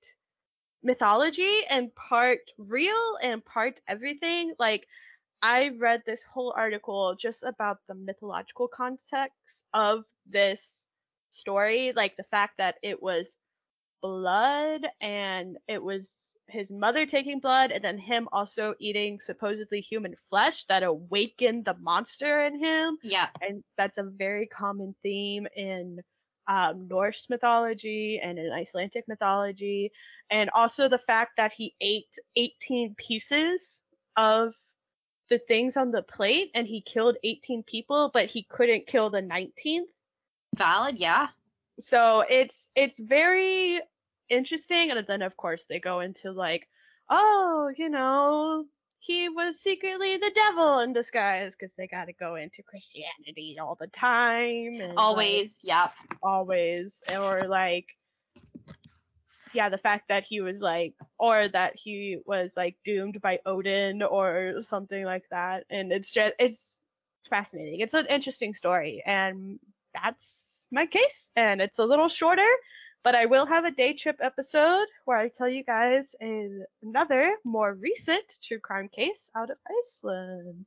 mythology 0.84 1.62
and 1.70 1.94
part 1.96 2.40
real 2.58 3.18
and 3.22 3.44
part 3.46 3.80
everything. 3.88 4.54
Like, 4.60 4.88
I 5.42 5.70
read 5.78 6.04
this 6.06 6.24
whole 6.24 6.54
article 6.58 7.16
just 7.16 7.44
about 7.44 7.78
the 7.88 7.96
mythological 7.96 8.68
context 8.68 9.64
of 9.74 10.04
this 10.26 10.88
story, 11.32 11.94
like 11.96 12.18
the 12.18 12.26
fact 12.32 12.58
that 12.58 12.76
it 12.82 13.02
was 13.02 13.38
blood 14.02 14.88
and 15.02 15.58
it 15.68 15.84
was 15.84 16.36
his 16.50 16.72
mother 16.72 17.06
taking 17.06 17.40
blood 17.40 17.72
and 17.72 17.84
then 17.84 17.98
him 17.98 18.28
also 18.32 18.74
eating 18.80 19.20
supposedly 19.20 19.82
human 19.82 20.16
flesh 20.30 20.66
that 20.66 20.84
awakened 20.84 21.66
the 21.66 21.76
monster 21.80 22.42
in 22.44 22.58
him 22.64 22.98
Yeah. 23.04 23.28
and 23.42 23.64
that's 23.78 23.98
a 23.98 24.04
very 24.04 24.48
common 24.48 24.96
theme 25.04 25.48
in 25.56 26.00
um, 26.48 26.88
Norse 26.88 27.30
mythology 27.30 28.20
and 28.24 28.40
in 28.40 28.52
Icelandic 28.52 29.06
mythology, 29.08 29.92
and 30.30 30.50
also 30.54 30.88
the 30.88 30.98
fact 30.98 31.38
that 31.38 31.52
he 31.52 31.76
ate 31.82 32.16
18 32.36 32.96
pieces 32.96 33.84
of 34.16 34.54
the 35.30 35.40
things 35.40 35.76
on 35.76 35.92
the 35.92 36.02
plate 36.02 36.52
and 36.56 36.66
he 36.66 36.82
killed 36.82 37.18
18 37.24 37.64
people, 37.64 38.10
but 38.14 38.28
he 38.28 38.44
couldn't 38.50 38.88
kill 38.88 39.10
the 39.10 39.22
19th. 39.22 39.88
Valid, 40.56 40.98
yeah. 40.98 41.28
So 41.80 42.24
it's 42.28 42.70
it's 42.76 43.00
very 43.00 43.82
interesting, 44.30 44.92
and 44.92 45.06
then 45.08 45.22
of 45.22 45.38
course 45.38 45.66
they 45.66 45.80
go 45.80 46.00
into 46.00 46.32
like, 46.32 46.68
oh, 47.10 47.72
you 47.76 47.90
know, 47.90 48.66
he 49.00 49.30
was 49.30 49.60
secretly 49.60 50.18
the 50.18 50.32
devil 50.34 50.80
in 50.80 50.94
disguise 50.94 51.56
because 51.56 51.74
they 51.78 51.88
got 51.88 52.06
to 52.06 52.14
go 52.14 52.36
into 52.36 52.64
Christianity 52.64 53.58
all 53.62 53.78
the 53.80 53.88
time. 53.88 54.80
And, 54.82 54.90
like, 54.90 54.98
Always, 54.98 55.60
yeah. 55.64 55.90
always, 56.22 57.04
or 57.18 57.42
like, 57.48 57.88
yeah, 59.54 59.70
the 59.70 59.78
fact 59.78 60.10
that 60.10 60.26
he 60.26 60.42
was 60.42 60.62
like, 60.62 60.96
or 61.18 61.48
that 61.48 61.76
he 61.76 62.18
was 62.26 62.54
like 62.58 62.76
doomed 62.84 63.22
by 63.22 63.40
Odin 63.46 64.04
or 64.04 64.62
something 64.62 65.06
like 65.06 65.24
that, 65.32 65.66
and 65.70 65.92
it's 65.92 66.14
just 66.14 66.34
it's 66.40 66.84
it's 67.20 67.30
fascinating. 67.30 67.80
It's 67.80 67.94
an 67.94 68.08
interesting 68.08 68.54
story, 68.54 69.02
and 69.06 69.60
that's 69.94 70.68
my 70.72 70.86
case, 70.86 71.32
and 71.36 71.62
it's 71.62 71.80
a 71.80 71.86
little 71.86 72.10
shorter. 72.10 72.48
But 73.08 73.16
I 73.16 73.26
will 73.26 73.46
have 73.46 73.64
a 73.64 73.72
day 73.72 73.94
trip 73.94 74.18
episode 74.20 74.86
where 75.06 75.18
I 75.18 75.30
tell 75.30 75.48
you 75.48 75.64
guys 75.64 76.14
a, 76.22 76.50
another 76.84 77.38
more 77.46 77.74
recent 77.74 78.26
true 78.44 78.60
crime 78.60 78.90
case 78.90 79.32
out 79.34 79.50
of 79.50 79.56
Iceland. 79.80 80.66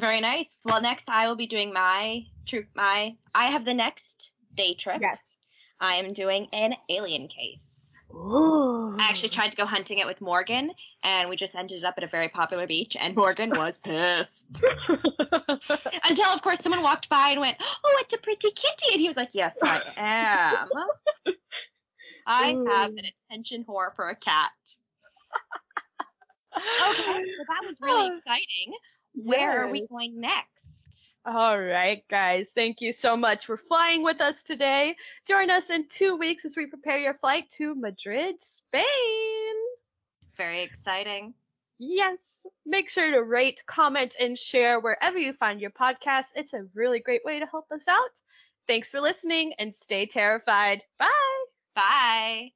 Very 0.00 0.20
nice. 0.20 0.56
Well, 0.64 0.82
next 0.82 1.08
I 1.08 1.28
will 1.28 1.36
be 1.36 1.46
doing 1.46 1.72
my 1.72 2.24
true 2.44 2.64
my 2.74 3.14
I 3.32 3.46
have 3.52 3.64
the 3.64 3.72
next 3.72 4.32
day 4.52 4.74
trip. 4.74 4.98
Yes. 5.00 5.38
I 5.78 5.98
am 5.98 6.12
doing 6.12 6.48
an 6.52 6.74
alien 6.90 7.28
case. 7.28 7.96
Ooh. 8.12 8.96
I 8.98 9.08
actually 9.08 9.28
tried 9.28 9.50
to 9.50 9.56
go 9.56 9.64
hunting 9.64 9.98
it 9.98 10.06
with 10.06 10.20
Morgan, 10.20 10.72
and 11.04 11.28
we 11.28 11.36
just 11.36 11.54
ended 11.54 11.84
up 11.84 11.94
at 11.98 12.02
a 12.02 12.08
very 12.08 12.28
popular 12.28 12.66
beach, 12.66 12.96
and 12.98 13.14
Morgan 13.14 13.50
was 13.50 13.78
pissed. 13.84 14.64
Until, 14.88 16.26
of 16.32 16.42
course, 16.42 16.60
someone 16.60 16.82
walked 16.82 17.08
by 17.08 17.28
and 17.30 17.40
went, 17.40 17.58
"Oh, 17.60 17.98
it's 18.00 18.14
a 18.14 18.18
pretty 18.18 18.50
kitty," 18.50 18.92
and 18.92 19.00
he 19.00 19.06
was 19.06 19.16
like, 19.16 19.34
"Yes, 19.34 19.58
I 19.62 19.82
am. 19.96 21.34
I 22.26 22.48
have 22.68 22.90
mm. 22.90 22.98
an 22.98 23.04
attention 23.30 23.64
whore 23.68 23.94
for 23.94 24.08
a 24.08 24.16
cat." 24.16 24.52
Okay, 26.56 27.04
well 27.04 27.46
that 27.48 27.66
was 27.66 27.78
really 27.82 28.06
exciting. 28.16 28.72
Where 29.14 29.62
are 29.62 29.70
we 29.70 29.86
going 29.86 30.20
next? 30.20 31.18
All 31.24 31.60
right, 31.60 32.02
guys. 32.08 32.52
Thank 32.52 32.80
you 32.80 32.92
so 32.92 33.16
much 33.16 33.46
for 33.46 33.56
flying 33.56 34.02
with 34.02 34.20
us 34.20 34.44
today. 34.44 34.96
Join 35.26 35.50
us 35.50 35.70
in 35.70 35.88
two 35.88 36.16
weeks 36.16 36.44
as 36.44 36.56
we 36.56 36.66
prepare 36.66 36.98
your 36.98 37.14
flight 37.14 37.48
to 37.56 37.74
Madrid, 37.74 38.36
Spain. 38.40 38.84
Very 40.36 40.62
exciting. 40.62 41.34
Yes. 41.78 42.46
Make 42.64 42.88
sure 42.88 43.10
to 43.10 43.22
rate, 43.22 43.62
comment, 43.66 44.16
and 44.18 44.38
share 44.38 44.80
wherever 44.80 45.18
you 45.18 45.32
find 45.32 45.60
your 45.60 45.70
podcast. 45.70 46.32
It's 46.36 46.54
a 46.54 46.66
really 46.74 47.00
great 47.00 47.24
way 47.24 47.40
to 47.40 47.46
help 47.46 47.70
us 47.70 47.86
out. 47.88 48.20
Thanks 48.66 48.90
for 48.90 49.00
listening 49.00 49.54
and 49.58 49.74
stay 49.74 50.06
terrified. 50.06 50.82
Bye. 50.98 51.46
Bye. 51.76 52.55